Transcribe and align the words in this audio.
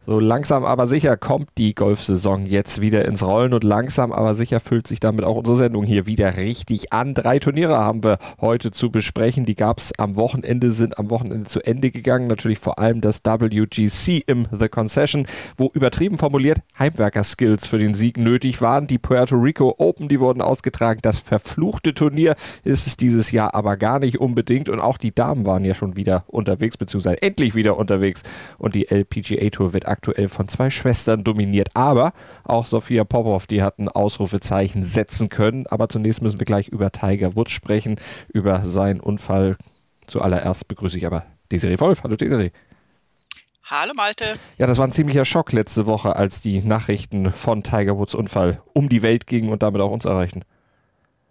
so 0.00 0.20
langsam 0.20 0.64
aber 0.64 0.86
sicher 0.86 1.16
kommt 1.16 1.50
die 1.58 1.74
Golfsaison 1.74 2.46
jetzt 2.46 2.80
wieder 2.80 3.04
ins 3.04 3.24
Rollen 3.24 3.52
und 3.52 3.64
langsam 3.64 4.12
aber 4.12 4.34
sicher 4.34 4.60
füllt 4.60 4.86
sich 4.86 5.00
damit 5.00 5.24
auch 5.24 5.34
unsere 5.34 5.56
Sendung 5.56 5.84
hier 5.84 6.06
wieder 6.06 6.36
richtig 6.36 6.92
an. 6.92 7.14
Drei 7.14 7.40
Turniere 7.40 7.76
haben 7.76 8.04
wir 8.04 8.18
heute 8.40 8.70
zu 8.70 8.90
besprechen. 8.90 9.44
Die 9.44 9.56
gab 9.56 9.78
es 9.78 9.92
am 9.98 10.16
Wochenende, 10.16 10.70
sind 10.70 10.98
am 10.98 11.10
Wochenende 11.10 11.48
zu 11.48 11.60
Ende 11.60 11.90
gegangen. 11.90 12.28
Natürlich 12.28 12.60
vor 12.60 12.78
allem 12.78 13.00
das 13.00 13.22
WGC 13.24 14.22
im 14.26 14.46
The 14.56 14.68
Concession, 14.68 15.26
wo 15.56 15.70
übertrieben 15.74 16.16
formuliert 16.16 16.60
Heimwerker-Skills 16.78 17.66
für 17.66 17.78
den 17.78 17.94
Sieg 17.94 18.18
nötig 18.18 18.62
waren. 18.62 18.86
Die 18.86 18.98
Puerto 18.98 19.36
Rico 19.36 19.74
Open, 19.78 20.08
die 20.08 20.20
wurden 20.20 20.42
ausgetragen. 20.42 21.00
Das 21.02 21.18
verfluchte 21.18 21.92
Turnier 21.92 22.36
ist 22.62 22.86
es 22.86 22.96
dieses 22.96 23.32
Jahr 23.32 23.54
aber 23.54 23.76
gar 23.76 23.98
nicht 23.98 24.20
unbedingt. 24.20 24.68
Und 24.68 24.78
auch 24.78 24.96
die 24.96 25.14
Damen 25.14 25.44
waren 25.44 25.64
ja 25.64 25.74
schon 25.74 25.96
wieder 25.96 26.24
unterwegs, 26.28 26.76
beziehungsweise 26.76 27.20
endlich 27.20 27.56
wieder 27.56 27.76
unterwegs. 27.76 28.22
Und 28.58 28.76
die 28.76 28.88
LPGA 28.88 29.50
Tour 29.50 29.72
wird 29.72 29.88
aktuell 29.98 30.28
von 30.28 30.46
zwei 30.48 30.70
Schwestern 30.70 31.24
dominiert. 31.24 31.70
Aber 31.74 32.12
auch 32.44 32.64
Sophia 32.64 33.04
Popov, 33.04 33.46
die 33.46 33.62
hat 33.62 33.78
ein 33.78 33.88
Ausrufezeichen 33.88 34.84
setzen 34.84 35.28
können. 35.28 35.66
Aber 35.66 35.88
zunächst 35.88 36.22
müssen 36.22 36.38
wir 36.38 36.46
gleich 36.46 36.68
über 36.68 36.92
Tiger 36.92 37.34
Woods 37.34 37.50
sprechen, 37.50 37.96
über 38.32 38.64
seinen 38.64 39.00
Unfall. 39.00 39.56
Zuallererst 40.06 40.68
begrüße 40.68 40.96
ich 40.96 41.06
aber 41.06 41.26
Desiree 41.50 41.80
Wolf. 41.80 42.04
Hallo 42.04 42.16
Desiree. 42.16 42.50
Hallo 43.64 43.92
Malte. 43.94 44.34
Ja, 44.56 44.66
das 44.66 44.78
war 44.78 44.86
ein 44.86 44.92
ziemlicher 44.92 45.26
Schock 45.26 45.52
letzte 45.52 45.86
Woche, 45.86 46.16
als 46.16 46.40
die 46.40 46.60
Nachrichten 46.60 47.32
von 47.32 47.62
Tiger 47.62 47.98
Woods 47.98 48.14
Unfall 48.14 48.62
um 48.72 48.88
die 48.88 49.02
Welt 49.02 49.26
gingen 49.26 49.50
und 49.50 49.62
damit 49.62 49.82
auch 49.82 49.90
uns 49.90 50.06
erreichten. 50.06 50.42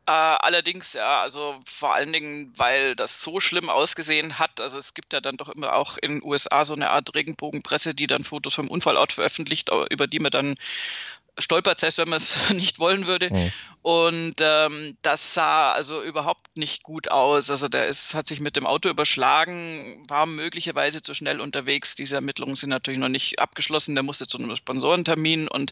Äh, 0.07 0.11
allerdings, 0.11 0.93
ja, 0.93 1.21
also 1.21 1.59
vor 1.65 1.93
allen 1.93 2.13
Dingen, 2.13 2.53
weil 2.57 2.95
das 2.95 3.21
so 3.21 3.41
schlimm 3.41 3.69
ausgesehen 3.69 4.39
hat. 4.39 4.61
Also 4.61 4.77
es 4.77 4.93
gibt 4.93 5.11
ja 5.11 5.19
dann 5.19 5.35
doch 5.35 5.49
immer 5.49 5.73
auch 5.73 5.97
in 5.97 6.11
den 6.11 6.23
USA 6.23 6.63
so 6.63 6.73
eine 6.75 6.91
Art 6.91 7.13
Regenbogenpresse, 7.13 7.93
die 7.93 8.07
dann 8.07 8.23
Fotos 8.23 8.55
vom 8.55 8.69
Unfallort 8.69 9.11
veröffentlicht, 9.11 9.69
über 9.89 10.07
die 10.07 10.19
man 10.19 10.31
dann 10.31 10.55
stolpert, 11.39 11.79
selbst 11.79 11.97
wenn 11.97 12.09
man 12.09 12.17
es 12.17 12.49
nicht 12.53 12.79
wollen 12.79 13.07
würde. 13.07 13.29
Mhm. 13.31 13.51
Und 13.81 14.35
ähm, 14.41 14.97
das 15.01 15.33
sah 15.33 15.71
also 15.71 16.03
überhaupt 16.03 16.57
nicht 16.57 16.83
gut 16.83 17.09
aus. 17.09 17.49
Also 17.49 17.69
der 17.69 17.87
ist, 17.87 18.15
hat 18.15 18.27
sich 18.27 18.41
mit 18.41 18.57
dem 18.57 18.65
Auto 18.65 18.89
überschlagen, 18.89 20.03
war 20.09 20.25
möglicherweise 20.25 21.01
zu 21.01 21.13
schnell 21.13 21.39
unterwegs. 21.39 21.95
Diese 21.95 22.15
Ermittlungen 22.15 22.57
sind 22.57 22.69
natürlich 22.69 22.99
noch 22.99 23.07
nicht 23.07 23.39
abgeschlossen. 23.39 23.95
Der 23.95 24.03
musste 24.03 24.27
zu 24.27 24.39
einem 24.39 24.53
Sponsorentermin 24.57 25.47
und 25.47 25.71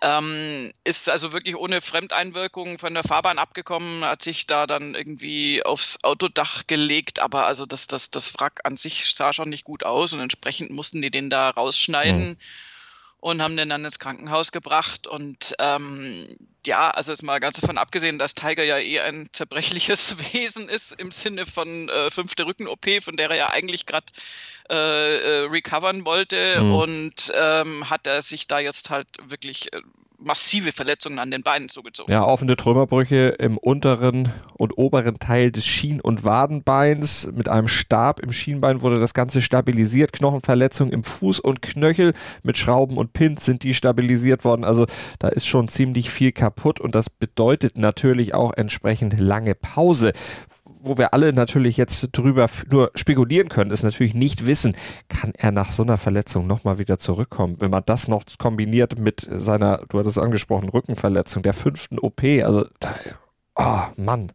ähm, 0.00 0.70
ist 0.84 1.10
also 1.10 1.32
wirklich 1.32 1.56
ohne 1.56 1.80
Fremdeinwirkung 1.80 2.78
von 2.78 2.94
der 2.94 3.02
Fahrbahn 3.02 3.38
abgekommen, 3.38 4.04
hat 4.04 4.22
sich 4.22 4.46
da 4.46 4.68
dann 4.68 4.94
irgendwie 4.94 5.64
aufs 5.64 6.04
Autodach 6.04 6.68
gelegt. 6.68 7.18
Aber 7.18 7.46
also 7.46 7.66
das, 7.66 7.88
das, 7.88 8.12
das 8.12 8.34
Wrack 8.38 8.60
an 8.62 8.76
sich 8.76 9.12
sah 9.12 9.32
schon 9.32 9.50
nicht 9.50 9.64
gut 9.64 9.82
aus 9.82 10.12
und 10.12 10.20
entsprechend 10.20 10.70
mussten 10.70 11.02
die 11.02 11.10
den 11.10 11.30
da 11.30 11.50
rausschneiden. 11.50 12.28
Mhm 12.28 12.36
und 13.20 13.42
haben 13.42 13.56
den 13.56 13.68
dann 13.68 13.84
ins 13.84 13.98
Krankenhaus 13.98 14.50
gebracht. 14.50 15.06
Und 15.06 15.54
ähm, 15.58 16.26
ja, 16.66 16.90
also 16.90 17.12
jetzt 17.12 17.22
mal 17.22 17.38
ganz 17.38 17.60
davon 17.60 17.78
abgesehen, 17.78 18.18
dass 18.18 18.34
Tiger 18.34 18.64
ja 18.64 18.78
eh 18.78 19.00
ein 19.00 19.28
zerbrechliches 19.32 20.16
Wesen 20.32 20.68
ist 20.68 20.92
im 21.00 21.12
Sinne 21.12 21.46
von 21.46 21.88
äh, 21.88 22.10
fünfte 22.10 22.46
Rücken-OP, 22.46 23.02
von 23.02 23.16
der 23.16 23.30
er 23.30 23.36
ja 23.36 23.50
eigentlich 23.50 23.86
gerade 23.86 24.06
äh, 24.70 24.74
äh, 24.74 25.46
recovern 25.48 26.04
wollte 26.04 26.62
mhm. 26.62 26.74
und 26.74 27.32
ähm, 27.34 27.90
hat 27.90 28.06
er 28.06 28.22
sich 28.22 28.46
da 28.46 28.58
jetzt 28.58 28.90
halt 28.90 29.08
wirklich 29.22 29.72
äh, 29.72 29.80
massive 30.20 30.72
Verletzungen 30.72 31.18
an 31.18 31.30
den 31.30 31.42
Beinen 31.42 31.68
zugezogen. 31.68 32.12
Ja, 32.12 32.24
offene 32.24 32.56
Trümmerbrüche 32.56 33.36
im 33.38 33.56
unteren 33.58 34.32
und 34.54 34.76
oberen 34.76 35.18
Teil 35.18 35.50
des 35.50 35.66
Schien- 35.66 36.00
und 36.00 36.24
Wadenbeins. 36.24 37.30
Mit 37.32 37.48
einem 37.48 37.68
Stab 37.68 38.20
im 38.20 38.32
Schienbein 38.32 38.82
wurde 38.82 39.00
das 39.00 39.14
Ganze 39.14 39.42
stabilisiert. 39.42 40.12
Knochenverletzungen 40.12 40.92
im 40.92 41.04
Fuß 41.04 41.40
und 41.40 41.62
Knöchel 41.62 42.14
mit 42.42 42.56
Schrauben 42.56 42.96
und 42.98 43.12
Pins 43.12 43.44
sind 43.44 43.62
die 43.62 43.74
stabilisiert 43.74 44.44
worden. 44.44 44.64
Also 44.64 44.86
da 45.18 45.28
ist 45.28 45.46
schon 45.46 45.68
ziemlich 45.68 46.10
viel 46.10 46.32
kaputt 46.32 46.80
und 46.80 46.94
das 46.94 47.10
bedeutet 47.10 47.78
natürlich 47.78 48.34
auch 48.34 48.52
entsprechend 48.52 49.18
lange 49.18 49.54
Pause 49.54 50.12
wo 50.82 50.98
wir 50.98 51.14
alle 51.14 51.32
natürlich 51.32 51.76
jetzt 51.76 52.08
drüber 52.12 52.48
nur 52.70 52.90
spekulieren 52.94 53.48
können, 53.48 53.70
ist 53.70 53.82
natürlich 53.82 54.14
nicht 54.14 54.46
wissen, 54.46 54.76
kann 55.08 55.32
er 55.36 55.52
nach 55.52 55.72
so 55.72 55.82
einer 55.82 55.98
Verletzung 55.98 56.46
nochmal 56.46 56.78
wieder 56.78 56.98
zurückkommen. 56.98 57.56
Wenn 57.60 57.70
man 57.70 57.84
das 57.86 58.08
noch 58.08 58.24
kombiniert 58.38 58.98
mit 58.98 59.26
seiner, 59.30 59.84
du 59.88 59.98
hattest 59.98 60.16
es 60.16 60.22
angesprochen, 60.22 60.68
Rückenverletzung, 60.68 61.42
der 61.42 61.54
fünften 61.54 61.98
OP, 61.98 62.22
also, 62.22 62.66
oh 63.56 63.82
Mann. 63.96 64.32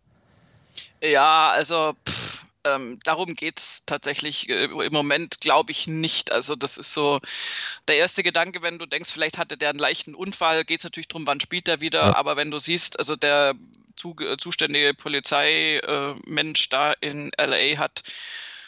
Ja, 1.02 1.50
also, 1.50 1.94
pff, 2.08 2.46
ähm, 2.66 2.98
darum 3.04 3.34
geht 3.36 3.60
es 3.60 3.84
tatsächlich 3.86 4.50
äh, 4.50 4.66
im 4.66 4.94
Moment, 4.94 5.40
glaube 5.40 5.72
ich, 5.72 5.88
nicht. 5.88 6.32
Also, 6.32 6.56
das 6.56 6.78
ist 6.78 6.94
so 6.94 7.20
der 7.88 7.98
erste 7.98 8.24
Gedanke, 8.24 8.62
wenn 8.62 8.80
du 8.80 8.86
denkst, 8.86 9.12
vielleicht 9.12 9.38
hatte 9.38 9.58
der 9.58 9.70
einen 9.70 9.80
leichten 9.80 10.16
Unfall, 10.16 10.66
geht 10.66 10.80
es 10.80 10.84
natürlich 10.84 11.08
darum, 11.08 11.28
wann 11.28 11.40
spielt 11.40 11.68
er 11.68 11.82
wieder. 11.82 12.00
Ja. 12.00 12.16
Aber 12.16 12.36
wenn 12.38 12.52
du 12.52 12.58
siehst, 12.58 12.98
also 12.98 13.16
der 13.16 13.54
zu, 13.96 14.16
zuständige 14.38 14.94
Polizeimensch 14.94 16.66
äh, 16.66 16.70
da 16.70 16.94
in 17.02 17.32
LA 17.38 17.78
hat 17.78 18.04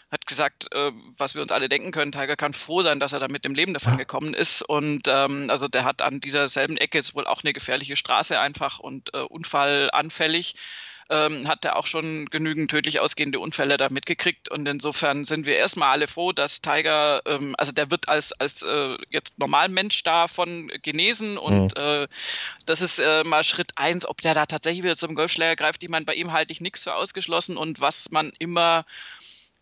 hat 0.10 0.26
gesagt, 0.26 0.74
äh, 0.74 0.92
was 1.18 1.36
wir 1.36 1.42
uns 1.42 1.52
alle 1.52 1.68
denken 1.68 1.92
können, 1.92 2.12
Tiger 2.12 2.36
kann 2.38 2.54
froh 2.54 2.82
sein, 2.82 3.00
dass 3.00 3.14
er 3.14 3.20
da 3.20 3.28
mit 3.28 3.44
dem 3.44 3.54
Leben 3.54 3.74
davon 3.74 3.94
ja. 3.94 3.98
gekommen 3.98 4.34
ist. 4.34 4.62
Und 4.62 5.08
ähm, 5.08 5.50
also 5.50 5.68
der 5.68 5.84
hat 5.84 6.02
an 6.02 6.22
dieser 6.22 6.48
selben 6.48 6.78
Ecke 6.78 6.98
jetzt 6.98 7.14
wohl 7.16 7.28
auch 7.28 7.44
eine 7.44 7.54
gefährliche 7.54 7.98
Straße 7.98 8.40
einfach 8.40 8.80
und 8.80 9.14
äh, 9.14 9.20
unfallanfällig 9.20 10.56
ähm, 11.10 11.48
hat 11.48 11.64
er 11.66 11.78
auch 11.78 11.88
schon 11.88 12.26
genügend 12.26 12.70
tödlich 12.70 13.00
ausgehende 13.00 13.40
Unfälle 13.40 13.78
da 13.78 13.90
mitgekriegt. 13.90 14.50
Und 14.50 14.68
insofern 14.68 15.26
sind 15.26 15.46
wir 15.46 15.56
erstmal 15.56 15.90
alle 15.90 16.08
froh, 16.08 16.32
dass 16.32 16.62
Tiger, 16.62 17.22
ähm, 17.26 17.56
also 17.58 17.72
der 17.72 17.90
wird 17.92 18.10
als, 18.10 18.34
als 18.34 18.64
äh, 18.64 18.98
jetzt 19.10 19.40
Normalmensch 19.40 20.04
davon 20.04 20.72
genesen. 20.84 21.38
Und 21.38 21.78
mhm. 21.78 21.82
äh, 21.82 22.08
das 22.66 22.82
ist 22.82 23.00
äh, 23.00 23.24
mal 23.24 23.44
Schritt 23.44 23.72
eins, 23.76 24.06
ob 24.06 24.22
der 24.22 24.34
da 24.34 24.46
tatsächlich 24.46 24.84
wieder 24.84 24.98
zum 24.98 25.16
Golfschläger 25.16 25.56
greift. 25.56 25.84
Ich 25.84 25.90
meine, 25.90 26.06
bei 26.06 26.16
ihm 26.16 26.34
halte 26.34 26.52
ich 26.52 26.62
nichts 26.62 26.84
für 26.84 26.96
ausgeschlossen. 26.96 27.58
Und 27.58 27.80
was 27.80 28.12
man 28.12 28.32
immer 28.40 28.86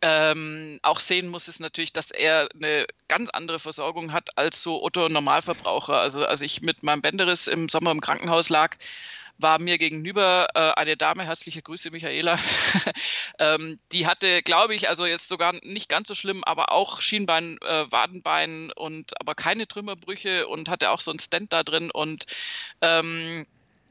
ähm, 0.01 0.79
auch 0.83 0.99
sehen 0.99 1.27
muss, 1.27 1.47
ist 1.47 1.59
natürlich, 1.59 1.93
dass 1.93 2.11
er 2.11 2.49
eine 2.53 2.85
ganz 3.07 3.29
andere 3.29 3.59
Versorgung 3.59 4.11
hat 4.11 4.37
als 4.37 4.61
so 4.61 4.83
Otto 4.83 5.07
Normalverbraucher. 5.09 5.99
Also 5.99 6.25
als 6.25 6.41
ich 6.41 6.61
mit 6.61 6.83
meinem 6.83 7.01
Bänderriss 7.01 7.47
im 7.47 7.69
Sommer 7.69 7.91
im 7.91 8.01
Krankenhaus 8.01 8.49
lag, 8.49 8.77
war 9.37 9.59
mir 9.59 9.77
gegenüber 9.77 10.47
äh, 10.53 10.71
eine 10.75 10.97
Dame, 10.97 11.25
herzliche 11.25 11.61
Grüße 11.61 11.91
Michaela, 11.91 12.37
ähm, 13.39 13.77
die 13.91 14.07
hatte, 14.07 14.41
glaube 14.41 14.75
ich, 14.75 14.89
also 14.89 15.05
jetzt 15.05 15.27
sogar 15.27 15.53
nicht 15.63 15.89
ganz 15.89 16.07
so 16.07 16.15
schlimm, 16.15 16.43
aber 16.43 16.71
auch 16.71 17.01
Schienbein, 17.01 17.57
äh, 17.61 17.91
Wadenbein 17.91 18.71
und 18.75 19.19
aber 19.19 19.35
keine 19.35 19.67
Trümmerbrüche 19.67 20.47
und 20.47 20.69
hatte 20.69 20.91
auch 20.91 20.99
so 20.99 21.11
ein 21.11 21.19
Stand 21.19 21.53
da 21.53 21.63
drin 21.63 21.91
und 21.91 22.25
ähm, 22.81 23.45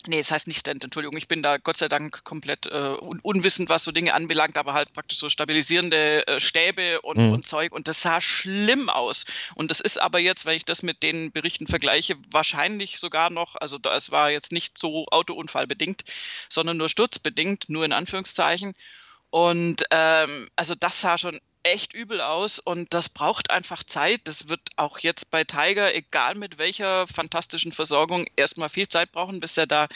Nee, 0.06 0.18
es 0.18 0.28
das 0.28 0.34
heißt 0.34 0.48
nicht 0.48 0.60
Stand, 0.60 0.84
Entschuldigung. 0.84 1.16
Ich 1.16 1.28
bin 1.28 1.42
da 1.42 1.56
Gott 1.56 1.78
sei 1.78 1.88
Dank 1.88 2.24
komplett 2.24 2.66
äh, 2.66 2.96
un 3.00 3.20
unwissend, 3.22 3.70
was 3.70 3.84
so 3.84 3.92
Dinge 3.92 4.12
anbelangt, 4.12 4.58
aber 4.58 4.74
halt 4.74 4.92
praktisch 4.92 5.18
so 5.18 5.30
stabilisierende 5.30 6.26
äh, 6.26 6.40
Stäbe 6.40 7.00
und, 7.00 7.16
mhm. 7.16 7.32
und, 7.32 7.46
Zeug. 7.46 7.72
Und 7.72 7.88
das 7.88 8.02
sah 8.02 8.20
schlimm 8.20 8.90
aus. 8.90 9.24
Und 9.54 9.70
das 9.70 9.80
ist 9.80 9.98
aber 9.98 10.18
jetzt, 10.18 10.44
wenn 10.44 10.56
ich 10.56 10.66
das 10.66 10.82
mit 10.82 11.02
den 11.02 11.32
Berichten 11.32 11.66
vergleiche, 11.66 12.16
wahrscheinlich 12.30 12.98
sogar 12.98 13.30
noch, 13.30 13.56
also 13.56 13.78
es 13.96 14.10
war 14.10 14.30
jetzt 14.30 14.52
nicht 14.52 14.76
so 14.76 15.06
Autounfallbedingt, 15.10 16.04
sondern 16.50 16.76
nur 16.76 16.90
sturzbedingt, 16.90 17.64
nur 17.68 17.84
in 17.86 17.92
Anführungszeichen. 17.92 18.74
Und 19.30 19.84
ähm, 19.90 20.48
also 20.54 20.74
das 20.74 21.00
sah 21.00 21.16
schon 21.16 21.40
echt 21.64 21.92
übel 21.92 22.20
aus 22.20 22.58
und 22.58 22.94
das 22.94 23.08
braucht 23.08 23.50
einfach 23.50 23.82
Zeit. 23.82 24.20
Das 24.24 24.48
wird 24.48 24.60
auch 24.76 24.98
jetzt 24.98 25.30
bei 25.30 25.44
Tiger, 25.44 25.94
egal 25.94 26.36
mit 26.36 26.58
welcher 26.58 27.06
fantastischen 27.06 27.72
Versorgung, 27.72 28.26
erstmal 28.36 28.68
viel 28.68 28.86
Zeit 28.86 29.10
brauchen, 29.12 29.40
bis 29.40 29.56
er 29.56 29.66
da 29.66 29.88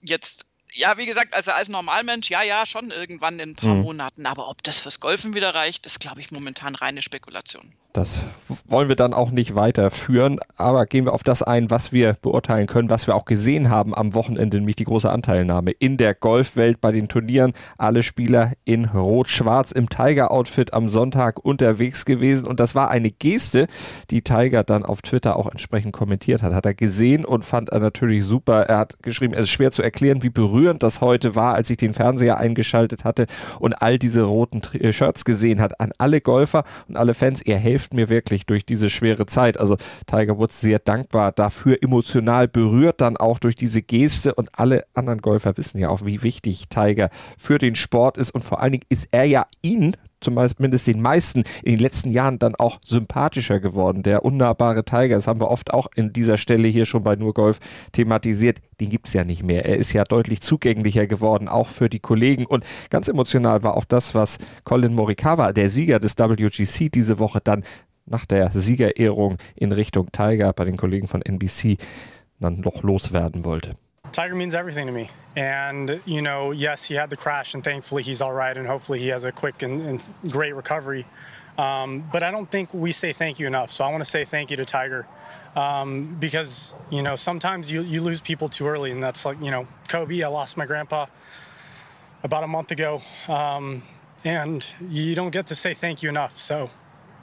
jetzt 0.00 0.46
ja, 0.74 0.96
wie 0.96 1.04
gesagt, 1.04 1.34
also 1.34 1.50
als 1.50 1.68
Normalmensch, 1.68 2.30
ja, 2.30 2.42
ja, 2.42 2.64
schon 2.64 2.90
irgendwann 2.90 3.38
in 3.38 3.50
ein 3.50 3.56
paar 3.56 3.74
mhm. 3.74 3.82
Monaten. 3.82 4.24
Aber 4.24 4.48
ob 4.48 4.62
das 4.62 4.78
fürs 4.78 5.00
Golfen 5.00 5.34
wieder 5.34 5.54
reicht, 5.54 5.84
ist, 5.84 6.00
glaube 6.00 6.20
ich, 6.20 6.30
momentan 6.30 6.74
reine 6.74 7.02
Spekulation. 7.02 7.74
Das 7.92 8.22
wollen 8.68 8.88
wir 8.88 8.96
dann 8.96 9.12
auch 9.12 9.30
nicht 9.30 9.54
weiterführen, 9.54 10.40
aber 10.56 10.86
gehen 10.86 11.04
wir 11.04 11.12
auf 11.12 11.24
das 11.24 11.42
ein, 11.42 11.70
was 11.70 11.92
wir 11.92 12.16
beurteilen 12.22 12.66
können, 12.66 12.88
was 12.88 13.06
wir 13.06 13.14
auch 13.14 13.26
gesehen 13.26 13.68
haben 13.68 13.94
am 13.94 14.14
Wochenende, 14.14 14.56
nämlich 14.56 14.76
die 14.76 14.84
große 14.84 15.10
Anteilnahme 15.10 15.72
in 15.72 15.98
der 15.98 16.14
Golfwelt 16.14 16.80
bei 16.80 16.90
den 16.90 17.08
Turnieren. 17.08 17.52
Alle 17.76 18.02
Spieler 18.02 18.52
in 18.64 18.86
Rot-Schwarz 18.86 19.72
im 19.72 19.90
Tiger-Outfit 19.90 20.72
am 20.72 20.88
Sonntag 20.88 21.44
unterwegs 21.44 22.06
gewesen 22.06 22.46
und 22.46 22.60
das 22.60 22.74
war 22.74 22.90
eine 22.90 23.10
Geste, 23.10 23.66
die 24.10 24.22
Tiger 24.22 24.64
dann 24.64 24.86
auf 24.86 25.02
Twitter 25.02 25.36
auch 25.36 25.50
entsprechend 25.50 25.92
kommentiert 25.92 26.42
hat. 26.42 26.54
Hat 26.54 26.64
er 26.64 26.72
gesehen 26.72 27.26
und 27.26 27.44
fand 27.44 27.68
er 27.68 27.80
natürlich 27.80 28.24
super. 28.24 28.62
Er 28.62 28.78
hat 28.78 29.02
geschrieben, 29.02 29.34
es 29.34 29.42
ist 29.42 29.50
schwer 29.50 29.70
zu 29.70 29.82
erklären, 29.82 30.22
wie 30.22 30.30
berührend 30.30 30.82
das 30.82 31.02
heute 31.02 31.34
war, 31.34 31.56
als 31.56 31.68
ich 31.68 31.76
den 31.76 31.92
Fernseher 31.92 32.38
eingeschaltet 32.38 33.04
hatte 33.04 33.26
und 33.58 33.82
all 33.82 33.98
diese 33.98 34.22
roten 34.22 34.62
Shirts 34.92 35.26
gesehen 35.26 35.60
hat. 35.60 35.78
An 35.78 35.92
alle 35.98 36.22
Golfer 36.22 36.64
und 36.88 36.96
alle 36.96 37.12
Fans, 37.12 37.44
ihr 37.44 37.58
helft 37.58 37.81
hilft 37.82 37.94
mir 37.94 38.08
wirklich 38.08 38.46
durch 38.46 38.64
diese 38.64 38.88
schwere 38.88 39.26
Zeit. 39.26 39.58
Also 39.58 39.76
Tiger 40.06 40.38
Woods 40.38 40.60
sehr 40.60 40.78
dankbar 40.78 41.32
dafür, 41.32 41.78
emotional 41.82 42.46
berührt 42.46 43.00
dann 43.00 43.16
auch 43.16 43.38
durch 43.38 43.56
diese 43.56 43.82
Geste 43.82 44.34
und 44.34 44.50
alle 44.52 44.84
anderen 44.94 45.20
Golfer 45.20 45.56
wissen 45.56 45.78
ja 45.78 45.88
auch, 45.88 46.04
wie 46.04 46.22
wichtig 46.22 46.68
Tiger 46.68 47.10
für 47.36 47.58
den 47.58 47.74
Sport 47.74 48.18
ist 48.18 48.30
und 48.30 48.44
vor 48.44 48.60
allen 48.60 48.72
Dingen 48.72 48.84
ist 48.88 49.08
er 49.10 49.24
ja 49.24 49.46
ihn 49.62 49.96
zumindest 50.22 50.86
den 50.86 51.00
meisten 51.00 51.44
in 51.62 51.72
den 51.72 51.80
letzten 51.80 52.10
Jahren 52.10 52.38
dann 52.38 52.54
auch 52.54 52.80
sympathischer 52.84 53.60
geworden. 53.60 54.02
Der 54.02 54.24
unnahbare 54.24 54.84
Tiger, 54.84 55.16
das 55.16 55.26
haben 55.26 55.40
wir 55.40 55.50
oft 55.50 55.72
auch 55.72 55.88
in 55.94 56.12
dieser 56.12 56.36
Stelle 56.36 56.68
hier 56.68 56.86
schon 56.86 57.02
bei 57.02 57.16
Nur 57.16 57.34
Golf 57.34 57.58
thematisiert, 57.92 58.60
den 58.80 58.88
gibt 58.88 59.06
es 59.06 59.12
ja 59.12 59.24
nicht 59.24 59.42
mehr. 59.42 59.64
Er 59.64 59.76
ist 59.76 59.92
ja 59.92 60.04
deutlich 60.04 60.40
zugänglicher 60.40 61.06
geworden, 61.06 61.48
auch 61.48 61.68
für 61.68 61.88
die 61.88 62.00
Kollegen. 62.00 62.46
Und 62.46 62.64
ganz 62.90 63.08
emotional 63.08 63.62
war 63.62 63.76
auch 63.76 63.84
das, 63.84 64.14
was 64.14 64.38
Colin 64.64 64.94
Morikawa, 64.94 65.52
der 65.52 65.68
Sieger 65.68 65.98
des 65.98 66.18
WGC 66.18 66.90
diese 66.90 67.18
Woche 67.18 67.40
dann 67.42 67.64
nach 68.06 68.26
der 68.26 68.50
Siegerehrung 68.50 69.36
in 69.54 69.72
Richtung 69.72 70.10
Tiger 70.12 70.52
bei 70.52 70.64
den 70.64 70.76
Kollegen 70.76 71.06
von 71.06 71.22
NBC 71.22 71.78
dann 72.40 72.60
noch 72.60 72.82
loswerden 72.82 73.44
wollte. 73.44 73.70
Tiger 74.12 74.34
means 74.34 74.54
everything 74.54 74.86
to 74.86 74.92
me. 74.92 75.10
And, 75.36 76.00
you 76.04 76.22
know, 76.22 76.50
yes, 76.50 76.84
he 76.84 76.94
had 76.94 77.10
the 77.10 77.16
crash, 77.16 77.54
and 77.54 77.64
thankfully 77.64 78.02
he's 78.02 78.20
all 78.20 78.32
right, 78.32 78.56
and 78.56 78.66
hopefully 78.66 78.98
he 78.98 79.08
has 79.08 79.24
a 79.24 79.32
quick 79.32 79.62
and, 79.62 79.80
and 79.80 80.08
great 80.28 80.54
recovery. 80.54 81.06
Um, 81.58 82.08
but 82.12 82.22
I 82.22 82.30
don't 82.30 82.50
think 82.50 82.72
we 82.72 82.92
say 82.92 83.12
thank 83.12 83.38
you 83.38 83.46
enough. 83.46 83.70
So 83.70 83.84
I 83.84 83.90
want 83.90 84.04
to 84.04 84.10
say 84.10 84.24
thank 84.24 84.50
you 84.50 84.56
to 84.56 84.64
Tiger 84.64 85.06
um, 85.54 86.16
because, 86.18 86.74
you 86.90 87.02
know, 87.02 87.14
sometimes 87.14 87.70
you, 87.70 87.82
you 87.82 88.00
lose 88.00 88.20
people 88.20 88.48
too 88.48 88.66
early. 88.66 88.90
And 88.90 89.02
that's 89.02 89.24
like, 89.24 89.38
you 89.42 89.50
know, 89.50 89.66
Kobe, 89.88 90.22
I 90.22 90.28
lost 90.28 90.56
my 90.56 90.64
grandpa 90.64 91.06
about 92.22 92.42
a 92.42 92.46
month 92.46 92.70
ago. 92.70 93.02
Um, 93.28 93.82
and 94.24 94.64
you 94.88 95.14
don't 95.14 95.30
get 95.30 95.46
to 95.48 95.54
say 95.54 95.74
thank 95.74 96.02
you 96.02 96.08
enough. 96.08 96.38
So 96.38 96.70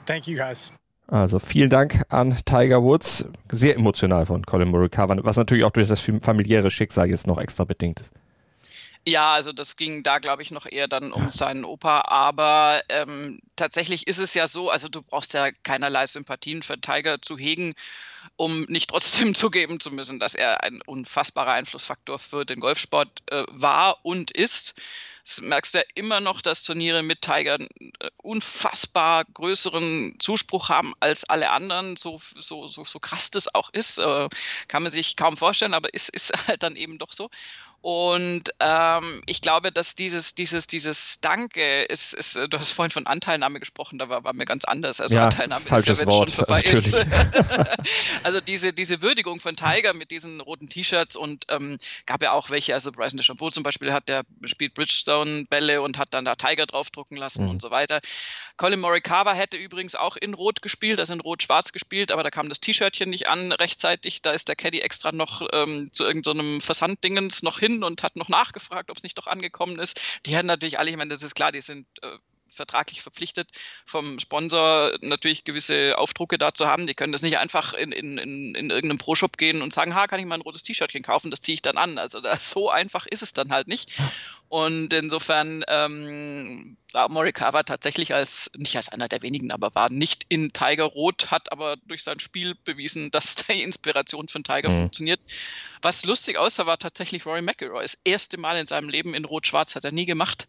thank 0.06 0.28
you 0.28 0.36
guys. 0.36 0.70
Also 1.10 1.40
vielen 1.40 1.70
Dank 1.70 2.04
an 2.08 2.38
Tiger 2.44 2.84
Woods. 2.84 3.24
Sehr 3.50 3.74
emotional 3.74 4.26
von 4.26 4.46
Colin 4.46 4.68
Morikawa, 4.68 5.16
was 5.24 5.36
natürlich 5.36 5.64
auch 5.64 5.72
durch 5.72 5.88
das 5.88 6.00
familiäre 6.00 6.70
Schicksal 6.70 7.10
jetzt 7.10 7.26
noch 7.26 7.38
extra 7.38 7.64
bedingt 7.64 7.98
ist. 7.98 8.14
Ja, 9.04 9.32
also 9.32 9.52
das 9.52 9.76
ging 9.76 10.04
da, 10.04 10.18
glaube 10.18 10.42
ich, 10.42 10.52
noch 10.52 10.66
eher 10.70 10.86
dann 10.86 11.10
um 11.10 11.30
seinen 11.30 11.64
Opa. 11.64 12.02
Aber 12.06 12.80
ähm, 12.90 13.40
tatsächlich 13.56 14.06
ist 14.06 14.18
es 14.18 14.34
ja 14.34 14.46
so, 14.46 14.70
also 14.70 14.88
du 14.88 15.02
brauchst 15.02 15.34
ja 15.34 15.50
keinerlei 15.64 16.06
Sympathien 16.06 16.62
für 16.62 16.80
Tiger 16.80 17.20
zu 17.20 17.36
hegen, 17.36 17.74
um 18.36 18.62
nicht 18.68 18.90
trotzdem 18.90 19.34
zugeben 19.34 19.80
zu 19.80 19.90
müssen, 19.90 20.20
dass 20.20 20.36
er 20.36 20.62
ein 20.62 20.80
unfassbarer 20.86 21.52
Einflussfaktor 21.52 22.20
für 22.20 22.44
den 22.44 22.60
Golfsport 22.60 23.22
äh, 23.30 23.42
war 23.48 23.96
und 24.04 24.30
ist 24.30 24.74
das 25.24 25.40
merkst 25.40 25.74
du 25.74 25.78
ja 25.78 25.84
immer 25.94 26.20
noch, 26.20 26.40
dass 26.40 26.62
Turniere 26.62 27.02
mit 27.02 27.22
Tiger 27.22 27.58
äh, 27.58 28.10
unfassbar 28.18 29.24
größeren 29.24 30.16
Zuspruch 30.18 30.68
haben 30.68 30.94
als 31.00 31.24
alle 31.24 31.50
anderen. 31.50 31.96
So, 31.96 32.20
so, 32.36 32.68
so, 32.68 32.84
so 32.84 32.98
krass 32.98 33.30
das 33.30 33.54
auch 33.54 33.70
ist, 33.70 33.98
äh, 33.98 34.28
kann 34.68 34.82
man 34.82 34.92
sich 34.92 35.16
kaum 35.16 35.36
vorstellen, 35.36 35.74
aber 35.74 35.92
ist, 35.94 36.08
ist 36.10 36.32
halt 36.48 36.62
dann 36.62 36.76
eben 36.76 36.98
doch 36.98 37.12
so. 37.12 37.30
Und 37.82 38.50
ähm, 38.60 39.22
ich 39.26 39.40
glaube, 39.40 39.72
dass 39.72 39.94
dieses, 39.94 40.34
dieses, 40.34 40.66
dieses 40.66 41.20
Danke 41.20 41.82
ist, 41.84 42.12
ist, 42.12 42.36
du 42.36 42.58
hast 42.58 42.72
vorhin 42.72 42.90
von 42.90 43.06
Anteilnahme 43.06 43.58
gesprochen, 43.58 43.98
da 43.98 44.08
war, 44.08 44.22
war 44.22 44.34
mir 44.34 44.44
ganz 44.44 44.64
anders. 44.64 45.00
Also 45.00 45.16
ja, 45.16 45.24
Anteilnahme 45.24 45.64
ist 45.64 45.86
ja, 45.86 45.98
wenn 45.98 46.08
Wort, 46.08 46.30
schon 46.30 46.36
vorbei 46.36 46.62
natürlich. 46.62 46.92
ist. 46.92 47.06
also 48.22 48.40
diese, 48.40 48.72
diese 48.74 49.00
Würdigung 49.00 49.40
von 49.40 49.56
Tiger 49.56 49.94
mit 49.94 50.10
diesen 50.10 50.40
roten 50.40 50.68
T-Shirts 50.68 51.16
und 51.16 51.46
ähm, 51.48 51.78
gab 52.04 52.22
ja 52.22 52.32
auch 52.32 52.50
welche, 52.50 52.74
also 52.74 52.92
Bryson 52.92 53.16
DeChambeau 53.16 53.50
zum 53.50 53.62
Beispiel 53.62 53.92
hat 53.92 54.08
der 54.08 54.24
spielt 54.44 54.74
Bridgestone-Bälle 54.74 55.80
und 55.80 55.96
hat 55.96 56.08
dann 56.12 56.26
da 56.26 56.34
Tiger 56.34 56.66
draufdrucken 56.66 57.16
lassen 57.16 57.44
Mhm. 57.44 57.50
und 57.50 57.62
so 57.62 57.70
weiter. 57.70 58.00
Colin 58.56 58.80
Morikawa 58.80 59.32
hätte 59.32 59.56
übrigens 59.56 59.94
auch 59.94 60.16
in 60.16 60.34
Rot 60.34 60.60
gespielt, 60.60 61.00
also 61.00 61.14
in 61.14 61.20
Rot-Schwarz 61.20 61.72
gespielt, 61.72 62.12
aber 62.12 62.22
da 62.22 62.30
kam 62.30 62.50
das 62.50 62.60
T-Shirtchen 62.60 63.08
nicht 63.08 63.28
an 63.28 63.52
rechtzeitig. 63.52 64.20
Da 64.20 64.32
ist 64.32 64.48
der 64.48 64.56
Caddy 64.56 64.80
extra 64.80 65.12
noch 65.12 65.40
ähm, 65.52 65.88
zu 65.92 66.04
irgendeinem 66.04 66.60
Versanddingens 66.60 67.42
noch 67.42 67.58
hin 67.58 67.69
und 67.82 68.02
hat 68.02 68.16
noch 68.16 68.28
nachgefragt, 68.28 68.90
ob 68.90 68.96
es 68.96 69.02
nicht 69.02 69.18
doch 69.18 69.26
angekommen 69.26 69.78
ist. 69.78 70.00
Die 70.26 70.36
haben 70.36 70.46
natürlich 70.46 70.78
alle, 70.78 70.90
ich 70.90 70.96
meine, 70.96 71.10
das 71.10 71.22
ist 71.22 71.34
klar, 71.34 71.52
die 71.52 71.60
sind 71.60 71.86
äh, 72.02 72.18
vertraglich 72.54 73.02
verpflichtet, 73.02 73.48
vom 73.86 74.18
Sponsor 74.18 74.96
natürlich 75.00 75.44
gewisse 75.44 75.96
Aufdrucke 75.98 76.38
da 76.38 76.52
zu 76.52 76.66
haben. 76.66 76.86
Die 76.86 76.94
können 76.94 77.12
das 77.12 77.22
nicht 77.22 77.38
einfach 77.38 77.72
in, 77.72 77.92
in, 77.92 78.18
in, 78.18 78.54
in 78.54 78.70
irgendeinem 78.70 78.98
Pro-Shop 78.98 79.36
gehen 79.38 79.62
und 79.62 79.72
sagen, 79.72 79.94
ha, 79.94 80.06
kann 80.06 80.20
ich 80.20 80.26
mal 80.26 80.36
ein 80.36 80.42
rotes 80.42 80.62
T-Shirtchen 80.62 81.02
kaufen, 81.02 81.30
das 81.30 81.40
ziehe 81.40 81.54
ich 81.54 81.62
dann 81.62 81.76
an. 81.76 81.98
Also 81.98 82.20
das, 82.20 82.50
so 82.50 82.70
einfach 82.70 83.06
ist 83.06 83.22
es 83.22 83.32
dann 83.32 83.50
halt 83.50 83.68
nicht. 83.68 83.90
Und 84.50 84.92
insofern 84.92 85.62
ähm, 85.68 86.76
war 86.92 87.08
Morikawa 87.08 87.62
tatsächlich 87.62 88.12
als, 88.12 88.50
nicht 88.56 88.74
als 88.74 88.88
einer 88.88 89.06
der 89.06 89.22
wenigen, 89.22 89.52
aber 89.52 89.72
war 89.76 89.90
nicht 89.90 90.26
in 90.28 90.52
Tiger 90.52 90.86
Rot, 90.86 91.30
hat 91.30 91.52
aber 91.52 91.76
durch 91.86 92.02
sein 92.02 92.18
Spiel 92.18 92.56
bewiesen, 92.64 93.10
dass 93.12 93.36
die 93.36 93.62
Inspiration 93.62 94.26
von 94.26 94.42
Tiger 94.42 94.70
Mhm. 94.70 94.76
funktioniert. 94.76 95.20
Was 95.82 96.04
lustig 96.04 96.36
aussah, 96.36 96.66
war 96.66 96.78
tatsächlich 96.78 97.26
Rory 97.26 97.42
McIlroy. 97.42 97.82
Das 97.82 97.96
erste 98.02 98.40
Mal 98.40 98.58
in 98.58 98.66
seinem 98.66 98.88
Leben 98.88 99.14
in 99.14 99.24
Rot-Schwarz 99.24 99.76
hat 99.76 99.84
er 99.84 99.92
nie 99.92 100.04
gemacht 100.04 100.48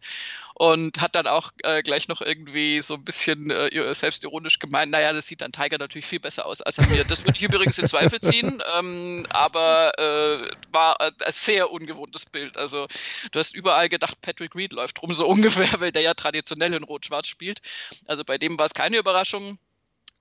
und 0.62 1.00
hat 1.00 1.16
dann 1.16 1.26
auch 1.26 1.50
äh, 1.64 1.82
gleich 1.82 2.06
noch 2.06 2.20
irgendwie 2.20 2.80
so 2.82 2.94
ein 2.94 3.04
bisschen 3.04 3.50
äh, 3.50 3.94
selbstironisch 3.94 4.60
gemeint, 4.60 4.92
naja, 4.92 5.12
das 5.12 5.26
sieht 5.26 5.40
dann 5.40 5.50
Tiger 5.50 5.76
natürlich 5.76 6.06
viel 6.06 6.20
besser 6.20 6.46
aus 6.46 6.62
als 6.62 6.78
an 6.78 6.88
mir. 6.88 7.02
Das 7.02 7.24
würde 7.24 7.36
ich 7.36 7.42
übrigens 7.42 7.80
in 7.80 7.86
Zweifel 7.86 8.20
ziehen, 8.20 8.62
ähm, 8.78 9.26
aber 9.30 9.90
äh, 9.98 10.48
war 10.70 11.00
äh, 11.00 11.10
ein 11.26 11.32
sehr 11.32 11.68
ungewohntes 11.72 12.26
Bild. 12.26 12.56
Also 12.56 12.86
du 13.32 13.40
hast 13.40 13.56
überall 13.56 13.88
gedacht, 13.88 14.20
Patrick 14.20 14.54
Reed 14.54 14.72
läuft 14.72 15.02
rum 15.02 15.12
so 15.12 15.26
ungefähr, 15.34 15.80
weil 15.80 15.90
der 15.90 16.02
ja 16.02 16.14
traditionell 16.14 16.74
in 16.74 16.84
Rot-Schwarz 16.84 17.26
spielt. 17.26 17.60
Also 18.06 18.22
bei 18.22 18.38
dem 18.38 18.56
war 18.56 18.66
es 18.66 18.74
keine 18.74 18.98
Überraschung. 18.98 19.58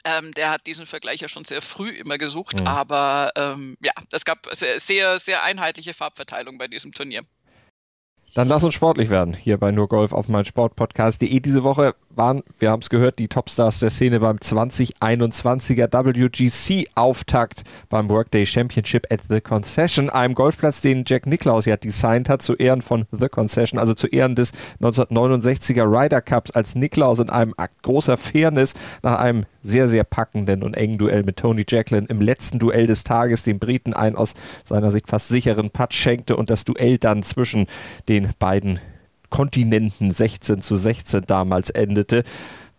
Ähm, 0.06 0.32
der 0.32 0.50
hat 0.50 0.66
diesen 0.66 0.88
Vergleich 0.88 1.22
ja 1.22 1.28
schon 1.28 1.46
sehr 1.46 1.62
früh 1.62 1.92
immer 1.92 2.18
gesucht, 2.18 2.60
Mhm. 2.60 2.66
aber 2.66 3.32
ähm, 3.36 3.78
ja, 3.84 3.92
es 4.12 4.26
gab 4.26 4.48
sehr, 4.54 4.80
sehr, 4.80 5.20
sehr 5.20 5.44
einheitliche 5.44 5.94
Farbverteilung 5.94 6.58
bei 6.58 6.68
diesem 6.68 6.94
Turnier. 6.94 7.22
Dann 8.34 8.48
lass 8.48 8.64
uns 8.64 8.74
sportlich 8.74 9.10
werden. 9.10 9.34
Hier 9.34 9.58
bei 9.58 9.72
Nur 9.72 9.90
Golf 9.90 10.14
auf 10.14 10.30
mein 10.30 10.46
Sportpodcast.de. 10.46 11.42
Diese 11.42 11.64
Woche 11.64 11.96
waren, 12.16 12.44
wir 12.60 12.72
haben 12.72 12.80
es 12.82 12.90
gehört, 12.90 13.20
die 13.20 13.28
Topstars 13.28 13.80
der 13.80 13.90
Szene 13.90 14.22
beim 14.22 14.38
2021er 14.38 15.92
WGC-Auftakt 15.92 17.64
beim 17.90 18.10
Workday 18.10 18.46
Championship 18.46 19.08
at 19.12 19.20
The 19.28 19.42
Concession, 19.42 20.10
einem 20.10 20.34
Golfplatz, 20.34 20.80
den 20.82 21.04
Jack 21.06 21.26
Nicklaus 21.26 21.66
ja 21.66 21.76
designt 21.76 22.30
hat, 22.30 22.42
zu 22.42 22.56
Ehren 22.56 22.82
von 22.82 23.06
The 23.12 23.28
Concession, 23.28 23.80
also 23.80 23.94
zu 23.94 24.08
Ehren 24.08 24.36
des 24.36 24.54
1969er 24.82 25.84
Ryder 25.84 26.22
Cups, 26.22 26.52
als 26.52 26.76
Nicklaus 26.76 27.20
in 27.20 27.30
einem 27.30 27.54
Akt 27.58 27.84
großer 27.84 28.16
Fairness 28.18 28.74
nach 29.04 29.20
einem 29.20 29.44
sehr, 29.62 29.90
sehr 29.90 30.04
packenden 30.04 30.64
und 30.64 30.74
engen 30.74 30.98
Duell 30.98 31.24
mit 31.24 31.38
Tony 31.38 31.64
Jacklin 31.68 32.06
im 32.08 32.20
letzten 32.20 32.60
Duell 32.60 32.88
des 32.88 33.04
Tages 33.04 33.44
dem 33.44 33.60
Briten 33.60 33.94
einen 33.94 34.16
aus 34.16 34.34
seiner 34.66 34.92
Sicht 34.92 35.08
fast 35.08 35.28
sicheren 35.28 35.70
Putt 35.70 35.94
schenkte 35.94 36.36
und 36.36 36.50
das 36.50 36.66
Duell 36.66 36.98
dann 36.98 37.24
zwischen 37.24 37.68
den 38.10 38.21
beiden 38.40 38.80
Kontinenten 39.30 40.12
16 40.12 40.62
zu 40.62 40.76
16 40.76 41.24
damals 41.26 41.70
endete. 41.70 42.24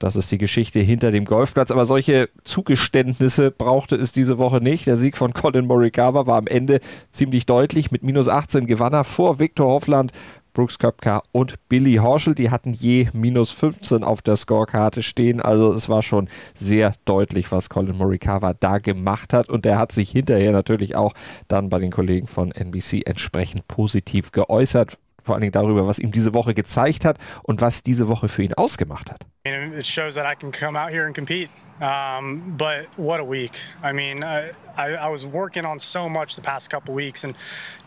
Das 0.03 0.17
ist 0.17 0.33
die 0.33 0.39
Geschichte 0.39 0.81
hinter 0.81 1.13
dem 1.13 1.25
Golfplatz. 1.25 1.71
Aber 1.71 1.87
solche 1.87 2.29
Zugeständnisse 2.43 3.53
brauchte 3.53 3.95
es 3.95 4.11
diese 4.11 4.37
Woche 4.37 4.61
nicht. 4.61 4.87
Der 4.87 4.97
Sieg 4.97 5.17
von 5.17 5.33
Colin 5.33 5.67
Morikawa 5.67 6.27
war 6.27 6.39
am 6.39 6.49
Ende 6.49 6.81
ziemlich 7.13 7.47
deutlich. 7.47 7.93
Mit 7.93 8.03
minus 8.03 8.29
18 8.29 8.67
gewann 8.67 8.93
er 8.93 9.05
vor 9.05 9.39
Viktor 9.39 9.69
Hoffland, 9.69 10.11
Brooks 10.55 10.81
Köpka 10.81 11.23
und 11.31 11.55
Billy 11.69 11.95
Horschel. 11.95 12.35
Die 12.35 12.51
hatten 12.51 12.73
je 12.73 13.09
minus 13.13 13.53
15 13.53 14.03
auf 14.03 14.23
der 14.23 14.35
Scorekarte 14.35 15.05
stehen. 15.05 15.41
Also 15.41 15.73
es 15.73 15.89
war 15.89 16.03
schon 16.03 16.29
sehr 16.53 16.95
deutlich, 17.05 17.53
was 17.53 17.71
Colin 17.71 17.97
Morikawa 17.97 18.55
da 18.55 18.79
gemacht 18.79 19.33
hat. 19.33 19.49
Und 19.49 19.65
der 19.65 19.79
hat 19.79 19.93
sich 19.93 20.11
hinterher 20.11 20.51
natürlich 20.51 20.97
auch 20.97 21.15
dann 21.47 21.69
bei 21.69 21.79
den 21.79 21.93
Kollegen 21.93 22.27
von 22.27 22.51
NBC 22.51 23.07
entsprechend 23.07 23.69
positiv 23.69 24.33
geäußert. 24.33 24.99
Vor 25.25 25.35
allen 25.35 25.43
Dingen 25.43 25.53
darüber, 25.53 25.87
was 25.87 25.99
ihm 25.99 26.11
diese 26.11 26.35
Woche 26.35 26.55
gezeigt 26.55 27.05
hat 27.05 27.19
und 27.43 27.61
was 27.61 27.83
diese 27.83 28.09
Woche 28.09 28.29
für 28.29 28.43
ihn 28.43 28.55
ausgemacht 28.55 29.11
hat. 29.11 29.27
It 29.45 29.87
shows 29.87 30.15
that 30.15 30.25
I 30.25 30.35
can 30.35 30.53
come 30.53 30.79
out 30.79 30.91
here 30.91 31.07
and 31.07 31.15
compete. 31.15 31.51
Um, 31.81 32.55
but 32.57 32.87
what 32.97 33.19
a 33.19 33.25
week! 33.25 33.59
I 33.83 33.93
mean, 33.93 34.23
I, 34.23 34.53
I, 34.77 34.95
I 34.95 35.09
was 35.09 35.27
working 35.27 35.65
on 35.65 35.81
so 35.81 36.09
much 36.09 36.37
the 36.37 36.43
past 36.43 36.71
couple 36.71 36.95
weeks, 36.95 37.25
and 37.25 37.35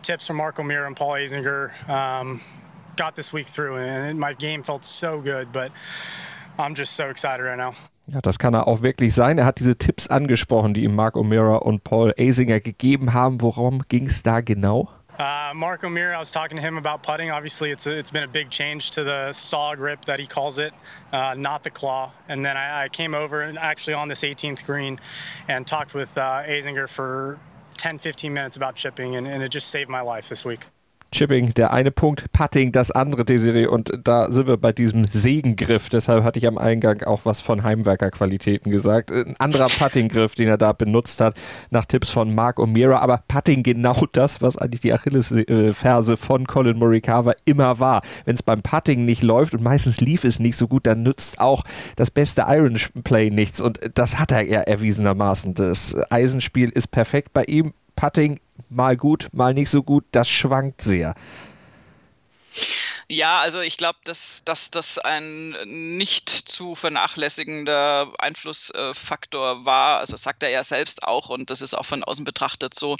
tips 0.01 0.27
from 0.27 0.35
Marco 0.37 0.63
Mir 0.63 0.85
and 0.85 0.97
Paul 0.97 1.13
Azinger 1.13 1.71
um, 1.87 2.41
got 2.97 3.15
this 3.15 3.31
week 3.31 3.47
through, 3.47 3.77
and 3.77 4.19
my 4.19 4.33
game 4.33 4.63
felt 4.63 4.83
so 4.83 5.21
good. 5.21 5.53
But 5.53 5.71
I'm 6.59 6.75
just 6.75 6.95
so 6.95 7.05
excited 7.09 7.43
right 7.43 7.57
now. 7.57 7.75
Ja, 8.07 8.21
das 8.21 8.37
kann 8.37 8.53
er 8.53 8.67
auch 8.67 8.81
wirklich 8.81 9.15
sein. 9.15 9.37
Er 9.37 9.45
hat 9.45 9.59
diese 9.59 9.77
Tipps 9.77 10.07
angesprochen, 10.07 10.73
die 10.73 10.83
ihm 10.83 10.93
Mark 10.93 11.15
O'Meara 11.15 11.57
und 11.57 11.83
Paul 11.83 12.13
Asinger 12.19 12.59
gegeben 12.59 13.13
haben. 13.13 13.41
Worum 13.41 13.81
ging 13.87 14.07
es 14.07 14.21
da 14.21 14.41
genau? 14.41 14.89
Uh, 15.17 15.53
Mark 15.55 15.81
O'Meara, 15.85 16.17
I 16.17 16.19
was 16.19 16.31
talking 16.31 16.57
to 16.57 16.61
him 16.61 16.77
about 16.77 17.01
putting. 17.01 17.31
Obviously, 17.31 17.71
it's 17.71 17.87
a, 17.87 17.97
it's 17.97 18.11
been 18.11 18.23
a 18.23 18.27
big 18.27 18.49
change 18.49 18.89
to 18.91 19.03
the 19.03 19.31
saw 19.31 19.73
grip 19.73 20.03
that 20.05 20.19
he 20.19 20.27
calls 20.27 20.57
it, 20.57 20.73
uh, 21.13 21.33
not 21.37 21.63
the 21.63 21.69
claw. 21.69 22.11
And 22.27 22.45
then 22.45 22.57
I, 22.57 22.83
I 22.83 22.89
came 22.89 23.15
over 23.15 23.41
and 23.41 23.57
actually 23.57 23.93
on 23.93 24.09
this 24.09 24.21
18th 24.23 24.65
green 24.65 24.99
and 25.47 25.65
talked 25.65 25.93
with 25.93 26.17
uh, 26.17 26.43
Azinger 26.45 26.89
for 26.89 27.39
10, 27.77 27.97
15 27.97 28.33
minutes 28.33 28.57
about 28.57 28.75
chipping, 28.75 29.15
and, 29.15 29.25
and 29.25 29.41
it 29.41 29.49
just 29.49 29.69
saved 29.69 29.89
my 29.89 30.01
life 30.01 30.27
this 30.27 30.43
week. 30.43 30.65
Chipping 31.11 31.53
der 31.53 31.71
eine 31.71 31.91
Punkt, 31.91 32.31
Putting 32.31 32.71
das 32.71 32.91
andere, 32.91 33.23
Desiree. 33.23 33.67
Und 33.67 33.99
da 34.03 34.29
sind 34.31 34.47
wir 34.47 34.57
bei 34.57 34.73
diesem 34.73 35.05
Segengriff. 35.05 35.89
Deshalb 35.89 36.23
hatte 36.23 36.39
ich 36.39 36.47
am 36.47 36.57
Eingang 36.57 37.03
auch 37.03 37.21
was 37.23 37.39
von 37.41 37.63
Heimwerkerqualitäten 37.63 38.71
gesagt. 38.71 39.11
Ein 39.11 39.35
anderer 39.39 39.67
Puttinggriff, 39.67 40.35
den 40.35 40.47
er 40.47 40.57
da 40.57 40.73
benutzt 40.73 41.21
hat, 41.21 41.35
nach 41.69 41.85
Tipps 41.85 42.09
von 42.09 42.35
Mark 42.35 42.59
O'Meara. 42.59 42.97
Aber 42.97 43.23
Putting 43.27 43.63
genau 43.63 44.05
das, 44.11 44.41
was 44.41 44.57
eigentlich 44.57 44.81
die 44.81 44.93
Achillesferse 44.93 46.17
von 46.17 46.47
Colin 46.47 46.77
Morikawa 46.77 47.33
immer 47.45 47.79
war. 47.79 48.01
Wenn 48.25 48.35
es 48.35 48.43
beim 48.43 48.61
Putting 48.61 49.05
nicht 49.05 49.23
läuft 49.23 49.53
und 49.53 49.63
meistens 49.63 50.01
lief 50.01 50.23
es 50.23 50.39
nicht 50.39 50.57
so 50.57 50.67
gut, 50.67 50.85
dann 50.85 51.03
nützt 51.03 51.39
auch 51.39 51.63
das 51.95 52.11
beste 52.11 52.45
Iron 52.47 52.77
Play 53.03 53.29
nichts. 53.29 53.61
Und 53.61 53.79
das 53.93 54.19
hat 54.19 54.31
er 54.31 54.41
ja 54.41 54.61
erwiesenermaßen. 54.61 55.53
Das 55.53 55.95
Eisenspiel 56.09 56.69
ist 56.69 56.87
perfekt 56.87 57.33
bei 57.33 57.43
ihm. 57.45 57.73
Putting 57.95 58.39
mal 58.69 58.97
gut, 58.97 59.29
mal 59.31 59.53
nicht 59.53 59.69
so 59.69 59.83
gut, 59.83 60.05
das 60.11 60.29
schwankt 60.29 60.81
sehr. 60.81 61.15
Ja, 63.07 63.41
also 63.41 63.61
ich 63.61 63.77
glaube, 63.77 63.99
dass, 64.03 64.43
dass 64.45 64.71
das 64.71 64.97
ein 64.97 65.55
nicht 65.67 66.29
zu 66.29 66.73
vernachlässigender 66.73 68.11
Einflussfaktor 68.17 69.63
war. 69.63 69.99
Also 69.99 70.17
sagt 70.17 70.41
er 70.41 70.49
ja 70.49 70.63
selbst 70.63 71.03
auch 71.03 71.29
und 71.29 71.51
das 71.51 71.61
ist 71.61 71.75
auch 71.75 71.85
von 71.85 72.03
außen 72.03 72.25
betrachtet 72.25 72.73
so, 72.73 72.97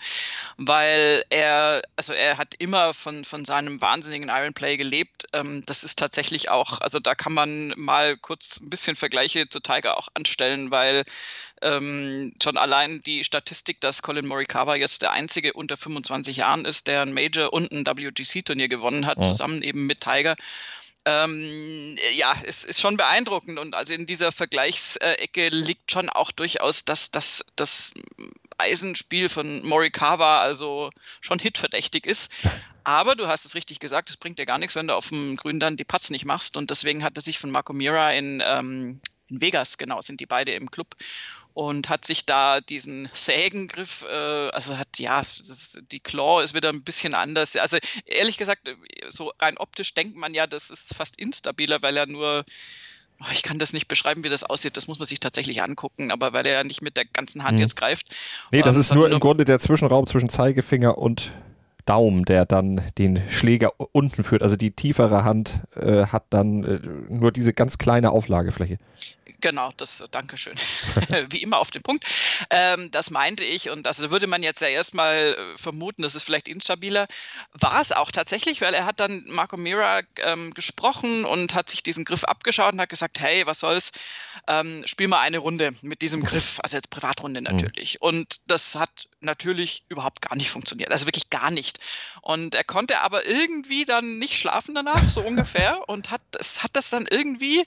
weil 0.57 1.23
er, 1.31 1.81
also 1.95 2.13
er 2.13 2.37
hat 2.37 2.53
immer 2.59 2.93
von, 2.93 3.25
von 3.25 3.45
seinem 3.45 3.81
wahnsinnigen 3.81 4.29
Ironplay 4.29 4.77
gelebt. 4.77 5.25
Ähm, 5.33 5.63
das 5.65 5.83
ist 5.83 5.97
tatsächlich 5.97 6.49
auch, 6.49 6.81
also 6.81 6.99
da 6.99 7.15
kann 7.15 7.33
man 7.33 7.73
mal 7.75 8.15
kurz 8.15 8.59
ein 8.61 8.69
bisschen 8.69 8.95
Vergleiche 8.95 9.49
zu 9.49 9.59
Tiger 9.59 9.97
auch 9.97 10.09
anstellen, 10.13 10.69
weil 10.69 11.03
ähm, 11.65 12.33
schon 12.41 12.57
allein 12.57 12.99
die 12.99 13.23
Statistik, 13.23 13.81
dass 13.81 14.01
Colin 14.01 14.27
Morikawa 14.27 14.75
jetzt 14.75 15.01
der 15.01 15.11
einzige 15.11 15.53
unter 15.53 15.77
25 15.77 16.37
Jahren 16.37 16.65
ist, 16.65 16.87
der 16.87 17.01
ein 17.01 17.13
Major 17.13 17.51
und 17.51 17.71
ein 17.71 17.85
WGC-Turnier 17.85 18.67
gewonnen 18.67 19.05
hat, 19.05 19.17
ja. 19.17 19.23
zusammen 19.23 19.61
eben 19.61 19.85
mit 19.85 20.01
Tiger. 20.01 20.35
Ähm, 21.07 21.95
ja, 22.15 22.35
es 22.45 22.65
ist 22.65 22.81
schon 22.81 22.97
beeindruckend 22.97 23.59
und 23.59 23.75
also 23.75 23.93
in 23.93 24.07
dieser 24.07 24.31
Vergleichsecke 24.31 25.49
liegt 25.49 25.91
schon 25.91 26.09
auch 26.09 26.31
durchaus, 26.31 26.83
dass 26.83 27.11
das, 27.11 27.45
das 27.55 27.93
Eisenspiel 28.57 29.29
von 29.29 29.63
Morikawa 29.63 30.41
also 30.41 30.89
schon 31.21 31.39
hitverdächtig 31.39 32.05
ist. 32.05 32.31
Aber 32.83 33.15
du 33.15 33.27
hast 33.27 33.45
es 33.45 33.55
richtig 33.55 33.79
gesagt, 33.79 34.11
es 34.11 34.17
bringt 34.17 34.37
dir 34.37 34.45
gar 34.45 34.59
nichts, 34.59 34.75
wenn 34.75 34.87
du 34.87 34.93
auf 34.93 35.09
dem 35.09 35.35
Grün 35.37 35.59
dann 35.59 35.75
die 35.75 35.83
Putts 35.83 36.11
nicht 36.11 36.25
machst. 36.25 36.55
Und 36.55 36.69
deswegen 36.69 37.03
hat 37.03 37.17
er 37.17 37.23
sich 37.23 37.39
von 37.39 37.49
Marco 37.49 37.73
Mira 37.73 38.11
in, 38.11 38.43
ähm, 38.45 39.01
in 39.29 39.41
Vegas, 39.41 39.77
genau, 39.77 40.01
sind 40.01 40.19
die 40.19 40.25
beide 40.25 40.51
im 40.51 40.69
Club 40.69 40.95
und 41.55 41.87
hat 41.87 42.03
sich 42.03 42.25
da 42.25 42.59
diesen 42.59 43.09
Sägengriff, 43.13 44.03
äh, 44.03 44.49
also 44.49 44.77
hat, 44.77 44.99
ja, 44.99 45.21
ist, 45.21 45.79
die 45.89 46.01
Claw 46.01 46.43
ist 46.43 46.53
wieder 46.53 46.69
ein 46.69 46.83
bisschen 46.83 47.13
anders. 47.13 47.55
Also 47.55 47.77
ehrlich 48.05 48.37
gesagt, 48.37 48.69
so 49.09 49.31
rein 49.39 49.57
optisch 49.57 49.93
denkt 49.93 50.17
man 50.17 50.33
ja, 50.33 50.47
das 50.47 50.69
ist 50.69 50.93
fast 50.93 51.17
instabiler, 51.17 51.81
weil 51.81 51.95
er 51.95 52.07
nur, 52.07 52.43
oh, 53.21 53.31
ich 53.31 53.41
kann 53.41 53.57
das 53.57 53.71
nicht 53.71 53.87
beschreiben, 53.87 54.25
wie 54.25 54.29
das 54.29 54.43
aussieht, 54.43 54.75
das 54.75 54.87
muss 54.87 54.99
man 54.99 55.07
sich 55.07 55.21
tatsächlich 55.21 55.63
angucken, 55.63 56.11
aber 56.11 56.33
weil 56.33 56.45
er 56.45 56.53
ja 56.53 56.63
nicht 56.65 56.81
mit 56.81 56.97
der 56.97 57.05
ganzen 57.05 57.45
Hand 57.45 57.57
mhm. 57.57 57.61
jetzt 57.61 57.77
greift. 57.77 58.13
Nee, 58.51 58.61
das 58.61 58.75
ist 58.75 58.93
nur 58.93 59.09
im 59.09 59.21
Grunde 59.21 59.45
der 59.45 59.59
Zwischenraum 59.59 60.07
zwischen 60.07 60.27
Zeigefinger 60.27 60.97
und 60.97 61.31
Daumen, 61.85 62.25
der 62.25 62.45
dann 62.45 62.81
den 62.97 63.21
Schläger 63.29 63.71
unten 63.91 64.23
führt. 64.23 64.41
Also 64.41 64.55
die 64.55 64.71
tiefere 64.71 65.23
Hand 65.23 65.61
äh, 65.75 66.07
hat 66.07 66.25
dann 66.29 66.63
äh, 66.63 66.79
nur 67.09 67.31
diese 67.31 67.53
ganz 67.53 67.77
kleine 67.77 68.11
Auflagefläche. 68.11 68.77
Genau, 69.41 69.71
das 69.77 70.03
Dankeschön. 70.11 70.55
Wie 71.29 71.41
immer 71.41 71.59
auf 71.59 71.71
den 71.71 71.81
Punkt. 71.81 72.05
Ähm, 72.49 72.91
das 72.91 73.09
meinte 73.09 73.43
ich 73.43 73.69
und 73.69 73.83
das 73.83 74.09
würde 74.09 74.27
man 74.27 74.43
jetzt 74.43 74.61
ja 74.61 74.67
erstmal 74.67 75.35
äh, 75.37 75.57
vermuten, 75.57 76.03
das 76.03 76.15
ist 76.15 76.23
vielleicht 76.23 76.47
instabiler. 76.47 77.07
War 77.53 77.81
es 77.81 77.91
auch 77.91 78.11
tatsächlich, 78.11 78.61
weil 78.61 78.73
er 78.73 78.85
hat 78.85 78.99
dann 78.99 79.23
Marco 79.27 79.57
Mira 79.57 80.01
ähm, 80.23 80.53
gesprochen 80.53 81.25
und 81.25 81.53
hat 81.53 81.69
sich 81.69 81.83
diesen 81.83 82.05
Griff 82.05 82.23
abgeschaut 82.23 82.73
und 82.73 82.81
hat 82.81 82.89
gesagt, 82.89 83.19
hey, 83.19 83.45
was 83.45 83.59
soll's, 83.59 83.91
ähm, 84.47 84.83
spiel 84.85 85.07
mal 85.07 85.19
eine 85.19 85.39
Runde 85.39 85.73
mit 85.81 86.01
diesem 86.01 86.23
Griff, 86.23 86.59
also 86.63 86.77
jetzt 86.77 86.89
Privatrunde 86.89 87.41
mhm. 87.41 87.47
natürlich. 87.47 87.95
Mhm. 87.95 88.07
Und 88.07 88.41
das 88.47 88.75
hat 88.75 89.07
natürlich 89.21 89.83
überhaupt 89.89 90.21
gar 90.21 90.35
nicht 90.35 90.49
funktioniert, 90.49 90.91
also 90.91 91.05
wirklich 91.05 91.29
gar 91.29 91.51
nicht. 91.51 91.79
Und 92.21 92.55
er 92.55 92.63
konnte 92.63 93.01
aber 93.01 93.25
irgendwie 93.25 93.85
dann 93.85 94.19
nicht 94.19 94.37
schlafen 94.37 94.75
danach, 94.75 95.07
so 95.09 95.21
ungefähr, 95.21 95.87
und 95.87 96.11
hat, 96.11 96.21
es 96.39 96.63
hat 96.63 96.71
das 96.73 96.89
dann 96.89 97.05
irgendwie 97.09 97.65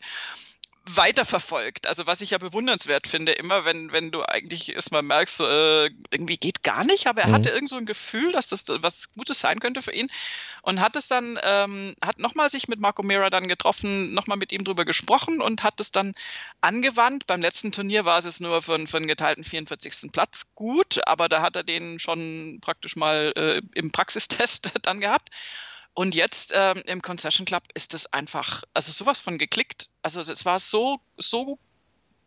weiterverfolgt. 0.97 1.87
Also 1.87 2.07
was 2.07 2.21
ich 2.21 2.31
ja 2.31 2.39
bewundernswert 2.39 3.07
finde, 3.07 3.33
immer 3.33 3.65
wenn, 3.65 3.93
wenn 3.93 4.11
du 4.11 4.23
eigentlich 4.23 4.75
erstmal 4.75 5.03
merkst, 5.03 5.37
so, 5.37 5.47
äh, 5.47 5.91
irgendwie 6.11 6.37
geht 6.37 6.63
gar 6.63 6.85
nicht, 6.85 7.07
aber 7.07 7.23
er 7.23 7.29
mhm. 7.29 7.33
hatte 7.35 7.51
irgend 7.51 7.71
so 7.71 7.77
ein 7.77 7.87
Gefühl, 7.87 8.33
dass 8.33 8.49
das 8.49 8.65
was 8.81 9.13
Gutes 9.13 9.41
sein 9.41 9.61
könnte 9.61 9.83
für 9.83 9.93
ihn 9.93 10.09
und 10.63 10.81
hat 10.81 10.97
es 10.97 11.09
dann, 11.09 11.39
ähm, 11.45 11.95
hat 12.03 12.19
nochmal 12.19 12.51
sich 12.51 12.69
mit 12.69 12.81
Marco 12.81 13.03
Mera 13.03 13.31
dann 13.31 13.49
getroffen, 13.49 14.13
nochmal 14.15 14.39
mit 14.39 14.53
ihm 14.53 14.65
drüber 14.65 14.85
gesprochen 14.85 15.41
und 15.41 15.63
hat 15.63 15.81
es 15.81 15.93
dann 15.93 16.15
angewandt. 16.61 17.27
Beim 17.27 17.41
letzten 17.41 17.73
Turnier 17.73 18.05
war 18.05 18.19
es 18.19 18.41
nur 18.41 18.63
für, 18.63 18.79
für 18.87 18.97
einen 18.97 19.09
geteilten 19.09 19.45
44. 19.45 20.13
Platz 20.13 20.55
gut, 20.55 21.07
aber 21.07 21.29
da 21.29 21.43
hat 21.43 21.57
er 21.57 21.65
den 21.65 21.99
schon 21.99 22.59
praktisch 22.61 22.97
mal 22.97 23.33
äh, 23.37 23.63
im 23.75 23.93
Praxistest 23.93 24.75
dann 24.83 25.01
gehabt. 25.01 25.31
Und 25.99 26.15
jetzt 26.15 26.53
ähm, 26.55 26.81
im 26.87 27.03
Concession 27.03 27.45
Club 27.45 27.65
ist 27.75 27.93
es 27.93 28.13
einfach, 28.13 28.63
also 28.73 28.93
sowas 28.93 29.19
von 29.19 29.37
geklickt. 29.37 29.91
Also 30.01 30.21
es 30.21 30.45
war 30.45 30.61
so, 30.61 31.01
so 31.17 31.59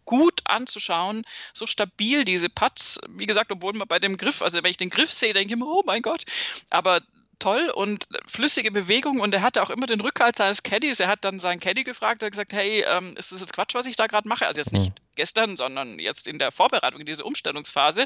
gut 0.03 0.41
anzuschauen, 0.43 1.23
so 1.53 1.65
stabil 1.65 2.25
diese 2.25 2.49
Putts. 2.49 2.99
Wie 3.07 3.25
gesagt, 3.25 3.49
obwohl 3.49 3.71
man 3.71 3.87
bei 3.87 3.97
dem 3.97 4.17
Griff, 4.17 4.41
also 4.41 4.61
wenn 4.61 4.71
ich 4.71 4.75
den 4.75 4.89
Griff 4.89 5.13
sehe, 5.13 5.33
denke 5.33 5.53
ich 5.53 5.57
mir, 5.57 5.65
oh 5.65 5.83
mein 5.85 6.01
Gott. 6.01 6.25
Aber 6.69 6.99
toll 7.39 7.71
und 7.73 8.09
flüssige 8.27 8.71
Bewegung 8.71 9.21
und 9.21 9.33
er 9.33 9.41
hatte 9.41 9.63
auch 9.63 9.69
immer 9.69 9.87
den 9.87 10.01
Rückhalt 10.01 10.35
seines 10.35 10.63
Caddies. 10.63 10.99
Er 10.99 11.07
hat 11.07 11.23
dann 11.23 11.39
seinen 11.39 11.61
Caddy 11.61 11.85
gefragt, 11.85 12.23
er 12.23 12.25
hat 12.25 12.33
gesagt, 12.33 12.51
hey, 12.51 12.83
ähm, 12.89 13.15
ist 13.15 13.31
das 13.31 13.39
jetzt 13.39 13.53
Quatsch, 13.53 13.73
was 13.73 13.85
ich 13.85 13.95
da 13.95 14.07
gerade 14.07 14.27
mache? 14.27 14.47
Also 14.47 14.59
jetzt 14.59 14.73
nicht 14.73 14.89
mhm. 14.89 15.03
gestern, 15.15 15.55
sondern 15.55 15.97
jetzt 15.97 16.27
in 16.27 16.39
der 16.39 16.51
Vorbereitung, 16.51 16.99
in 16.99 17.05
dieser 17.05 17.25
Umstellungsphase. 17.25 18.05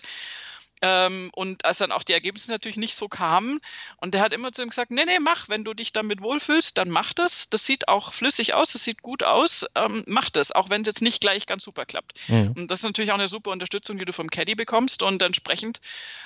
Ähm, 0.81 1.31
und 1.33 1.65
als 1.65 1.77
dann 1.77 1.91
auch 1.91 2.03
die 2.03 2.13
Ergebnisse 2.13 2.51
natürlich 2.51 2.77
nicht 2.77 2.95
so 2.95 3.07
kamen, 3.07 3.59
und 3.97 4.13
der 4.13 4.21
hat 4.21 4.33
immer 4.33 4.51
zu 4.51 4.61
ihm 4.61 4.69
gesagt, 4.69 4.91
nee, 4.91 5.05
nee, 5.05 5.19
mach, 5.19 5.49
wenn 5.49 5.63
du 5.63 5.73
dich 5.73 5.93
damit 5.93 6.21
wohlfühlst, 6.21 6.77
dann 6.77 6.89
mach 6.89 7.13
das. 7.13 7.49
Das 7.49 7.65
sieht 7.65 7.87
auch 7.87 8.13
flüssig 8.13 8.53
aus, 8.53 8.73
das 8.73 8.83
sieht 8.83 9.01
gut 9.01 9.23
aus, 9.23 9.65
ähm, 9.75 10.03
mach 10.05 10.29
das, 10.29 10.51
auch 10.51 10.69
wenn 10.69 10.81
es 10.81 10.87
jetzt 10.87 11.01
nicht 11.01 11.21
gleich 11.21 11.45
ganz 11.45 11.63
super 11.63 11.85
klappt. 11.85 12.13
Mhm. 12.27 12.53
Und 12.55 12.71
das 12.71 12.79
ist 12.79 12.85
natürlich 12.85 13.11
auch 13.11 13.17
eine 13.17 13.27
super 13.27 13.51
Unterstützung, 13.51 13.97
die 13.97 14.05
du 14.05 14.13
vom 14.13 14.29
Caddy 14.29 14.55
bekommst 14.55 15.01
und 15.01 15.21
entsprechend 15.21 15.79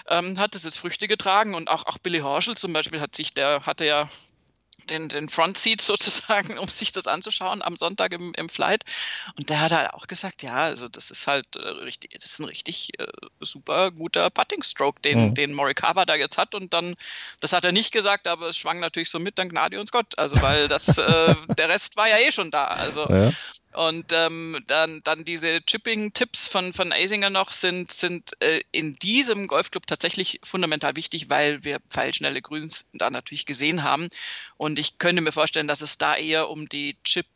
ähm, 0.08 0.39
hat 0.39 0.56
es 0.56 0.63
jetzt 0.63 0.77
Früchte 0.77 1.08
getragen 1.08 1.53
und 1.53 1.70
auch, 1.70 1.86
auch 1.86 1.98
Billy 1.98 2.20
Horschel 2.20 2.58
zum 2.58 2.74
Beispiel 2.74 3.01
hat 3.01 3.15
sich, 3.15 3.34
der 3.34 3.65
hatte 3.65 3.86
ja 3.86 4.10
den, 4.89 5.10
den 5.10 5.29
Front 5.29 5.58
Seat 5.58 5.81
sozusagen, 5.81 6.58
um 6.58 6.67
sich 6.67 6.91
das 6.91 7.08
anzuschauen 7.08 7.62
am 7.62 7.75
Sonntag 7.75 8.13
im, 8.13 8.34
im 8.36 8.50
Flight. 8.50 8.84
Und 9.38 9.50
der 9.50 9.62
hat 9.62 9.72
halt 9.72 9.93
auch 9.93 10.08
gesagt, 10.08 10.43
ja, 10.43 10.55
also 10.55 10.88
das 10.88 11.12
ist 11.12 11.27
halt 11.27 11.55
äh, 11.55 11.60
richtig, 11.60 12.12
das 12.13 12.25
ist 12.25 12.39
ein 12.39 12.46
richtig 12.46 13.00
äh, 13.00 13.08
super 13.41 13.91
guter 13.91 14.29
Putting 14.29 14.63
Stroke, 14.63 15.01
den, 15.01 15.29
mhm. 15.29 15.34
den 15.36 15.53
Morikawa 15.53 16.05
da 16.05 16.15
jetzt 16.15 16.38
hat. 16.38 16.55
Und 16.55 16.74
dann, 16.74 16.96
das 17.39 17.53
hat 17.53 17.65
er 17.65 17.72
nicht 17.72 17.91
gesagt, 17.91 18.27
aber 18.27 18.50
es 18.50 18.58
schwang 18.58 18.79
natürlich 18.79 19.10
so 19.10 19.19
mit, 19.19 19.38
dann 19.38 19.50
Gnade 19.50 19.79
uns 19.79 19.91
Gott. 19.91 20.17
Also 20.17 20.41
weil 20.41 20.67
das, 20.67 20.98
äh, 20.98 21.36
der 21.58 21.69
Rest 21.69 21.98
war 21.98 22.08
ja 22.08 22.17
eh 22.17 22.31
schon 22.31 22.51
da. 22.51 22.65
Also 22.65 23.08
ja. 23.10 23.31
Und 23.73 24.11
ähm, 24.13 24.63
dann, 24.67 25.01
dann 25.03 25.25
diese 25.25 25.61
Chipping-Tipps 25.61 26.47
von, 26.47 26.73
von 26.73 26.91
Asinger 26.91 27.29
noch 27.29 27.51
sind, 27.51 27.91
sind 27.91 28.31
äh, 28.41 28.61
in 28.71 28.93
diesem 28.93 29.45
Golfclub 29.45 29.85
tatsächlich 29.85 30.39
fundamental 30.43 30.95
wichtig, 30.95 31.29
weil 31.29 31.63
wir 31.63 31.79
pfeilschnelle 31.89 32.41
Grüns 32.41 32.89
da 32.93 33.11
natürlich 33.11 33.45
gesehen 33.45 33.83
haben. 33.83 34.09
Und 34.57 34.79
ich 34.79 34.97
könnte 34.97 35.21
mir 35.21 35.31
vorstellen, 35.31 35.67
dass 35.67 35.81
es 35.81 35.99
da 35.99 36.15
eher 36.15 36.49
um 36.49 36.67
die 36.67 36.97
Chip- 37.03 37.27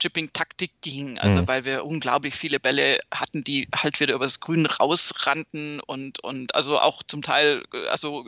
Chipping-Taktik 0.00 0.72
ging. 0.80 1.18
Also 1.18 1.42
mhm. 1.42 1.48
weil 1.48 1.64
wir 1.64 1.84
unglaublich 1.84 2.34
viele 2.34 2.58
Bälle 2.58 2.98
hatten, 3.14 3.44
die 3.44 3.68
halt 3.74 4.00
wieder 4.00 4.14
übers 4.14 4.40
Grün 4.40 4.66
rausrannten 4.66 5.80
und, 5.80 6.24
und 6.24 6.54
also 6.54 6.78
auch 6.78 7.02
zum 7.02 7.22
Teil 7.22 7.62
also 7.90 8.26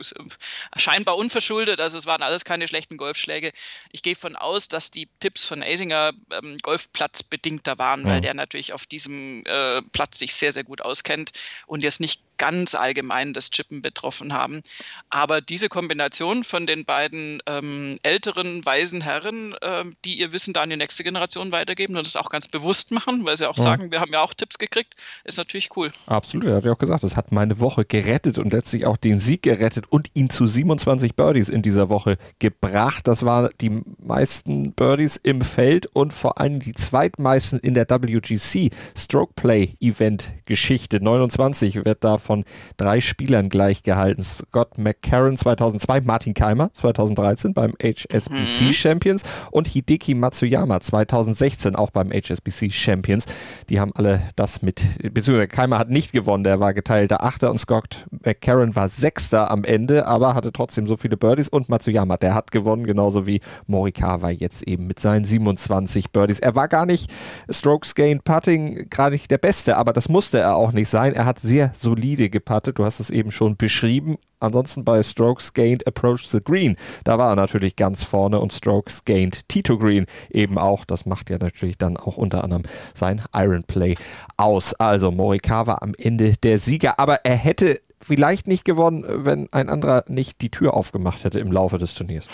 scheinbar 0.77 1.17
unverschuldet. 1.17 1.81
Also 1.81 1.97
es 1.97 2.05
waren 2.05 2.21
alles 2.21 2.45
keine 2.45 2.67
schlechten 2.67 2.97
Golfschläge. 2.97 3.51
Ich 3.91 4.03
gehe 4.03 4.15
von 4.15 4.35
aus, 4.35 4.67
dass 4.67 4.91
die 4.91 5.09
Tipps 5.19 5.45
von 5.45 5.63
Asinger 5.63 6.11
ähm, 6.31 6.57
Golfplatz 6.59 7.23
bedingter 7.23 7.77
waren, 7.77 8.03
mhm. 8.03 8.07
weil 8.07 8.21
der 8.21 8.35
natürlich 8.35 8.73
auf 8.73 8.85
diesem 8.85 9.43
äh, 9.45 9.81
Platz 9.91 10.19
sich 10.19 10.33
sehr, 10.35 10.53
sehr 10.53 10.63
gut 10.63 10.81
auskennt 10.81 11.31
und 11.65 11.83
jetzt 11.83 11.99
nicht 11.99 12.21
ganz 12.37 12.75
allgemein 12.75 13.33
das 13.33 13.51
Chippen 13.51 13.81
betroffen 13.81 14.33
haben. 14.33 14.61
Aber 15.09 15.41
diese 15.41 15.69
Kombination 15.69 16.43
von 16.43 16.67
den 16.67 16.85
beiden 16.85 17.41
ähm, 17.45 17.97
älteren, 18.03 18.65
weisen 18.65 19.01
Herren, 19.01 19.55
äh, 19.61 19.85
die 20.05 20.19
ihr 20.19 20.33
Wissen 20.33 20.53
da 20.53 20.61
an 20.61 20.69
die 20.69 20.77
nächste 20.77 21.03
Generation 21.03 21.51
weitergeben 21.51 21.95
und 21.95 22.05
das 22.05 22.15
auch 22.15 22.29
ganz 22.29 22.47
bewusst 22.47 22.91
machen, 22.91 23.25
weil 23.25 23.37
sie 23.37 23.49
auch 23.49 23.57
ja. 23.57 23.63
sagen, 23.63 23.91
wir 23.91 23.99
haben 23.99 24.11
ja 24.11 24.21
auch 24.21 24.33
Tipps 24.33 24.57
gekriegt, 24.57 24.95
ist 25.23 25.37
natürlich 25.37 25.69
cool. 25.75 25.91
Absolut, 26.07 26.45
er 26.45 26.55
hat 26.57 26.65
ja 26.65 26.71
auch 26.71 26.77
gesagt, 26.77 27.03
das 27.03 27.15
hat 27.15 27.31
meine 27.31 27.59
Woche 27.59 27.85
gerettet 27.85 28.37
und 28.37 28.53
letztlich 28.53 28.85
auch 28.85 28.97
den 28.97 29.19
Sieg 29.19 29.43
gerettet 29.43 29.85
und 29.89 30.09
ihn 30.13 30.29
zu 30.29 30.47
27 30.47 31.15
Birdies 31.15 31.49
in 31.49 31.61
dieser 31.61 31.89
Woche 31.89 32.17
gebracht. 32.39 33.07
Das 33.07 33.25
waren 33.25 33.49
die 33.61 33.81
meisten 33.99 34.73
Birdies 34.73 35.17
im 35.17 35.41
Feld 35.41 35.87
und 35.93 36.13
vor 36.13 36.39
allem 36.39 36.59
die 36.59 36.73
zweitmeisten 36.73 37.59
in 37.59 37.73
der 37.73 37.89
WGC 37.89 38.69
Stroke 38.97 39.33
Play 39.35 39.75
Event 39.79 40.31
Geschichte. 40.45 41.01
29 41.01 41.85
wird 41.85 42.03
da 42.03 42.17
von 42.23 42.45
drei 42.77 43.01
Spielern 43.01 43.49
gleich 43.49 43.83
gehalten. 43.83 44.23
Scott 44.23 44.77
McCarron 44.77 45.37
2002, 45.37 46.01
Martin 46.01 46.33
Keimer 46.33 46.71
2013 46.73 47.53
beim 47.53 47.73
HSBC 47.81 48.61
mhm. 48.61 48.73
Champions 48.73 49.23
und 49.51 49.67
Hideki 49.67 50.15
Matsuyama 50.15 50.79
2016 50.79 51.75
auch 51.75 51.91
beim 51.91 52.11
HSBC 52.11 52.71
Champions. 52.71 53.25
Die 53.69 53.79
haben 53.79 53.91
alle 53.95 54.21
das 54.35 54.61
mit, 54.61 54.81
beziehungsweise 55.13 55.47
Keimer 55.47 55.77
hat 55.77 55.89
nicht 55.89 56.11
gewonnen, 56.11 56.43
der 56.43 56.59
war 56.59 56.73
geteilter 56.73 57.23
Achter 57.23 57.51
und 57.51 57.57
Scott 57.57 58.05
McCarron 58.23 58.75
war 58.75 58.89
Sechster 58.89 59.51
am 59.51 59.63
Ende, 59.63 60.07
aber 60.07 60.35
hatte 60.35 60.51
trotzdem 60.51 60.87
so 60.87 60.97
viele 60.97 61.17
Birdies 61.17 61.49
und 61.49 61.69
Matsuyama, 61.69 62.17
der 62.17 62.33
hat 62.33 62.51
gewonnen, 62.51 62.85
genauso 62.85 63.27
wie 63.27 63.41
Morikawa 63.67 64.29
jetzt 64.29 64.63
eben 64.67 64.87
mit 64.87 64.99
seinen 64.99 65.25
27 65.25 66.11
Birdies. 66.11 66.39
Er 66.39 66.55
war 66.55 66.67
gar 66.67 66.85
nicht 66.85 67.11
Strokes 67.49 67.95
Gain 67.95 68.21
Putting 68.21 68.89
gerade 68.89 69.13
nicht 69.13 69.31
der 69.31 69.37
Beste, 69.37 69.77
aber 69.77 69.93
das 69.93 70.09
musste 70.09 70.39
er 70.39 70.55
auch 70.55 70.71
nicht 70.71 70.89
sein. 70.89 71.13
Er 71.13 71.25
hat 71.25 71.39
sehr 71.39 71.71
solide 71.73 72.12
geputtet, 72.15 72.79
du 72.79 72.85
hast 72.85 72.99
es 72.99 73.09
eben 73.09 73.31
schon 73.31 73.57
beschrieben. 73.57 74.17
Ansonsten 74.39 74.83
bei 74.83 75.01
Strokes 75.01 75.53
Gained 75.53 75.87
Approach 75.87 76.27
the 76.27 76.41
Green, 76.43 76.75
da 77.05 77.17
war 77.17 77.29
er 77.29 77.35
natürlich 77.35 77.75
ganz 77.75 78.03
vorne 78.03 78.39
und 78.39 78.51
Strokes 78.51 79.05
Gained 79.05 79.47
Tito 79.47 79.77
Green 79.77 80.05
eben 80.29 80.57
auch. 80.57 80.85
Das 80.85 81.05
macht 81.05 81.29
ja 81.29 81.37
natürlich 81.37 81.77
dann 81.77 81.97
auch 81.97 82.17
unter 82.17 82.43
anderem 82.43 82.63
sein 82.93 83.23
Iron 83.33 83.63
Play 83.63 83.95
aus. 84.37 84.73
Also 84.73 85.11
Morikawa 85.11 85.79
am 85.81 85.93
Ende 85.97 86.33
der 86.37 86.59
Sieger, 86.59 86.99
aber 86.99 87.25
er 87.25 87.35
hätte 87.35 87.79
vielleicht 88.01 88.47
nicht 88.47 88.65
gewonnen, 88.65 89.25
wenn 89.25 89.51
ein 89.51 89.69
anderer 89.69 90.03
nicht 90.07 90.41
die 90.41 90.51
Tür 90.51 90.73
aufgemacht 90.73 91.23
hätte 91.23 91.39
im 91.39 91.51
Laufe 91.51 91.77
des 91.77 91.93
Turniers. 91.93 92.27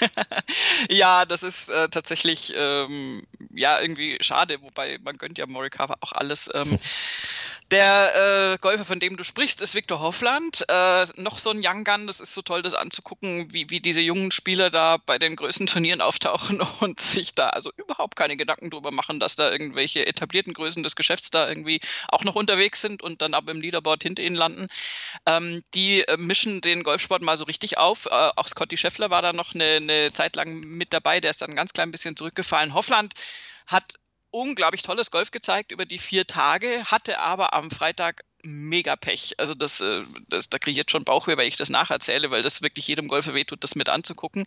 ja, 0.90 1.24
das 1.24 1.42
ist 1.42 1.70
äh, 1.70 1.88
tatsächlich 1.88 2.52
ähm, 2.58 3.22
ja 3.54 3.80
irgendwie 3.80 4.18
schade, 4.20 4.60
wobei 4.60 4.98
man 5.02 5.16
gönnt 5.16 5.38
ja 5.38 5.46
Morikawa 5.46 5.96
auch 6.00 6.12
alles. 6.12 6.50
Ähm, 6.54 6.78
Der 7.70 8.54
äh, 8.54 8.58
Golfer, 8.62 8.86
von 8.86 8.98
dem 8.98 9.18
du 9.18 9.24
sprichst, 9.24 9.60
ist 9.60 9.74
Viktor 9.74 10.00
Hoffland. 10.00 10.64
Äh, 10.70 11.04
noch 11.16 11.36
so 11.36 11.50
ein 11.50 11.60
Young 11.62 11.84
Gun. 11.84 12.06
Das 12.06 12.18
ist 12.18 12.32
so 12.32 12.40
toll, 12.40 12.62
das 12.62 12.72
anzugucken, 12.72 13.52
wie, 13.52 13.68
wie 13.68 13.80
diese 13.80 14.00
jungen 14.00 14.30
Spieler 14.30 14.70
da 14.70 14.96
bei 14.96 15.18
den 15.18 15.36
größten 15.36 15.66
Turnieren 15.66 16.00
auftauchen 16.00 16.62
und 16.80 16.98
sich 16.98 17.34
da 17.34 17.50
also 17.50 17.70
überhaupt 17.76 18.16
keine 18.16 18.38
Gedanken 18.38 18.70
drüber 18.70 18.90
machen, 18.90 19.20
dass 19.20 19.36
da 19.36 19.52
irgendwelche 19.52 20.06
etablierten 20.06 20.54
Größen 20.54 20.82
des 20.82 20.96
Geschäfts 20.96 21.30
da 21.30 21.46
irgendwie 21.46 21.80
auch 22.08 22.24
noch 22.24 22.36
unterwegs 22.36 22.80
sind 22.80 23.02
und 23.02 23.20
dann 23.20 23.34
aber 23.34 23.52
im 23.52 23.60
Leaderboard 23.60 24.02
hinter 24.02 24.22
ihnen 24.22 24.36
landen. 24.36 24.68
Ähm, 25.26 25.62
die 25.74 26.08
äh, 26.08 26.16
mischen 26.16 26.62
den 26.62 26.82
Golfsport 26.82 27.20
mal 27.20 27.36
so 27.36 27.44
richtig 27.44 27.76
auf. 27.76 28.06
Äh, 28.06 28.30
auch 28.36 28.48
Scotty 28.48 28.78
Scheffler 28.78 29.10
war 29.10 29.20
da 29.20 29.34
noch 29.34 29.54
eine, 29.54 29.76
eine 29.76 30.12
Zeit 30.14 30.36
lang 30.36 30.54
mit 30.54 30.94
dabei. 30.94 31.20
Der 31.20 31.30
ist 31.32 31.42
dann 31.42 31.50
ein 31.50 31.56
ganz 31.56 31.74
klein 31.74 31.90
bisschen 31.90 32.16
zurückgefallen. 32.16 32.72
Hoffland 32.72 33.12
hat 33.66 33.92
unglaublich 34.30 34.82
tolles 34.82 35.10
Golf 35.10 35.30
gezeigt 35.30 35.72
über 35.72 35.86
die 35.86 35.98
vier 35.98 36.26
Tage, 36.26 36.84
hatte 36.84 37.18
aber 37.20 37.54
am 37.54 37.70
Freitag 37.70 38.24
mega 38.42 38.96
Pech. 38.96 39.34
Also 39.38 39.54
das, 39.54 39.80
äh, 39.80 40.04
das 40.28 40.48
da 40.48 40.58
kriege 40.58 40.72
ich 40.72 40.76
jetzt 40.76 40.90
schon 40.90 41.04
Bauchweh, 41.04 41.36
weil 41.36 41.48
ich 41.48 41.56
das 41.56 41.70
nacherzähle, 41.70 42.30
weil 42.30 42.42
das 42.42 42.62
wirklich 42.62 42.86
jedem 42.86 43.08
Golfer 43.08 43.34
wehtut, 43.34 43.64
das 43.64 43.74
mit 43.74 43.88
anzugucken. 43.88 44.46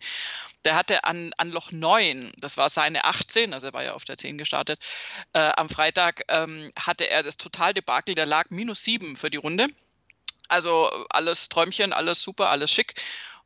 Der 0.64 0.76
hatte 0.76 1.04
an, 1.04 1.32
an 1.36 1.50
Loch 1.50 1.72
9, 1.72 2.32
das 2.38 2.56
war 2.56 2.70
seine 2.70 3.04
18, 3.04 3.52
also 3.52 3.66
er 3.66 3.72
war 3.72 3.84
ja 3.84 3.94
auf 3.94 4.04
der 4.04 4.16
10 4.16 4.38
gestartet, 4.38 4.80
äh, 5.32 5.50
am 5.56 5.68
Freitag 5.68 6.22
ähm, 6.28 6.70
hatte 6.78 7.10
er 7.10 7.22
das 7.22 7.36
Totaldebakel, 7.36 8.14
der 8.14 8.26
lag 8.26 8.50
minus 8.50 8.82
7 8.84 9.16
für 9.16 9.30
die 9.30 9.36
Runde. 9.36 9.68
Also 10.48 10.90
alles 11.10 11.48
Träumchen, 11.48 11.92
alles 11.92 12.22
super, 12.22 12.50
alles 12.50 12.70
schick 12.70 12.94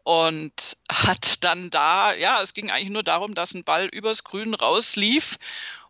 und 0.06 0.76
hat 0.88 1.42
dann 1.42 1.68
da, 1.70 2.14
ja, 2.14 2.40
es 2.40 2.54
ging 2.54 2.70
eigentlich 2.70 2.90
nur 2.90 3.02
darum, 3.02 3.34
dass 3.34 3.54
ein 3.54 3.64
Ball 3.64 3.86
übers 3.86 4.22
Grün 4.22 4.54
rauslief 4.54 5.36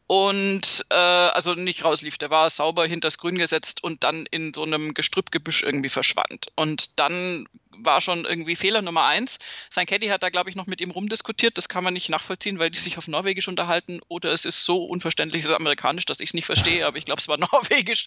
und 0.06 0.84
äh, 0.90 0.94
also 0.94 1.54
nicht 1.54 1.84
rauslief, 1.84 2.16
der 2.16 2.30
war 2.30 2.48
sauber 2.48 2.86
hinters 2.86 3.18
Grün 3.18 3.38
gesetzt 3.38 3.82
und 3.82 4.04
dann 4.04 4.26
in 4.26 4.54
so 4.54 4.62
einem 4.62 4.94
Gestrüppgebüsch 4.94 5.64
irgendwie 5.64 5.88
verschwand. 5.88 6.46
Und 6.54 6.98
dann 6.98 7.48
war 7.78 8.00
schon 8.00 8.24
irgendwie 8.24 8.54
Fehler 8.54 8.82
Nummer 8.82 9.04
eins. 9.04 9.38
Sein 9.68 9.86
Caddy 9.86 10.06
hat 10.06 10.22
da, 10.22 10.30
glaube 10.30 10.48
ich, 10.48 10.56
noch 10.56 10.66
mit 10.66 10.80
ihm 10.80 10.92
rumdiskutiert. 10.92 11.58
Das 11.58 11.68
kann 11.68 11.82
man 11.82 11.92
nicht 11.92 12.08
nachvollziehen, 12.08 12.58
weil 12.60 12.70
die 12.70 12.78
sich 12.78 12.98
auf 12.98 13.08
Norwegisch 13.08 13.48
unterhalten. 13.48 14.00
Oder 14.06 14.32
es 14.32 14.44
ist 14.44 14.64
so 14.64 14.84
unverständlich, 14.84 15.42
es 15.42 15.48
ist 15.48 15.54
amerikanisch, 15.54 16.04
dass 16.04 16.20
ich 16.20 16.30
es 16.30 16.34
nicht 16.34 16.46
verstehe, 16.46 16.86
aber 16.86 16.98
ich 16.98 17.04
glaube, 17.04 17.20
es 17.20 17.28
war 17.28 17.38
Norwegisch. 17.52 18.06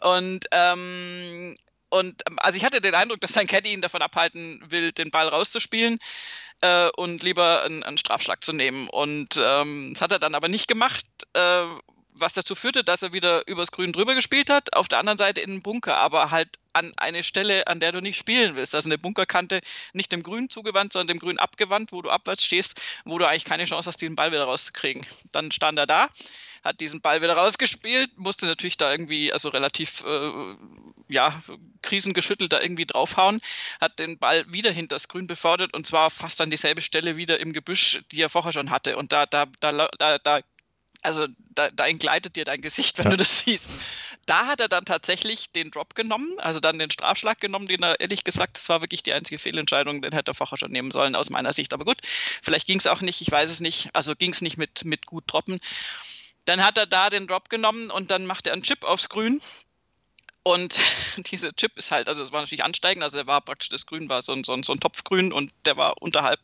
Und 0.00 0.46
ähm, 0.52 1.56
und 1.90 2.22
ähm, 2.28 2.38
also 2.40 2.58
ich 2.58 2.64
hatte 2.64 2.82
den 2.82 2.94
Eindruck, 2.94 3.22
dass 3.22 3.32
sein 3.32 3.46
Caddy 3.46 3.72
ihn 3.72 3.80
davon 3.80 4.02
abhalten 4.02 4.62
will, 4.68 4.92
den 4.92 5.10
Ball 5.10 5.28
rauszuspielen 5.28 5.98
äh, 6.60 6.88
und 6.96 7.22
lieber 7.22 7.62
einen, 7.62 7.82
einen, 7.82 7.98
Strafschlag 7.98 8.44
zu 8.44 8.52
nehmen. 8.52 8.88
Und 8.88 9.40
ähm, 9.40 9.90
das 9.92 10.02
hat 10.02 10.12
er 10.12 10.18
dann 10.18 10.34
aber 10.34 10.48
nicht 10.48 10.68
gemacht, 10.68 11.06
äh, 11.34 11.64
was 12.14 12.32
dazu 12.32 12.54
führte, 12.54 12.84
dass 12.84 13.02
er 13.02 13.12
wieder 13.12 13.46
übers 13.46 13.70
Grün 13.70 13.92
drüber 13.92 14.14
gespielt 14.14 14.50
hat, 14.50 14.74
auf 14.74 14.88
der 14.88 14.98
anderen 14.98 15.18
Seite 15.18 15.40
in 15.40 15.50
den 15.50 15.62
Bunker, 15.62 15.98
aber 15.98 16.30
halt 16.30 16.58
an 16.78 16.92
eine 16.96 17.22
Stelle, 17.22 17.66
an 17.66 17.80
der 17.80 17.92
du 17.92 18.00
nicht 18.00 18.16
spielen 18.16 18.54
willst. 18.54 18.74
Also 18.74 18.88
eine 18.88 18.98
Bunkerkante 18.98 19.60
nicht 19.92 20.12
dem 20.12 20.22
Grün 20.22 20.48
zugewandt, 20.48 20.92
sondern 20.92 21.08
dem 21.08 21.18
Grün 21.18 21.38
abgewandt, 21.38 21.92
wo 21.92 22.02
du 22.02 22.10
abwärts 22.10 22.44
stehst, 22.44 22.80
wo 23.04 23.18
du 23.18 23.26
eigentlich 23.26 23.44
keine 23.44 23.64
Chance 23.64 23.88
hast, 23.88 24.00
den 24.00 24.16
Ball 24.16 24.30
wieder 24.30 24.44
rauszukriegen. 24.44 25.04
Dann 25.32 25.52
stand 25.52 25.78
er 25.78 25.86
da 25.86 26.08
hat 26.64 26.80
diesen 26.80 27.00
Ball 27.00 27.22
wieder 27.22 27.34
rausgespielt, 27.34 28.18
musste 28.18 28.46
natürlich 28.46 28.76
da 28.76 28.90
irgendwie, 28.90 29.32
also 29.32 29.48
relativ, 29.48 30.02
äh, 30.06 30.54
ja, 31.08 31.40
krisengeschüttelt 31.82 32.52
da 32.52 32.60
irgendwie 32.60 32.86
draufhauen, 32.86 33.40
hat 33.80 33.98
den 33.98 34.18
Ball 34.18 34.44
wieder 34.52 34.70
hinter 34.70 34.96
das 34.96 35.08
Grün 35.08 35.26
befördert 35.26 35.74
und 35.74 35.86
zwar 35.86 36.10
fast 36.10 36.40
an 36.40 36.50
dieselbe 36.50 36.80
Stelle 36.80 37.16
wieder 37.16 37.40
im 37.40 37.52
Gebüsch, 37.52 38.02
die 38.12 38.20
er 38.20 38.28
vorher 38.28 38.52
schon 38.52 38.70
hatte. 38.70 38.96
Und 38.96 39.12
da, 39.12 39.26
da, 39.26 39.46
da, 39.60 39.88
da, 39.98 40.18
da 40.18 40.40
also 41.02 41.26
da, 41.54 41.68
da 41.68 41.86
entgleitet 41.86 42.36
dir 42.36 42.44
dein 42.44 42.60
Gesicht, 42.60 42.98
wenn 42.98 43.04
ja. 43.06 43.10
du 43.12 43.16
das 43.18 43.40
siehst. 43.40 43.70
Da 44.28 44.46
hat 44.46 44.60
er 44.60 44.68
dann 44.68 44.84
tatsächlich 44.84 45.52
den 45.52 45.70
Drop 45.70 45.94
genommen, 45.94 46.38
also 46.38 46.60
dann 46.60 46.78
den 46.78 46.90
Strafschlag 46.90 47.40
genommen, 47.40 47.66
den 47.66 47.82
er 47.82 47.98
ehrlich 47.98 48.24
gesagt, 48.24 48.58
das 48.58 48.68
war 48.68 48.82
wirklich 48.82 49.02
die 49.02 49.14
einzige 49.14 49.38
Fehlentscheidung, 49.38 50.02
den 50.02 50.12
hätte 50.12 50.32
er 50.32 50.34
vorher 50.34 50.58
schon 50.58 50.70
nehmen 50.70 50.90
sollen, 50.90 51.16
aus 51.16 51.30
meiner 51.30 51.54
Sicht. 51.54 51.72
Aber 51.72 51.86
gut, 51.86 51.96
vielleicht 52.42 52.66
ging 52.66 52.78
es 52.78 52.86
auch 52.86 53.00
nicht, 53.00 53.22
ich 53.22 53.30
weiß 53.30 53.48
es 53.48 53.60
nicht. 53.60 53.88
Also 53.94 54.14
ging 54.14 54.32
es 54.32 54.42
nicht 54.42 54.58
mit, 54.58 54.84
mit 54.84 55.06
gut 55.06 55.24
droppen. 55.28 55.60
Dann 56.44 56.62
hat 56.62 56.76
er 56.76 56.84
da 56.84 57.08
den 57.08 57.26
Drop 57.26 57.48
genommen 57.48 57.90
und 57.90 58.10
dann 58.10 58.26
macht 58.26 58.46
er 58.46 58.52
einen 58.52 58.62
Chip 58.62 58.84
aufs 58.84 59.08
Grün. 59.08 59.40
Und 60.42 60.78
dieser 61.30 61.54
Chip 61.54 61.78
ist 61.78 61.90
halt, 61.90 62.10
also 62.10 62.22
es 62.22 62.30
war 62.30 62.42
natürlich 62.42 62.64
ansteigend, 62.64 63.04
also 63.04 63.16
er 63.16 63.26
war 63.26 63.40
praktisch, 63.40 63.70
das 63.70 63.86
Grün 63.86 64.10
war 64.10 64.20
so 64.20 64.32
ein, 64.32 64.44
so 64.44 64.52
ein, 64.52 64.62
so 64.62 64.74
ein 64.74 64.80
Topfgrün 64.80 65.32
und 65.32 65.54
der 65.64 65.78
war 65.78 66.02
unterhalb 66.02 66.40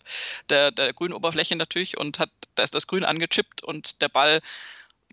der, 0.49 0.71
der 0.71 0.95
grünen 0.95 1.13
Oberfläche 1.13 1.55
natürlich 1.55 1.99
und 1.99 2.19
hat, 2.19 2.31
da 2.55 2.63
ist 2.63 2.75
das 2.75 2.87
Grün 2.87 3.05
angechippt 3.05 3.63
und 3.63 4.01
der 4.01 4.09
Ball 4.09 4.41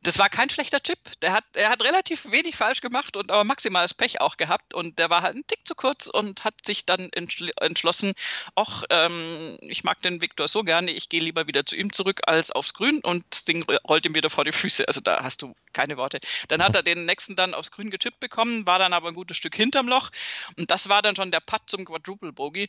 das 0.04 0.18
war 0.18 0.30
kein 0.30 0.50
schlechter 0.50 0.82
Chip. 0.82 1.00
Der 1.22 1.32
hat, 1.32 1.44
er 1.54 1.70
hat 1.70 1.84
relativ 1.84 2.32
wenig 2.32 2.56
falsch 2.56 2.82
gemacht 2.82 3.16
und 3.18 3.30
aber 3.30 3.44
maximales 3.44 3.94
Pech 3.94 4.20
auch 4.20 4.38
gehabt. 4.38 4.74
Und 4.74 4.98
der 4.98 5.10
war 5.10 5.22
halt 5.22 5.36
ein 5.36 5.46
Tick 5.46 5.60
zu 5.64 5.76
kurz 5.76 6.08
und 6.08 6.44
hat 6.44 6.56
sich 6.66 6.86
dann 6.86 7.10
entschlossen, 7.12 8.14
ach, 8.56 8.84
ähm, 8.90 9.58
ich 9.62 9.84
mag 9.84 10.00
den 10.00 10.22
Viktor 10.22 10.48
so 10.48 10.64
gerne, 10.64 10.92
ich 10.92 11.10
gehe 11.10 11.22
lieber 11.22 11.48
wieder 11.48 11.66
zu 11.66 11.76
ihm 11.76 11.94
zurück 11.94 12.22
als 12.26 12.52
aufs 12.52 12.74
Grün 12.74 13.00
und 13.02 13.26
das 13.30 13.46
Ding 13.46 13.64
rollt 13.88 14.06
ihm 14.06 14.16
wieder 14.16 14.30
vor 14.30 14.44
die 14.44 14.52
Füße. 14.52 14.88
Also 14.88 15.02
da 15.02 15.24
hast 15.24 15.44
du 15.44 15.54
keine 15.74 15.98
Worte. 15.98 16.20
Dann 16.48 16.64
hat 16.64 16.76
er 16.76 16.84
den 16.84 17.06
nächsten 17.06 17.36
dann 17.36 17.54
aufs 17.54 17.72
Grün 17.72 17.92
gechippt 17.92 18.20
bekommen, 18.20 18.66
war 18.66 18.80
dann 18.80 18.94
aber 18.94 19.10
ein 19.10 19.14
gutes 19.14 19.38
Stück 19.38 19.56
hinterm 19.56 19.88
Loch. 19.88 20.10
Und 20.58 20.72
das 20.72 20.90
war 20.90 21.02
dann 21.02 21.16
schon 21.16 21.32
der 21.32 21.40
Putt 21.40 21.62
zum 21.68 21.86
Quadruple 21.86 22.34
Bogey. 22.34 22.68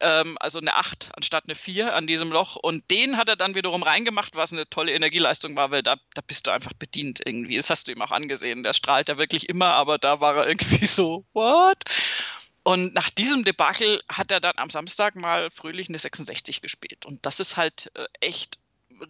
Ähm, 0.00 0.36
also 0.40 0.58
eine 0.58 0.74
8 0.74 1.10
anstatt 1.14 1.44
eine 1.46 1.54
4 1.54 1.94
an 1.94 2.06
diesem 2.06 2.32
Loch. 2.32 2.56
Und 2.56 2.90
den 2.90 3.16
hat 3.16 3.28
er 3.28 3.36
dann 3.36 3.54
wiederum 3.54 3.82
reingemacht, 3.82 4.34
was 4.34 4.52
eine 4.52 4.68
tolle 4.68 4.92
Energieleistung 4.92 5.56
war, 5.56 5.70
weil 5.70 5.82
da, 5.82 5.96
da 6.14 6.22
bist 6.26 6.46
du 6.46 6.50
einfach 6.50 6.69
einfach 6.70 6.78
bedient 6.78 7.20
irgendwie. 7.24 7.56
Das 7.56 7.70
hast 7.70 7.86
du 7.86 7.92
ihm 7.92 8.02
auch 8.02 8.10
angesehen. 8.10 8.62
Der 8.62 8.72
strahlt 8.72 9.08
ja 9.08 9.18
wirklich 9.18 9.48
immer, 9.48 9.74
aber 9.74 9.98
da 9.98 10.20
war 10.20 10.36
er 10.36 10.48
irgendwie 10.48 10.86
so, 10.86 11.24
what? 11.32 11.78
Und 12.62 12.94
nach 12.94 13.10
diesem 13.10 13.44
Debakel 13.44 14.02
hat 14.08 14.30
er 14.30 14.40
dann 14.40 14.54
am 14.56 14.70
Samstag 14.70 15.16
mal 15.16 15.50
fröhlich 15.50 15.88
eine 15.88 15.98
66 15.98 16.60
gespielt. 16.60 17.06
Und 17.06 17.24
das 17.24 17.40
ist 17.40 17.56
halt 17.56 17.90
äh, 17.94 18.06
echt 18.20 18.58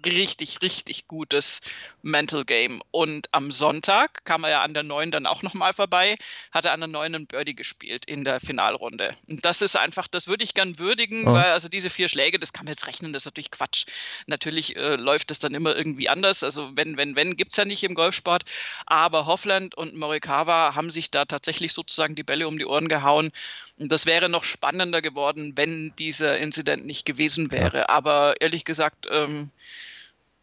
richtig, 0.07 0.62
richtig 0.62 1.09
gutes 1.09 1.61
Mental 2.03 2.44
Game. 2.44 2.81
Und 2.90 3.29
am 3.33 3.50
Sonntag 3.50 4.24
kam 4.24 4.44
er 4.44 4.50
ja 4.50 4.62
an 4.62 4.74
der 4.74 4.83
9 4.83 5.11
dann 5.11 5.26
auch 5.26 5.42
nochmal 5.42 5.72
vorbei, 5.72 6.16
hat 6.53 6.64
er 6.64 6.72
an 6.72 6.81
der 6.81 6.88
9 6.88 7.14
einen 7.14 7.26
Birdie 7.26 7.55
gespielt 7.55 8.05
in 8.05 8.24
der 8.24 8.40
Finalrunde. 8.40 9.14
Und 9.29 9.44
das 9.44 9.62
ist 9.62 9.76
einfach, 9.76 10.09
das 10.09 10.29
würde 10.29 10.44
ich 10.44 10.55
gern 10.55 10.79
würdigen, 10.79 11.26
oh. 11.26 11.33
weil 11.33 11.53
also 11.53 11.68
diese 11.68 11.90
vier 11.90 12.09
Schläge, 12.09 12.38
das 12.38 12.53
kann 12.53 12.64
man 12.64 12.72
jetzt 12.72 12.87
rechnen, 12.87 13.12
das 13.12 13.22
ist 13.22 13.26
natürlich 13.26 13.50
Quatsch. 13.50 13.87
Natürlich 14.26 14.76
äh, 14.76 14.96
läuft 14.96 15.31
das 15.31 15.38
dann 15.38 15.55
immer 15.55 15.76
irgendwie 15.76 16.09
anders. 16.09 16.42
Also 16.42 16.70
wenn, 16.74 16.96
wenn, 16.96 17.16
wenn, 17.16 17.37
gibt 17.37 17.53
es 17.53 17.57
ja 17.57 17.64
nicht 17.64 17.85
im 17.85 17.94
Golfsport. 17.94 18.44
Aber 18.87 19.26
Hoffland 19.26 19.74
und 19.74 19.94
Morikawa 19.94 20.74
haben 20.74 20.90
sich 20.90 21.11
da 21.11 21.24
tatsächlich 21.24 21.72
sozusagen 21.72 22.14
die 22.14 22.22
Bälle 22.22 22.48
um 22.48 22.59
die 22.59 22.66
Ohren 22.66 22.88
gehauen. 22.88 23.31
Und 23.79 23.90
das 23.90 24.07
wäre 24.07 24.29
noch 24.29 24.44
spannender 24.44 25.00
geworden, 25.03 25.53
wenn 25.57 25.92
dieser 25.98 26.38
Inzident 26.38 26.87
nicht 26.87 27.07
gewesen 27.07 27.50
wäre. 27.50 27.79
Ja. 27.79 27.88
Aber 27.88 28.35
ehrlich 28.40 28.64
gesagt, 28.64 29.07
ähm, 29.11 29.50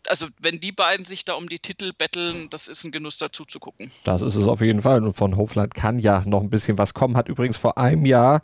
also 0.10 0.28
wenn 0.40 0.60
die 0.60 0.72
beiden 0.72 1.06
sich 1.06 1.26
da 1.26 1.34
um 1.34 1.50
die 1.50 1.60
Titel 1.60 1.92
betteln, 1.98 2.48
das 2.50 2.68
ist 2.68 2.84
ein 2.84 2.92
Genuss 2.92 3.18
dazu 3.18 3.46
zu 3.46 3.60
gucken. 3.60 3.92
Das 4.04 4.22
ist 4.22 4.36
es 4.36 4.48
auf 4.48 4.62
jeden 4.62 4.82
Fall. 4.82 5.04
Und 5.04 5.16
von 5.16 5.36
Hofland 5.38 5.74
kann 5.74 6.00
ja 6.00 6.24
noch 6.26 6.42
ein 6.42 6.50
bisschen 6.50 6.78
was 6.78 6.94
kommen. 6.94 7.18
Hat 7.18 7.30
übrigens 7.30 7.58
vor 7.58 7.78
einem 7.78 8.06
Jahr 8.06 8.42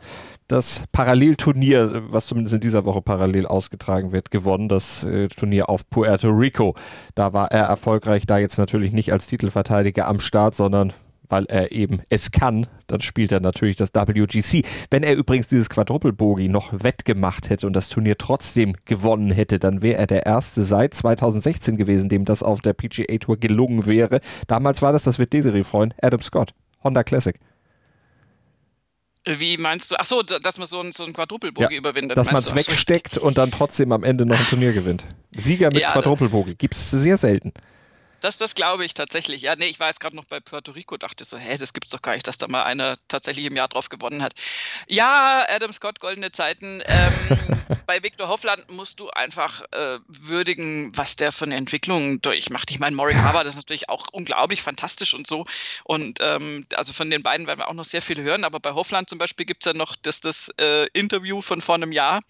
das 0.48 0.84
Parallelturnier, 0.92 2.04
was 2.08 2.26
zumindest 2.26 2.54
in 2.54 2.60
dieser 2.60 2.84
Woche 2.84 3.02
parallel 3.02 3.46
ausgetragen 3.46 4.12
wird, 4.12 4.30
gewonnen. 4.30 4.68
Das 4.68 5.04
äh, 5.04 5.28
Turnier 5.28 5.68
auf 5.68 5.88
Puerto 5.88 6.28
Rico. 6.28 6.74
Da 7.14 7.32
war 7.32 7.50
er 7.50 7.64
erfolgreich, 7.64 8.26
da 8.26 8.38
jetzt 8.38 8.58
natürlich 8.58 8.92
nicht 8.92 9.12
als 9.12 9.26
Titelverteidiger 9.26 10.06
am 10.06 10.20
Start, 10.20 10.54
sondern 10.54 10.92
weil 11.34 11.46
er 11.46 11.72
eben 11.72 12.00
es 12.10 12.30
kann, 12.30 12.68
dann 12.86 13.00
spielt 13.00 13.32
er 13.32 13.40
natürlich 13.40 13.74
das 13.74 13.92
WGC. 13.92 14.62
Wenn 14.90 15.02
er 15.02 15.16
übrigens 15.16 15.48
dieses 15.48 15.68
Quadruple 15.68 16.12
Bogey 16.12 16.48
noch 16.48 16.72
wettgemacht 16.72 17.50
hätte 17.50 17.66
und 17.66 17.72
das 17.72 17.88
Turnier 17.88 18.16
trotzdem 18.16 18.76
gewonnen 18.84 19.32
hätte, 19.32 19.58
dann 19.58 19.82
wäre 19.82 19.98
er 19.98 20.06
der 20.06 20.26
erste 20.26 20.62
seit 20.62 20.94
2016 20.94 21.76
gewesen, 21.76 22.08
dem 22.08 22.24
das 22.24 22.44
auf 22.44 22.60
der 22.60 22.72
PGA 22.72 23.18
Tour 23.18 23.36
gelungen 23.36 23.86
wäre. 23.86 24.20
Damals 24.46 24.80
war 24.80 24.92
das, 24.92 25.02
das 25.02 25.18
wird 25.18 25.32
Desiree-Freund, 25.32 25.96
Adam 26.00 26.22
Scott, 26.22 26.54
Honda 26.84 27.02
Classic. 27.02 27.34
Wie 29.26 29.56
meinst 29.56 29.90
du? 29.90 29.96
Ach 29.98 30.04
so, 30.04 30.22
dass 30.22 30.58
man 30.58 30.68
so 30.68 30.80
ein, 30.80 30.92
so 30.92 31.04
ein 31.04 31.14
Quadrupelbogie 31.14 31.74
ja, 31.74 31.78
überwindet. 31.80 32.16
Dass 32.16 32.30
man 32.30 32.42
es 32.42 32.54
wegsteckt 32.54 33.18
und 33.18 33.38
dann 33.38 33.50
trotzdem 33.50 33.90
am 33.90 34.04
Ende 34.04 34.24
noch 34.24 34.38
ein 34.38 34.46
Turnier 34.46 34.72
gewinnt. 34.72 35.04
Sieger 35.34 35.70
mit 35.70 35.80
ja, 35.80 35.90
Quadrupelbogie 35.90 36.54
gibt 36.54 36.76
es 36.76 36.92
sehr 36.92 37.16
selten. 37.16 37.52
Das, 38.24 38.38
das 38.38 38.54
glaube 38.54 38.86
ich 38.86 38.94
tatsächlich. 38.94 39.42
Ja, 39.42 39.54
nee, 39.54 39.66
ich 39.66 39.78
war 39.80 39.88
jetzt 39.88 40.00
gerade 40.00 40.16
noch 40.16 40.24
bei 40.24 40.40
Puerto 40.40 40.72
Rico, 40.72 40.96
dachte 40.96 41.24
so, 41.24 41.36
hä, 41.36 41.58
das 41.58 41.74
gibt's 41.74 41.90
doch 41.90 42.00
gar 42.00 42.14
nicht, 42.14 42.26
dass 42.26 42.38
da 42.38 42.48
mal 42.48 42.62
einer 42.62 42.96
tatsächlich 43.06 43.44
im 43.44 43.54
Jahr 43.54 43.68
drauf 43.68 43.90
gewonnen 43.90 44.22
hat. 44.22 44.32
Ja, 44.88 45.44
Adam 45.50 45.74
Scott, 45.74 46.00
goldene 46.00 46.32
Zeiten. 46.32 46.82
Ähm, 46.86 47.48
bei 47.86 48.02
Victor 48.02 48.28
Hoffland 48.28 48.70
musst 48.70 48.98
du 48.98 49.10
einfach 49.10 49.60
äh, 49.72 49.98
würdigen, 50.06 50.96
was 50.96 51.16
der 51.16 51.32
für 51.32 51.44
eine 51.44 51.56
Entwicklung 51.56 52.22
durchmacht. 52.22 52.70
Ich 52.70 52.78
meine, 52.78 52.96
Morikawa, 52.96 53.44
das 53.44 53.56
ist 53.56 53.60
natürlich 53.60 53.90
auch 53.90 54.06
unglaublich 54.10 54.62
fantastisch 54.62 55.12
und 55.12 55.26
so. 55.26 55.44
Und 55.84 56.20
ähm, 56.22 56.64
also 56.76 56.94
von 56.94 57.10
den 57.10 57.22
beiden 57.22 57.46
werden 57.46 57.58
wir 57.58 57.68
auch 57.68 57.74
noch 57.74 57.84
sehr 57.84 58.00
viel 58.00 58.22
hören, 58.22 58.44
aber 58.44 58.58
bei 58.58 58.72
Hoffland 58.72 59.10
zum 59.10 59.18
Beispiel 59.18 59.44
gibt 59.44 59.66
es 59.66 59.70
ja 59.70 59.76
noch 59.76 59.96
das, 59.96 60.22
das 60.22 60.48
äh, 60.58 60.86
Interview 60.94 61.42
von 61.42 61.60
vor 61.60 61.74
einem 61.74 61.92
Jahr 61.92 62.22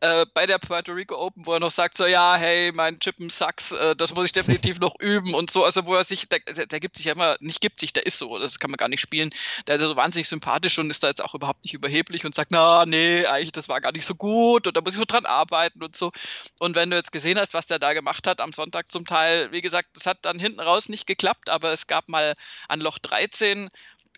äh, 0.00 0.26
bei 0.34 0.46
der 0.46 0.58
Puerto 0.58 0.92
Rico 0.92 1.16
Open, 1.16 1.46
wo 1.46 1.54
er 1.54 1.60
noch 1.60 1.70
sagt, 1.70 1.96
so 1.96 2.06
ja, 2.06 2.36
hey, 2.36 2.72
mein 2.72 2.98
Chippen 2.98 3.30
sucks, 3.30 3.72
äh, 3.72 3.96
das 3.96 4.14
muss 4.14 4.26
ich 4.26 4.32
definitiv 4.32 4.78
noch 4.80 4.94
üben 5.00 5.34
und 5.34 5.50
so. 5.50 5.64
Also 5.64 5.86
wo 5.86 5.94
er 5.94 6.04
sich, 6.04 6.28
der, 6.28 6.40
der, 6.40 6.80
gibt 6.80 6.96
sich 6.96 7.06
ja 7.06 7.12
immer, 7.12 7.36
nicht 7.40 7.60
gibt 7.60 7.80
sich, 7.80 7.92
der 7.92 8.06
ist 8.06 8.18
so, 8.18 8.38
das 8.38 8.58
kann 8.58 8.70
man 8.70 8.78
gar 8.78 8.88
nicht 8.88 9.00
spielen. 9.00 9.30
Der 9.66 9.76
ist 9.76 9.82
also 9.82 9.96
wahnsinnig 9.96 10.28
sympathisch 10.28 10.78
und 10.78 10.90
ist 10.90 11.02
da 11.02 11.08
jetzt 11.08 11.22
auch 11.22 11.34
überhaupt 11.34 11.64
nicht 11.64 11.74
überheblich 11.74 12.24
und 12.24 12.34
sagt, 12.34 12.50
na, 12.52 12.84
nee, 12.86 13.26
eigentlich, 13.26 13.52
das 13.52 13.68
war 13.68 13.80
gar 13.80 13.92
nicht 13.92 14.06
so 14.06 14.14
gut 14.14 14.66
und 14.66 14.76
da 14.76 14.80
muss 14.80 14.94
ich 14.94 15.00
noch 15.00 15.06
dran 15.06 15.26
arbeiten 15.26 15.82
und 15.82 15.96
so. 15.96 16.12
Und 16.58 16.76
wenn 16.76 16.90
du 16.90 16.96
jetzt 16.96 17.12
gesehen 17.12 17.38
hast, 17.38 17.54
was 17.54 17.66
der 17.66 17.78
da 17.78 17.92
gemacht 17.92 18.26
hat 18.26 18.40
am 18.40 18.52
Sonntag 18.52 18.88
zum 18.88 19.06
Teil, 19.06 19.52
wie 19.52 19.60
gesagt, 19.60 19.90
das 19.94 20.06
hat 20.06 20.18
dann 20.22 20.38
hinten 20.38 20.60
raus 20.60 20.88
nicht 20.88 21.06
geklappt, 21.06 21.50
aber 21.50 21.72
es 21.72 21.86
gab 21.86 22.08
mal 22.08 22.34
an 22.68 22.80
Loch 22.80 22.98
13 22.98 23.68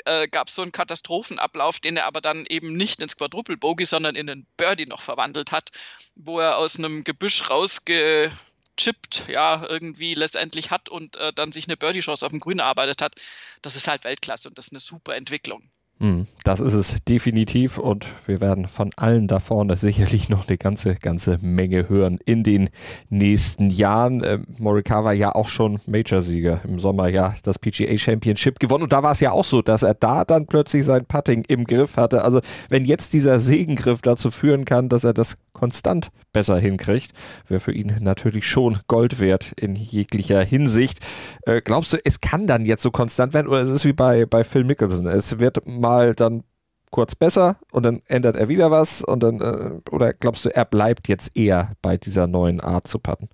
äh, 0.07 0.29
gab 0.29 0.49
es 0.49 0.55
so 0.55 0.63
einen 0.63 0.73
Katastrophenablauf, 0.73 1.81
den 1.81 1.97
er 1.97 2.07
aber 2.07 2.21
dann 2.21 2.45
eben 2.49 2.73
nicht 2.73 3.01
ins 3.01 3.17
Quadruple 3.17 3.57
Bogey, 3.57 3.85
sondern 3.85 4.17
in 4.17 4.29
einen 4.29 4.47
Birdie 4.57 4.87
noch 4.87 5.01
verwandelt 5.01 5.53
hat, 5.53 5.71
wo 6.15 6.41
er 6.41 6.59
aus 6.59 6.79
einem 6.79 7.05
Gebüsch 7.05 7.49
rausgechippt, 7.49 9.29
ja, 9.29 9.67
irgendwie 9.69 10.15
letztendlich 10.15 10.71
hat 10.71 10.89
und 10.89 11.17
äh, 11.17 11.33
dann 11.33 11.53
sich 11.53 11.67
eine 11.67 11.77
Birdie-Chance 11.77 12.27
auf 12.27 12.33
dem 12.33 12.41
Grün 12.41 12.59
erarbeitet 12.59 13.03
hat. 13.03 13.15
Das 13.63 13.77
ist 13.77 13.89
halt 13.89 14.05
Weltklasse 14.05 14.49
und 14.49 14.59
das 14.59 14.67
ist 14.67 14.73
eine 14.73 14.81
super 14.81 15.17
Entwicklung. 15.17 15.71
Hm, 16.01 16.29
das 16.45 16.61
ist 16.61 16.75
es 16.75 17.03
definitiv 17.09 17.77
und 17.77 18.07
wir 18.27 18.41
werden 18.41 18.69
von 18.69 18.91
allen 18.95 19.27
da 19.27 19.41
vorne 19.41 19.77
sicherlich 19.77 20.29
noch 20.29 20.47
eine 20.47 20.57
ganze, 20.57 20.95
ganze 20.95 21.39
Menge 21.43 21.89
hören 21.89 22.21
in 22.25 22.45
den 22.45 22.71
nächsten 23.11 23.69
Jahren. 23.69 24.23
Äh, 24.23 24.39
Morikawa 24.59 25.11
ja 25.11 25.35
auch 25.35 25.49
schon 25.49 25.81
Major-Sieger 25.87 26.61
im 26.63 26.79
Sommer 26.79 27.09
ja 27.09 27.35
das 27.43 27.59
PGA 27.59 27.99
Championship 27.99 28.61
gewonnen 28.61 28.85
und 28.85 28.93
da 28.93 29.03
war 29.03 29.11
es 29.11 29.19
ja 29.19 29.33
auch 29.33 29.45
so, 29.45 29.61
dass 29.61 29.83
er 29.83 29.95
da 29.95 30.25
dann 30.25 30.47
plötzlich 30.47 30.85
sein 30.85 31.05
Putting 31.05 31.43
im 31.49 31.65
Griff 31.65 31.97
hatte. 31.97 32.23
Also 32.23 32.41
wenn 32.69 32.85
jetzt 32.85 33.13
dieser 33.13 33.41
Segengriff 33.41 34.01
dazu 34.01 34.31
führen 34.31 34.65
kann, 34.65 34.89
dass 34.89 35.03
er 35.03 35.15
das 35.15 35.37
konstant 35.53 36.13
besser 36.33 36.59
hinkriegt, 36.59 37.11
wäre 37.49 37.59
für 37.59 37.73
ihn 37.73 37.93
natürlich 37.99 38.47
schon 38.47 38.79
Gold 38.87 39.19
wert 39.19 39.51
in 39.57 39.75
jeglicher 39.75 40.45
Hinsicht. 40.45 41.01
Äh, 41.43 41.61
glaubst 41.61 41.93
du, 41.93 41.97
es 42.05 42.21
kann 42.21 42.47
dann 42.47 42.65
jetzt 42.65 42.85
so 42.85 42.93
konstant 42.93 43.35
werden 43.35 43.49
oder 43.49 43.63
ist 43.63 43.71
es 43.71 43.85
wie 43.85 43.93
bei, 43.93 44.27
bei 44.27 44.45
Phil 44.45 44.63
Mickelson? 44.63 45.09
Es 45.09 45.41
wird 45.41 45.67
mal 45.67 45.88
dann 46.15 46.45
kurz 46.91 47.15
besser 47.15 47.57
und 47.71 47.85
dann 47.85 48.03
ändert 48.07 48.37
er 48.37 48.49
wieder 48.49 48.71
was 48.71 49.03
und 49.03 49.23
dann, 49.23 49.41
äh, 49.41 49.91
oder 49.91 50.13
glaubst 50.13 50.45
du, 50.45 50.49
er 50.55 50.65
bleibt 50.65 51.09
jetzt 51.09 51.37
eher 51.37 51.77
bei 51.83 51.97
dieser 51.97 52.27
neuen 52.27 52.61
Art 52.61 52.89
zu 52.89 52.99
putten? 52.99 53.29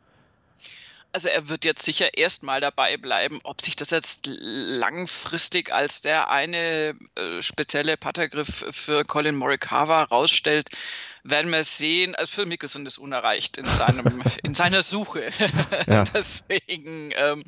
Also 1.12 1.28
er 1.28 1.48
wird 1.48 1.64
jetzt 1.64 1.84
sicher 1.84 2.18
erstmal 2.18 2.60
dabei 2.60 2.96
bleiben, 2.96 3.38
ob 3.44 3.62
sich 3.62 3.76
das 3.76 3.90
jetzt 3.90 4.26
langfristig 4.26 5.72
als 5.72 6.02
der 6.02 6.28
eine 6.28 6.96
äh, 7.14 7.40
spezielle 7.40 7.96
Puttergriff 7.96 8.64
für 8.72 9.04
Colin 9.04 9.36
Morikawa 9.36 10.02
rausstellt, 10.02 10.70
werden 11.24 11.50
wir 11.50 11.64
sehen, 11.64 12.14
also 12.14 12.30
für 12.30 12.46
Mickelson 12.46 12.84
ist 12.84 12.98
unerreicht 12.98 13.56
in, 13.56 13.64
seinem, 13.64 14.22
in 14.42 14.54
seiner 14.54 14.82
Suche. 14.82 15.30
Ja. 15.88 16.04
Deswegen, 16.14 17.12
ähm, 17.16 17.42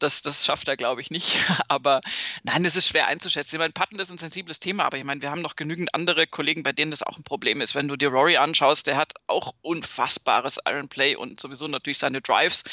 das, 0.00 0.22
das 0.22 0.44
schafft 0.44 0.66
er, 0.66 0.76
glaube 0.76 1.00
ich, 1.00 1.10
nicht. 1.10 1.38
Aber 1.68 2.00
nein, 2.42 2.64
das 2.64 2.76
ist 2.76 2.88
schwer 2.88 3.06
einzuschätzen. 3.06 3.54
Ich 3.54 3.58
meine, 3.60 3.72
Patten 3.72 3.98
ist 4.00 4.10
ein 4.10 4.18
sensibles 4.18 4.58
Thema, 4.58 4.84
aber 4.84 4.98
ich 4.98 5.04
meine, 5.04 5.22
wir 5.22 5.30
haben 5.30 5.40
noch 5.40 5.56
genügend 5.56 5.94
andere 5.94 6.26
Kollegen, 6.26 6.62
bei 6.62 6.72
denen 6.72 6.90
das 6.90 7.02
auch 7.02 7.16
ein 7.16 7.22
Problem 7.22 7.60
ist. 7.60 7.74
Wenn 7.74 7.88
du 7.88 7.96
dir 7.96 8.08
Rory 8.08 8.36
anschaust, 8.36 8.86
der 8.86 8.96
hat 8.96 9.12
auch 9.28 9.54
unfassbares 9.62 10.58
Iron 10.66 10.88
Play 10.88 11.14
und 11.14 11.40
sowieso 11.40 11.68
natürlich 11.68 11.98
seine 11.98 12.20
Drives, 12.20 12.64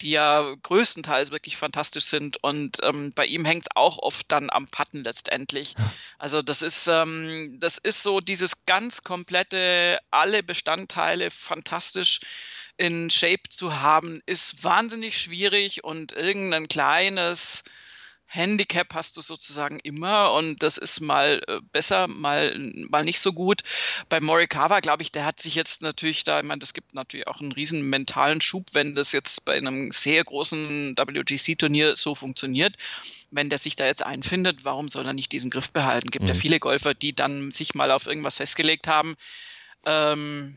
die 0.00 0.10
ja 0.10 0.54
größtenteils 0.62 1.30
wirklich 1.30 1.56
fantastisch 1.56 2.04
sind. 2.04 2.42
Und 2.42 2.78
ähm, 2.82 3.12
bei 3.14 3.26
ihm 3.26 3.44
hängt 3.44 3.62
es 3.62 3.68
auch 3.74 3.98
oft 3.98 4.32
dann 4.32 4.48
am 4.50 4.66
Patten 4.66 5.04
letztendlich. 5.04 5.74
Also 6.18 6.40
das 6.40 6.62
ist, 6.62 6.88
ähm, 6.88 7.58
das 7.60 7.78
ist 7.78 8.02
so 8.02 8.20
dieses 8.20 8.64
ganz 8.64 9.02
komplette 9.02 9.89
alle 10.10 10.42
Bestandteile 10.42 11.30
fantastisch 11.30 12.20
in 12.76 13.10
Shape 13.10 13.48
zu 13.48 13.80
haben, 13.80 14.20
ist 14.26 14.64
wahnsinnig 14.64 15.18
schwierig 15.20 15.84
und 15.84 16.12
irgendein 16.12 16.68
kleines 16.68 17.64
Handicap 18.32 18.94
hast 18.94 19.16
du 19.16 19.22
sozusagen 19.22 19.80
immer 19.80 20.32
und 20.34 20.62
das 20.62 20.78
ist 20.78 21.00
mal 21.00 21.42
äh, 21.48 21.58
besser, 21.72 22.06
mal, 22.06 22.56
mal 22.88 23.04
nicht 23.04 23.18
so 23.18 23.32
gut. 23.32 23.62
Bei 24.08 24.20
Morikawa, 24.20 24.78
glaube 24.78 25.02
ich, 25.02 25.10
der 25.10 25.24
hat 25.24 25.40
sich 25.40 25.56
jetzt 25.56 25.82
natürlich 25.82 26.22
da, 26.22 26.38
ich 26.38 26.46
meine, 26.46 26.60
das 26.60 26.72
gibt 26.72 26.94
natürlich 26.94 27.26
auch 27.26 27.40
einen 27.40 27.50
riesen 27.50 27.82
mentalen 27.90 28.40
Schub, 28.40 28.68
wenn 28.72 28.94
das 28.94 29.10
jetzt 29.10 29.44
bei 29.44 29.56
einem 29.56 29.90
sehr 29.90 30.22
großen 30.22 30.94
WGC-Turnier 30.96 31.96
so 31.96 32.14
funktioniert. 32.14 32.76
Wenn 33.32 33.50
der 33.50 33.58
sich 33.58 33.74
da 33.74 33.86
jetzt 33.86 34.06
einfindet, 34.06 34.64
warum 34.64 34.88
soll 34.88 35.06
er 35.06 35.12
nicht 35.12 35.32
diesen 35.32 35.50
Griff 35.50 35.72
behalten? 35.72 36.10
Gibt 36.10 36.22
mhm. 36.22 36.28
ja 36.28 36.34
viele 36.36 36.60
Golfer, 36.60 36.94
die 36.94 37.12
dann 37.12 37.50
sich 37.50 37.74
mal 37.74 37.90
auf 37.90 38.06
irgendwas 38.06 38.36
festgelegt 38.36 38.86
haben 38.86 39.16
ähm, 39.86 40.56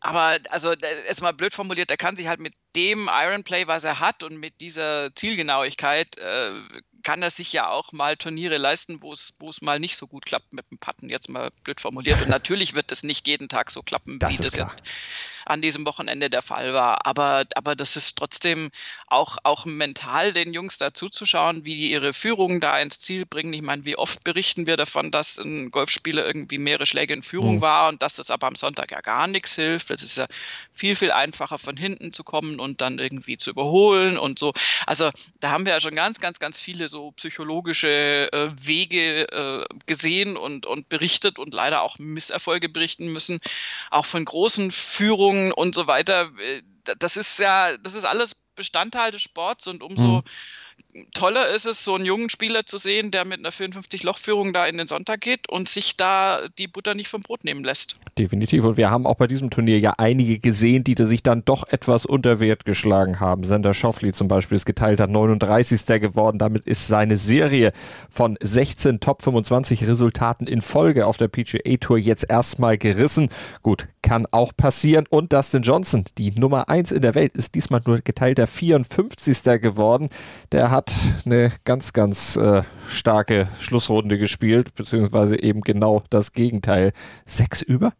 aber 0.00 0.38
also 0.50 0.72
erstmal 1.06 1.32
blöd 1.32 1.54
formuliert, 1.54 1.90
er 1.90 1.96
kann 1.96 2.16
sich 2.16 2.28
halt 2.28 2.40
mit 2.40 2.54
dem 2.76 3.08
Ironplay, 3.12 3.66
was 3.66 3.84
er 3.84 4.00
hat 4.00 4.22
und 4.22 4.38
mit 4.38 4.60
dieser 4.60 5.14
Zielgenauigkeit, 5.14 6.18
äh, 6.18 6.50
kann 7.04 7.22
er 7.22 7.30
sich 7.30 7.52
ja 7.52 7.68
auch 7.68 7.92
mal 7.92 8.16
Turniere 8.16 8.56
leisten, 8.56 9.00
wo 9.02 9.12
es 9.12 9.62
mal 9.62 9.78
nicht 9.78 9.96
so 9.96 10.06
gut 10.06 10.24
klappt 10.24 10.54
mit 10.54 10.64
dem 10.70 10.78
Patten, 10.78 11.10
jetzt 11.10 11.28
mal 11.28 11.50
blöd 11.62 11.80
formuliert. 11.80 12.20
Und 12.22 12.28
natürlich 12.28 12.74
wird 12.74 12.90
es 12.90 13.02
nicht 13.04 13.28
jeden 13.28 13.48
Tag 13.48 13.70
so 13.70 13.82
klappen, 13.82 14.18
das 14.18 14.38
wie 14.38 14.44
das 14.44 14.52
klar. 14.52 14.66
jetzt 14.66 14.82
an 15.46 15.60
diesem 15.60 15.84
Wochenende 15.86 16.30
der 16.30 16.42
Fall 16.42 16.74
war. 16.74 17.06
Aber, 17.06 17.44
aber 17.54 17.76
das 17.76 17.96
ist 17.96 18.16
trotzdem 18.16 18.70
auch, 19.06 19.38
auch 19.44 19.66
mental 19.66 20.32
den 20.32 20.54
Jungs 20.54 20.78
dazu 20.78 21.08
zu 21.08 21.26
schauen, 21.26 21.64
wie 21.64 21.74
die 21.74 21.90
ihre 21.90 22.14
Führung 22.14 22.60
da 22.60 22.78
ins 22.78 22.98
Ziel 22.98 23.26
bringen. 23.26 23.52
Ich 23.52 23.62
meine, 23.62 23.84
wie 23.84 23.96
oft 23.96 24.24
berichten 24.24 24.66
wir 24.66 24.76
davon, 24.76 25.10
dass 25.10 25.38
ein 25.38 25.70
Golfspieler 25.70 26.24
irgendwie 26.26 26.58
mehrere 26.58 26.86
Schläge 26.86 27.14
in 27.14 27.22
Führung 27.22 27.56
mhm. 27.56 27.60
war 27.60 27.88
und 27.88 28.02
dass 28.02 28.16
das 28.16 28.30
aber 28.30 28.46
am 28.46 28.56
Sonntag 28.56 28.90
ja 28.90 29.00
gar 29.00 29.26
nichts 29.26 29.54
hilft. 29.54 29.90
Es 29.90 30.02
ist 30.02 30.16
ja 30.16 30.26
viel, 30.72 30.96
viel 30.96 31.12
einfacher 31.12 31.58
von 31.58 31.76
hinten 31.76 32.12
zu 32.12 32.24
kommen 32.24 32.58
und 32.64 32.80
dann 32.80 32.98
irgendwie 32.98 33.38
zu 33.38 33.50
überholen 33.50 34.18
und 34.18 34.38
so. 34.38 34.52
Also 34.86 35.10
da 35.40 35.50
haben 35.50 35.64
wir 35.64 35.72
ja 35.72 35.80
schon 35.80 35.94
ganz, 35.94 36.18
ganz, 36.18 36.40
ganz 36.40 36.58
viele 36.58 36.88
so 36.88 37.12
psychologische 37.12 38.32
äh, 38.32 38.50
Wege 38.60 39.30
äh, 39.30 39.64
gesehen 39.86 40.36
und, 40.36 40.66
und 40.66 40.88
berichtet 40.88 41.38
und 41.38 41.54
leider 41.54 41.82
auch 41.82 41.98
Misserfolge 41.98 42.68
berichten 42.68 43.12
müssen. 43.12 43.38
Auch 43.90 44.06
von 44.06 44.24
großen 44.24 44.72
Führungen 44.72 45.52
und 45.52 45.74
so 45.74 45.86
weiter. 45.86 46.30
Äh, 46.38 46.62
das 46.98 47.16
ist 47.16 47.38
ja, 47.38 47.76
das 47.78 47.94
ist 47.94 48.04
alles 48.04 48.34
Bestandteil 48.56 49.10
des 49.10 49.22
Sports 49.22 49.66
und 49.68 49.82
umso 49.82 50.16
mhm 50.16 50.20
toller 51.12 51.48
ist 51.50 51.66
es, 51.66 51.82
so 51.82 51.94
einen 51.94 52.04
jungen 52.04 52.30
Spieler 52.30 52.66
zu 52.66 52.78
sehen, 52.78 53.10
der 53.10 53.26
mit 53.26 53.40
einer 53.40 53.50
54-Loch-Führung 53.50 54.52
da 54.52 54.66
in 54.66 54.78
den 54.78 54.86
Sonntag 54.86 55.20
geht 55.20 55.48
und 55.48 55.68
sich 55.68 55.96
da 55.96 56.40
die 56.58 56.68
Butter 56.68 56.94
nicht 56.94 57.08
vom 57.08 57.22
Brot 57.22 57.44
nehmen 57.44 57.64
lässt. 57.64 57.96
Definitiv. 58.18 58.64
Und 58.64 58.76
wir 58.76 58.90
haben 58.90 59.06
auch 59.06 59.16
bei 59.16 59.26
diesem 59.26 59.50
Turnier 59.50 59.78
ja 59.78 59.94
einige 59.98 60.38
gesehen, 60.38 60.84
die 60.84 60.94
sich 61.02 61.22
dann 61.22 61.44
doch 61.44 61.66
etwas 61.68 62.06
unter 62.06 62.40
Wert 62.40 62.64
geschlagen 62.64 63.18
haben. 63.20 63.44
Sender 63.44 63.74
Schoffli 63.74 64.12
zum 64.12 64.28
Beispiel 64.28 64.56
ist 64.56 64.66
geteilter 64.66 65.06
39. 65.06 65.86
geworden. 66.00 66.38
Damit 66.38 66.64
ist 66.64 66.86
seine 66.86 67.16
Serie 67.16 67.72
von 68.08 68.38
16 68.40 69.00
Top 69.00 69.22
25 69.22 69.86
Resultaten 69.86 70.46
in 70.46 70.60
Folge 70.60 71.06
auf 71.06 71.16
der 71.16 71.28
PGA 71.28 71.76
Tour 71.80 71.98
jetzt 71.98 72.26
erstmal 72.28 72.78
gerissen. 72.78 73.30
Gut, 73.62 73.88
kann 74.02 74.26
auch 74.30 74.52
passieren. 74.56 75.06
Und 75.08 75.32
Dustin 75.32 75.62
Johnson, 75.62 76.04
die 76.18 76.30
Nummer 76.38 76.68
1 76.68 76.92
in 76.92 77.02
der 77.02 77.14
Welt, 77.14 77.36
ist 77.36 77.54
diesmal 77.54 77.80
nur 77.84 77.98
geteilter 78.00 78.46
54. 78.46 79.60
geworden. 79.60 80.08
Der 80.52 80.63
hat 80.70 80.92
eine 81.24 81.52
ganz, 81.64 81.92
ganz 81.92 82.36
äh, 82.36 82.62
starke 82.88 83.48
Schlussrunde 83.60 84.18
gespielt, 84.18 84.74
beziehungsweise 84.74 85.40
eben 85.40 85.60
genau 85.62 86.02
das 86.10 86.32
Gegenteil. 86.32 86.92
Sechs 87.24 87.62
über? 87.62 87.92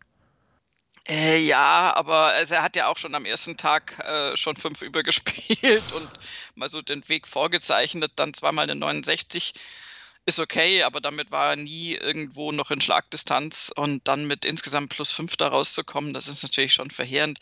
Äh, 1.06 1.38
ja, 1.44 1.92
aber 1.94 2.28
also 2.28 2.54
er 2.54 2.62
hat 2.62 2.76
ja 2.76 2.88
auch 2.88 2.96
schon 2.96 3.14
am 3.14 3.26
ersten 3.26 3.56
Tag 3.56 3.98
äh, 3.98 4.36
schon 4.36 4.56
fünf 4.56 4.80
übergespielt 4.82 5.82
und 5.94 6.08
mal 6.54 6.68
so 6.68 6.80
den 6.80 7.06
Weg 7.08 7.28
vorgezeichnet, 7.28 8.12
dann 8.16 8.32
zweimal 8.32 8.64
eine 8.64 8.74
69 8.74 9.52
ist 10.26 10.38
okay, 10.38 10.82
aber 10.82 11.00
damit 11.00 11.30
war 11.30 11.50
er 11.50 11.56
nie 11.56 11.94
irgendwo 11.94 12.50
noch 12.50 12.70
in 12.70 12.80
Schlagdistanz 12.80 13.72
und 13.74 14.06
dann 14.08 14.26
mit 14.26 14.44
insgesamt 14.44 14.88
plus 14.88 15.10
fünf 15.10 15.36
da 15.36 15.48
rauszukommen, 15.48 16.14
das 16.14 16.28
ist 16.28 16.42
natürlich 16.42 16.72
schon 16.72 16.90
verheerend. 16.90 17.38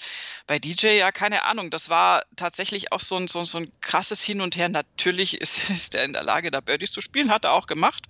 Bei 0.46 0.58
DJ, 0.58 0.98
ja, 0.98 1.12
keine 1.12 1.44
Ahnung, 1.44 1.70
das 1.70 1.90
war 1.90 2.24
tatsächlich 2.34 2.90
auch 2.92 3.00
so 3.00 3.16
ein, 3.16 3.28
so, 3.28 3.44
so 3.44 3.58
ein 3.58 3.70
krasses 3.80 4.22
Hin 4.22 4.40
und 4.40 4.56
Her. 4.56 4.68
Natürlich 4.68 5.34
ist, 5.40 5.70
ist 5.70 5.94
er 5.94 6.04
in 6.04 6.12
der 6.12 6.24
Lage, 6.24 6.50
da 6.50 6.60
Birdies 6.60 6.92
zu 6.92 7.00
spielen, 7.00 7.30
hat 7.30 7.44
er 7.44 7.52
auch 7.52 7.66
gemacht, 7.66 8.06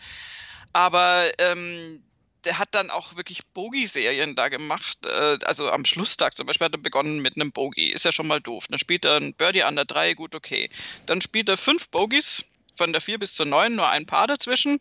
aber 0.73 1.31
ähm, 1.39 2.03
der 2.45 2.59
hat 2.59 2.75
dann 2.75 2.91
auch 2.91 3.15
wirklich 3.17 3.47
Bogey-Serien 3.55 4.35
da 4.35 4.49
gemacht. 4.49 4.99
Äh, 5.07 5.39
also 5.45 5.71
am 5.71 5.85
Schlusstag 5.85 6.35
zum 6.35 6.47
Beispiel 6.47 6.65
hat 6.65 6.75
er 6.75 6.79
begonnen 6.79 7.21
mit 7.21 7.37
einem 7.37 7.53
Bogey. 7.53 7.89
Ist 7.89 8.05
ja 8.05 8.11
schon 8.11 8.27
mal 8.27 8.41
doof. 8.41 8.67
Dann 8.69 8.79
spielt 8.79 9.05
er 9.05 9.17
ein 9.17 9.35
Birdie 9.35 9.63
an 9.63 9.77
der 9.77 9.85
3, 9.85 10.15
gut, 10.15 10.35
okay. 10.35 10.71
Dann 11.07 11.21
spielt 11.21 11.49
er 11.49 11.57
fünf 11.57 11.89
Bogies 11.91 12.45
von 12.83 12.93
der 12.93 13.01
4 13.01 13.21
bis 13.21 13.35
zur 13.35 13.47
9 13.47 13.77
nur 13.77 13.89
ein 13.89 14.07
Paar 14.07 14.27
dazwischen. 14.27 14.81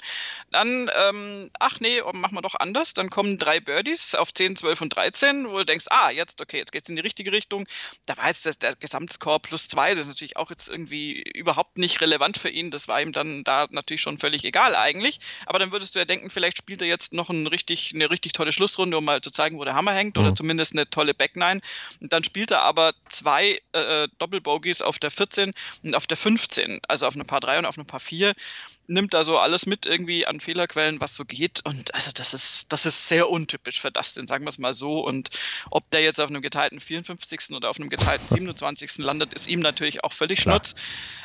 Dann, 0.49 0.89
ähm, 1.07 1.51
ach 1.59 1.79
nee, 1.79 2.01
oh, 2.01 2.11
machen 2.13 2.33
wir 2.35 2.41
doch 2.41 2.55
anders. 2.55 2.95
Dann 2.95 3.11
kommen 3.11 3.37
drei 3.37 3.59
Birdies 3.59 4.15
auf 4.15 4.33
10, 4.33 4.55
12 4.55 4.81
und 4.81 4.95
13, 4.95 5.47
wo 5.47 5.59
du 5.59 5.65
denkst, 5.65 5.85
ah, 5.91 6.09
jetzt, 6.09 6.41
okay, 6.41 6.57
jetzt 6.57 6.71
geht 6.71 6.81
es 6.81 6.89
in 6.89 6.95
die 6.95 7.03
richtige 7.03 7.31
Richtung. 7.31 7.67
Da 8.07 8.17
war 8.17 8.27
jetzt 8.27 8.47
das, 8.47 8.57
der 8.57 8.75
Gesamtscore 8.75 9.39
plus 9.39 9.67
2, 9.67 9.93
das 9.93 10.07
ist 10.07 10.13
natürlich 10.13 10.37
auch 10.37 10.49
jetzt 10.49 10.67
irgendwie 10.67 11.21
überhaupt 11.35 11.77
nicht 11.77 12.01
relevant 12.01 12.39
für 12.39 12.49
ihn. 12.49 12.71
Das 12.71 12.87
war 12.87 12.99
ihm 12.99 13.11
dann 13.11 13.43
da 13.43 13.67
natürlich 13.69 14.01
schon 14.01 14.17
völlig 14.17 14.45
egal 14.45 14.75
eigentlich. 14.75 15.19
Aber 15.45 15.59
dann 15.59 15.71
würdest 15.71 15.93
du 15.93 15.99
ja 15.99 16.05
denken, 16.05 16.31
vielleicht 16.31 16.57
spielt 16.57 16.81
er 16.81 16.87
jetzt 16.87 17.13
noch 17.13 17.29
ein 17.29 17.45
richtig, 17.45 17.91
eine 17.93 18.09
richtig 18.09 18.33
tolle 18.33 18.51
Schlussrunde, 18.51 18.97
um 18.97 19.05
mal 19.05 19.21
zu 19.21 19.29
zeigen, 19.29 19.59
wo 19.59 19.63
der 19.63 19.75
Hammer 19.75 19.93
hängt 19.93 20.15
mhm. 20.17 20.23
oder 20.23 20.35
zumindest 20.35 20.73
eine 20.73 20.89
tolle 20.89 21.13
Backnine. 21.13 21.61
Und 21.99 22.11
dann 22.11 22.23
spielt 22.23 22.49
er 22.49 22.63
aber 22.63 22.93
zwei 23.09 23.59
äh, 23.73 24.07
Doppelbogies 24.17 24.81
auf 24.81 24.97
der 24.97 25.11
14 25.11 25.53
und 25.83 25.95
auf 25.95 26.07
der 26.07 26.17
15, 26.17 26.79
also 26.87 27.05
auf 27.05 27.13
eine 27.13 27.25
Paar 27.25 27.41
3 27.41 27.59
und 27.59 27.65
auf 27.65 27.77
eine 27.77 27.85
4, 27.99 28.33
nimmt 28.87 29.13
da 29.13 29.23
so 29.23 29.37
alles 29.37 29.65
mit 29.65 29.85
irgendwie 29.85 30.25
an 30.25 30.39
Fehlerquellen, 30.39 31.01
was 31.01 31.15
so 31.15 31.25
geht. 31.25 31.61
Und 31.65 31.93
also 31.95 32.11
das 32.13 32.33
ist, 32.33 32.71
das 32.71 32.85
ist 32.85 33.07
sehr 33.07 33.29
untypisch 33.29 33.79
für 33.81 33.91
Dustin, 33.91 34.27
sagen 34.27 34.45
wir 34.45 34.49
es 34.49 34.59
mal 34.59 34.73
so. 34.73 34.99
Und 34.99 35.29
ob 35.69 35.89
der 35.91 36.01
jetzt 36.01 36.19
auf 36.19 36.29
einem 36.29 36.41
geteilten 36.41 36.79
54. 36.79 37.51
oder 37.51 37.69
auf 37.69 37.79
einem 37.79 37.89
geteilten 37.89 38.27
27. 38.29 38.97
landet, 38.99 39.33
ist 39.33 39.47
ihm 39.47 39.59
natürlich 39.59 40.03
auch 40.03 40.13
völlig 40.13 40.41
schnurz. 40.41 40.75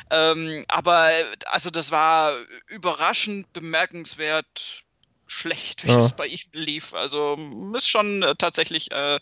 Ähm, 0.09 0.65
aber 0.67 1.09
also 1.51 1.69
das 1.69 1.91
war 1.91 2.33
überraschend 2.67 3.51
bemerkenswert 3.53 4.85
schlecht, 5.27 5.85
wie 5.85 5.91
ja. 5.91 5.99
es 5.99 6.13
bei 6.13 6.27
ihm 6.27 6.39
lief. 6.53 6.93
Also 6.93 7.35
ist 7.75 7.89
schon 7.89 8.23
äh, 8.23 8.35
tatsächlich 8.35 8.91
äh, 8.91 9.19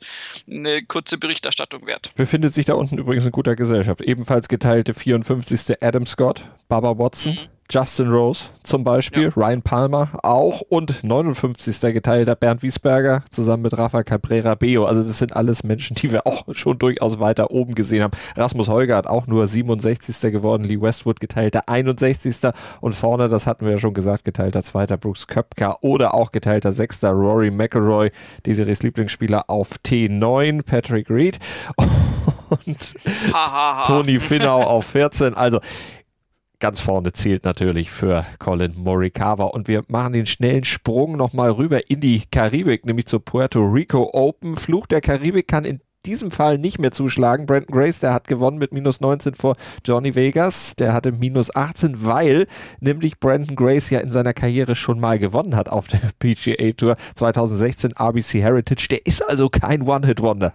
eine 0.50 0.84
kurze 0.84 1.18
Berichterstattung 1.18 1.86
wert. 1.86 2.12
Befindet 2.16 2.54
sich 2.54 2.66
da 2.66 2.76
unten 2.76 2.98
übrigens 2.98 3.26
in 3.26 3.32
guter 3.32 3.56
Gesellschaft. 3.56 4.02
Ebenfalls 4.02 4.48
geteilte 4.48 4.94
54. 4.94 5.82
Adam 5.82 6.06
Scott, 6.06 6.46
Baba 6.68 6.98
Watson. 6.98 7.34
Mhm. 7.34 7.55
Justin 7.70 8.10
Rose 8.10 8.52
zum 8.64 8.84
Beispiel, 8.84 9.24
ja. 9.24 9.30
Ryan 9.36 9.62
Palmer 9.62 10.10
auch 10.22 10.62
und 10.62 11.04
59. 11.04 11.82
geteilter 11.94 12.36
Bernd 12.36 12.62
Wiesberger 12.62 13.24
zusammen 13.32 13.64
mit 13.64 13.78
Rafa 13.78 14.04
Cabrera 14.04 14.56
Beo. 14.56 14.86
Also 14.86 15.02
das 15.04 15.18
sind 15.18 15.36
alles 15.36 15.64
Menschen, 15.64 15.96
die 15.96 16.12
wir 16.12 16.28
auch 16.28 16.44
schon 16.52 16.78
durchaus 16.78 17.20
weiter 17.20 17.52
oben 17.52 17.74
gesehen 17.74 18.04
haben. 18.04 18.12
Rasmus 18.38 18.70
Holger 18.70 18.96
hat 18.96 19.08
auch 19.08 19.26
nur 19.26 19.48
67. 19.48 20.32
geworden, 20.32 20.64
Lee 20.64 20.80
Westwood 20.80 21.20
geteilter 21.20 21.68
61. 21.68 22.52
und 22.82 22.94
vorne, 22.94 23.30
das 23.30 23.48
hatten 23.48 23.66
wir 23.66 23.74
ja 23.74 23.78
schon 23.80 23.94
gesagt, 23.94 24.26
geteilter 24.26 24.62
zweiter 24.62 24.98
Brooks 24.98 25.28
Köpka 25.28 25.78
oder 25.82 26.14
auch 26.14 26.32
geteilter 26.32 26.72
sechster 26.72 27.12
Rory 27.12 27.50
McElroy, 27.50 28.12
Desirees 28.46 28.84
Lieblingsspieler 28.84 29.50
auf 29.50 29.78
T9, 29.84 30.62
Patrick 30.64 31.10
Reed 31.10 31.40
und 32.50 32.78
Toni 33.88 34.20
Finau 34.20 34.62
auf 34.62 34.86
14. 34.86 35.34
Also 35.34 35.60
ganz 36.60 36.80
vorne 36.80 37.14
zählt 37.14 37.46
natürlich 37.46 37.92
für 37.92 38.26
Colin 38.40 38.74
Morikawa. 38.76 39.46
Und 39.46 39.68
wir 39.68 39.84
machen 39.88 40.14
den 40.14 40.26
schnellen 40.26 40.66
Sprung 40.66 41.18
nochmal 41.18 41.52
rüber 41.52 41.90
in 41.90 42.00
die 42.00 42.24
Karibik, 42.32 42.86
nämlich 42.86 43.08
zur 43.08 43.24
Puerto 43.24 43.64
Rico 43.64 44.10
Open. 44.14 44.56
Fluch 44.56 44.88
der 44.88 45.02
Karibik 45.02 45.48
kann 45.48 45.66
in 45.66 45.82
diesem 46.06 46.32
Fall 46.32 46.58
nicht 46.58 46.80
mehr 46.80 46.92
zuschlagen. 46.92 47.46
Brandon 47.46 47.76
Grace, 47.76 48.00
der 48.00 48.14
hat 48.14 48.28
gewonnen 48.28 48.58
mit 48.58 48.72
minus 48.72 49.02
19 49.02 49.34
vor 49.34 49.56
Johnny 49.84 50.16
Vegas. 50.16 50.76
Der 50.76 50.94
hatte 50.94 51.12
minus 51.12 51.56
18, 51.56 52.06
weil 52.06 52.48
nämlich 52.80 53.20
Brandon 53.20 53.56
Grace 53.56 53.90
ja 53.90 54.00
in 54.00 54.12
seiner 54.12 54.34
Karriere 54.34 54.76
schon 54.76 55.00
mal 55.00 55.20
gewonnen 55.20 55.56
hat 55.56 55.70
auf 55.70 55.88
der 55.88 56.02
PGA 56.20 56.72
Tour 56.74 56.96
2016 57.16 57.94
RBC 58.00 58.42
Heritage. 58.42 58.88
Der 58.90 59.06
ist 59.06 59.28
also 59.28 59.50
kein 59.50 59.82
One-Hit-Wonder. 59.84 60.54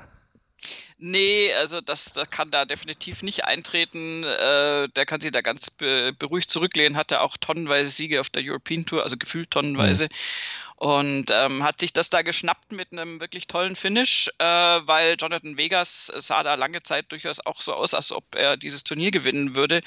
Nee, 1.02 1.50
also 1.54 1.80
das, 1.80 2.12
das 2.12 2.28
kann 2.28 2.50
da 2.50 2.66
definitiv 2.66 3.22
nicht 3.22 3.46
eintreten. 3.46 4.22
Äh, 4.22 4.88
der 4.88 5.06
kann 5.06 5.20
sich 5.20 5.30
da 5.30 5.40
ganz 5.40 5.70
be 5.70 6.12
beruhigt 6.18 6.50
zurücklehnen, 6.50 6.98
hatte 6.98 7.22
auch 7.22 7.38
tonnenweise 7.38 7.90
Siege 7.90 8.20
auf 8.20 8.28
der 8.28 8.42
European 8.44 8.84
Tour, 8.84 9.02
also 9.02 9.16
gefühlt 9.16 9.50
tonnenweise. 9.50 10.04
Mhm 10.04 10.14
und 10.80 11.26
ähm, 11.30 11.62
hat 11.62 11.78
sich 11.78 11.92
das 11.92 12.08
da 12.08 12.22
geschnappt 12.22 12.72
mit 12.72 12.90
einem 12.90 13.20
wirklich 13.20 13.46
tollen 13.46 13.76
Finish, 13.76 14.30
äh, 14.38 14.44
weil 14.44 15.16
Jonathan 15.20 15.58
Vegas 15.58 16.10
sah 16.16 16.42
da 16.42 16.54
lange 16.54 16.82
Zeit 16.82 17.12
durchaus 17.12 17.38
auch 17.44 17.60
so 17.60 17.74
aus, 17.74 17.92
als 17.92 18.10
ob 18.12 18.24
er 18.34 18.56
dieses 18.56 18.82
Turnier 18.82 19.10
gewinnen 19.10 19.54
würde. 19.54 19.82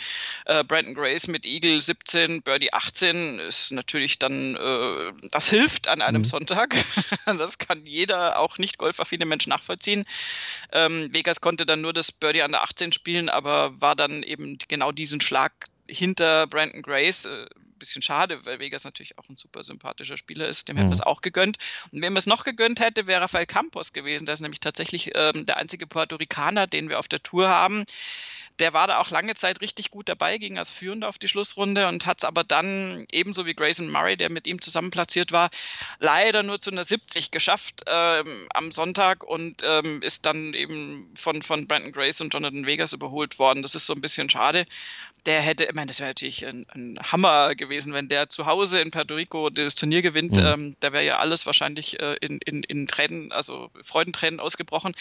Äh, 0.46 0.64
Brandon 0.64 0.94
Grace 0.94 1.26
mit 1.26 1.48
Eagle 1.48 1.82
17, 1.82 2.44
Birdie 2.44 2.72
18 2.74 3.40
ist 3.40 3.72
natürlich 3.72 4.20
dann, 4.20 4.56
äh, 4.56 5.14
das 5.32 5.50
hilft 5.50 5.88
an 5.88 6.04
einem 6.04 6.22
mhm. 6.22 6.26
Sonntag. 6.26 6.76
das 7.26 7.58
kann 7.58 7.88
jeder, 7.88 8.38
auch 8.38 8.60
nicht 8.60 8.78
golfaffine 8.78 9.26
Mensch 9.26 9.48
nachvollziehen. 9.48 10.06
Ähm, 10.74 11.12
Vegas 11.12 11.42
konnte 11.42 11.66
dann 11.66 11.82
nur 11.82 11.94
das 11.94 12.12
Birdie 12.12 12.44
an 12.44 12.52
der 12.52 12.62
18 12.62 12.92
spielen, 12.92 13.30
aber 13.30 13.82
war 13.82 13.96
dann 13.96 14.22
eben 14.22 14.60
genau 14.68 14.92
diesen 14.92 15.22
Schlag 15.22 15.54
hinter 15.90 16.46
Brandon 16.46 16.84
Grace. 16.84 17.28
Bisschen 17.84 18.02
schade, 18.02 18.46
weil 18.46 18.60
Vegas 18.60 18.86
natürlich 18.86 19.18
auch 19.18 19.28
ein 19.28 19.36
super 19.36 19.62
sympathischer 19.62 20.16
Spieler 20.16 20.48
ist. 20.48 20.70
Dem 20.70 20.76
mhm. 20.76 20.80
hätten 20.80 20.90
wir 20.92 20.94
es 20.94 21.02
auch 21.02 21.20
gegönnt. 21.20 21.58
Und 21.92 22.02
wem 22.02 22.16
es 22.16 22.28
noch 22.28 22.46
gegönnt 22.46 22.80
hätte, 22.80 23.08
wäre 23.08 23.22
Rafael 23.22 23.46
Campos 23.46 23.92
gewesen. 23.92 24.26
Der 24.26 24.34
ist 24.34 24.40
nämlich 24.40 24.62
tatsächlich 24.62 25.12
ähm, 25.16 25.46
der 25.46 25.58
einzige 25.58 25.86
Puerto 25.86 26.16
Ricaner, 26.16 26.66
den 26.66 26.88
wir 26.88 26.98
auf 26.98 27.10
der 27.10 27.22
Tour 27.22 27.50
haben. 27.50 27.84
Der 28.60 28.74
war 28.74 28.88
da 28.88 29.00
auch 29.00 29.10
lange 29.10 29.36
Zeit 29.36 29.62
richtig 29.62 29.90
gut 29.90 30.10
dabei, 30.10 30.38
ging 30.38 30.58
als 30.58 30.70
Führender 30.70 31.10
auf 31.10 31.18
die 31.18 31.28
Schlussrunde 31.28 31.88
und 31.88 32.06
hat 32.06 32.20
es 32.20 32.24
aber 32.24 32.44
dann, 32.44 33.06
ebenso 33.12 33.46
wie 33.46 33.56
Grayson 33.56 33.90
Murray, 33.90 34.16
der 34.16 34.32
mit 34.32 34.48
ihm 34.48 34.62
zusammen 34.62 34.92
platziert 34.92 35.32
war, 35.32 35.50
leider 36.00 36.44
nur 36.44 36.60
zu 36.60 36.72
einer 36.72 36.84
70 36.84 37.32
geschafft 37.32 37.82
ähm, 37.88 38.48
am 38.54 38.72
Sonntag 38.72 39.24
und 39.24 39.64
ähm, 39.64 40.02
ist 40.02 40.26
dann 40.26 40.54
eben 40.54 41.12
von, 41.16 41.42
von 41.42 41.68
Brandon 41.68 41.92
Grace 41.92 42.22
und 42.22 42.34
Jonathan 42.34 42.66
Vegas 42.66 42.94
überholt 42.94 43.40
worden. 43.40 43.64
Das 43.64 43.76
ist 43.76 43.86
so 43.86 43.94
ein 43.94 44.02
bisschen 44.02 44.30
schade. 44.30 44.66
Der 45.26 45.42
hätte, 45.42 45.64
ich 45.64 45.74
meine, 45.74 45.88
das 45.88 46.00
wäre 46.00 46.10
natürlich 46.10 46.46
ein, 46.46 46.66
ein, 46.70 47.00
Hammer 47.12 47.56
gewesen, 47.56 47.94
wenn 47.94 48.10
der 48.10 48.30
zu 48.30 48.46
Hause 48.46 48.82
in 48.82 48.92
Puerto 48.92 49.16
Rico 49.16 49.50
das 49.50 49.76
Turnier 49.76 50.02
gewinnt. 50.02 50.36
Mhm. 50.36 50.46
Ähm, 50.46 50.76
da 50.80 50.92
wäre 50.92 51.06
ja 51.06 51.18
alles 51.20 51.46
wahrscheinlich 51.46 52.00
äh, 52.00 52.18
in, 52.22 52.40
in, 52.40 52.64
in 52.64 52.88
Tränen, 52.88 53.32
also 53.32 53.72
Freudentränen 53.82 54.40
ausgebrochen. 54.40 54.94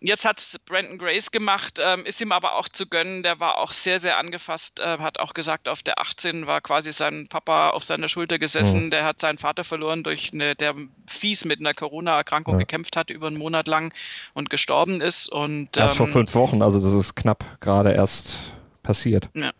Jetzt 0.00 0.24
hat 0.24 0.38
es 0.38 0.58
Brandon 0.60 0.96
Grace 0.96 1.30
gemacht, 1.32 1.80
ähm, 1.82 2.04
ist 2.04 2.20
ihm 2.20 2.30
aber 2.30 2.54
auch 2.54 2.68
zu 2.68 2.86
gönnen. 2.86 3.24
Der 3.24 3.40
war 3.40 3.58
auch 3.58 3.72
sehr, 3.72 3.98
sehr 3.98 4.18
angefasst, 4.18 4.78
äh, 4.78 4.98
hat 4.98 5.18
auch 5.18 5.34
gesagt, 5.34 5.68
auf 5.68 5.82
der 5.82 5.98
18 5.98 6.46
war 6.46 6.60
quasi 6.60 6.92
sein 6.92 7.26
Papa 7.28 7.70
auf 7.70 7.82
seiner 7.82 8.08
Schulter 8.08 8.38
gesessen. 8.38 8.86
Mhm. 8.86 8.90
Der 8.90 9.04
hat 9.04 9.18
seinen 9.18 9.38
Vater 9.38 9.64
verloren, 9.64 10.04
durch 10.04 10.30
eine, 10.32 10.54
der 10.54 10.74
fies 11.06 11.44
mit 11.44 11.58
einer 11.58 11.74
Corona-Erkrankung 11.74 12.54
ja. 12.54 12.60
gekämpft 12.60 12.96
hat, 12.96 13.10
über 13.10 13.26
einen 13.26 13.38
Monat 13.38 13.66
lang 13.66 13.92
und 14.34 14.50
gestorben 14.50 15.00
ist. 15.00 15.28
Und, 15.28 15.76
erst 15.76 15.96
vor 15.96 16.06
ähm, 16.06 16.12
fünf 16.12 16.34
Wochen, 16.34 16.62
also 16.62 16.80
das 16.80 16.92
ist 16.92 17.16
knapp 17.16 17.44
gerade 17.60 17.92
erst 17.92 18.38
passiert. 18.84 19.28
Ja. 19.34 19.50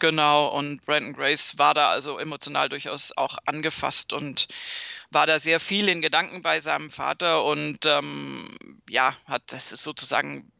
Genau, 0.00 0.46
und 0.56 0.84
Brandon 0.86 1.12
Grace 1.12 1.58
war 1.58 1.74
da 1.74 1.88
also 1.88 2.18
emotional 2.18 2.68
durchaus 2.68 3.16
auch 3.16 3.38
angefasst 3.46 4.12
und 4.12 4.46
war 5.10 5.26
da 5.26 5.38
sehr 5.38 5.60
viel 5.60 5.88
in 5.88 6.02
Gedanken 6.02 6.42
bei 6.42 6.60
seinem 6.60 6.90
Vater 6.90 7.44
und 7.44 7.86
ähm, 7.86 8.48
ja, 8.88 9.14
hat 9.26 9.42
das 9.52 9.70
sozusagen 9.70 10.50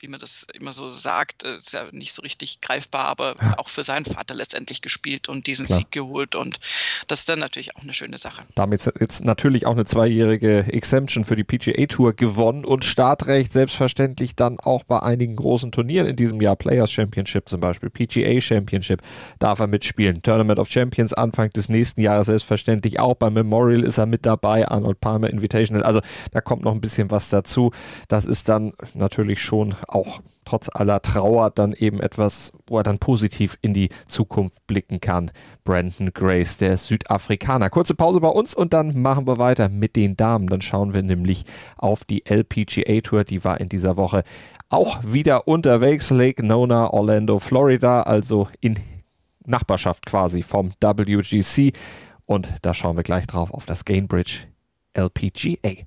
wie 0.00 0.08
man 0.08 0.20
das 0.20 0.46
immer 0.54 0.72
so 0.72 0.88
sagt, 0.88 1.44
äh, 1.44 1.56
ist 1.56 1.72
ja 1.72 1.86
nicht 1.92 2.12
so 2.14 2.22
richtig 2.22 2.60
greifbar, 2.60 3.06
aber 3.06 3.36
ja. 3.40 3.58
auch 3.58 3.68
für 3.68 3.82
seinen 3.82 4.04
Vater 4.04 4.34
letztendlich 4.34 4.82
gespielt 4.82 5.28
und 5.28 5.46
diesen 5.46 5.66
Klar. 5.66 5.78
Sieg 5.78 5.92
geholt. 5.92 6.34
Und 6.34 6.58
das 7.06 7.20
ist 7.20 7.28
dann 7.28 7.38
natürlich 7.38 7.76
auch 7.76 7.82
eine 7.82 7.92
schöne 7.92 8.18
Sache. 8.18 8.42
Damit 8.54 8.90
jetzt 8.98 9.24
natürlich 9.24 9.66
auch 9.66 9.72
eine 9.72 9.84
zweijährige 9.84 10.64
Exemption 10.72 11.24
für 11.24 11.36
die 11.36 11.44
PGA 11.44 11.86
Tour 11.86 12.12
gewonnen 12.14 12.64
und 12.64 12.84
Startrecht 12.84 13.52
selbstverständlich 13.52 14.34
dann 14.34 14.58
auch 14.58 14.84
bei 14.84 15.00
einigen 15.00 15.36
großen 15.36 15.72
Turnieren 15.72 16.06
in 16.06 16.16
diesem 16.16 16.40
Jahr. 16.40 16.56
Players 16.56 16.90
Championship 16.90 17.48
zum 17.48 17.60
Beispiel, 17.60 17.90
PGA 17.90 18.40
Championship 18.40 19.02
darf 19.38 19.60
er 19.60 19.66
mitspielen. 19.66 20.22
Tournament 20.22 20.58
of 20.58 20.68
Champions 20.68 21.12
Anfang 21.12 21.50
des 21.50 21.68
nächsten 21.68 22.00
Jahres 22.00 22.26
selbstverständlich 22.26 22.98
auch. 22.98 23.14
Beim 23.14 23.34
Memorial 23.34 23.82
ist 23.82 23.98
er 23.98 24.06
mit 24.06 24.26
dabei, 24.26 24.68
Arnold 24.68 25.00
Palmer 25.00 25.30
Invitational. 25.30 25.82
Also 25.82 26.00
da 26.32 26.40
kommt 26.40 26.62
noch 26.62 26.72
ein 26.72 26.80
bisschen 26.80 27.10
was 27.10 27.30
dazu. 27.30 27.70
Das 28.08 28.24
ist 28.24 28.48
dann 28.48 28.72
natürlich 28.94 29.40
schon 29.42 29.74
auch 29.90 30.20
trotz 30.44 30.68
aller 30.72 31.02
Trauer 31.02 31.50
dann 31.50 31.72
eben 31.72 32.00
etwas, 32.00 32.52
wo 32.66 32.78
er 32.78 32.82
dann 32.82 32.98
positiv 32.98 33.58
in 33.62 33.74
die 33.74 33.88
Zukunft 34.08 34.66
blicken 34.66 35.00
kann. 35.00 35.30
Brandon 35.64 36.12
Grace, 36.12 36.56
der 36.56 36.76
Südafrikaner. 36.76 37.70
Kurze 37.70 37.94
Pause 37.94 38.20
bei 38.20 38.28
uns 38.28 38.54
und 38.54 38.72
dann 38.72 39.00
machen 39.00 39.26
wir 39.26 39.38
weiter 39.38 39.68
mit 39.68 39.96
den 39.96 40.16
Damen. 40.16 40.48
Dann 40.48 40.60
schauen 40.60 40.94
wir 40.94 41.02
nämlich 41.02 41.44
auf 41.76 42.04
die 42.04 42.24
LPGA 42.26 43.00
Tour, 43.00 43.24
die 43.24 43.44
war 43.44 43.60
in 43.60 43.68
dieser 43.68 43.96
Woche 43.96 44.22
auch 44.68 45.00
wieder 45.04 45.46
unterwegs. 45.48 46.10
Lake 46.10 46.44
Nona, 46.44 46.92
Orlando, 46.92 47.38
Florida, 47.38 48.02
also 48.02 48.48
in 48.60 48.78
Nachbarschaft 49.44 50.06
quasi 50.06 50.42
vom 50.42 50.72
WGC. 50.80 51.72
Und 52.26 52.48
da 52.62 52.74
schauen 52.74 52.96
wir 52.96 53.02
gleich 53.02 53.26
drauf 53.26 53.52
auf 53.52 53.66
das 53.66 53.84
Gainbridge 53.84 54.46
LPGA. 54.94 55.86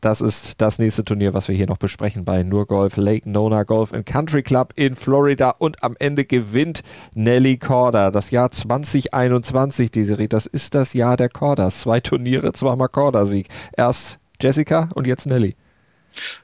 Das 0.00 0.20
ist 0.20 0.60
das 0.60 0.78
nächste 0.78 1.04
Turnier, 1.04 1.34
was 1.34 1.48
wir 1.48 1.54
hier 1.54 1.66
noch 1.66 1.78
besprechen 1.78 2.24
bei 2.24 2.42
Nur 2.42 2.66
Golf 2.66 2.96
Lake 2.96 3.28
Nona 3.28 3.62
Golf 3.62 3.92
and 3.92 4.06
Country 4.06 4.42
Club 4.42 4.72
in 4.76 4.94
Florida. 4.94 5.50
Und 5.50 5.82
am 5.82 5.96
Ende 5.98 6.24
gewinnt 6.24 6.82
Nelly 7.14 7.58
Corda. 7.58 8.10
Das 8.10 8.30
Jahr 8.30 8.50
2021, 8.50 9.90
Desiree, 9.90 10.28
das 10.28 10.46
ist 10.46 10.74
das 10.74 10.92
Jahr 10.94 11.16
der 11.16 11.28
Cordas. 11.28 11.80
Zwei 11.80 12.00
Turniere, 12.00 12.52
zweimal 12.52 12.88
Corda-Sieg. 12.88 13.48
Erst 13.76 14.18
Jessica 14.40 14.88
und 14.94 15.06
jetzt 15.06 15.26
Nelly. 15.26 15.56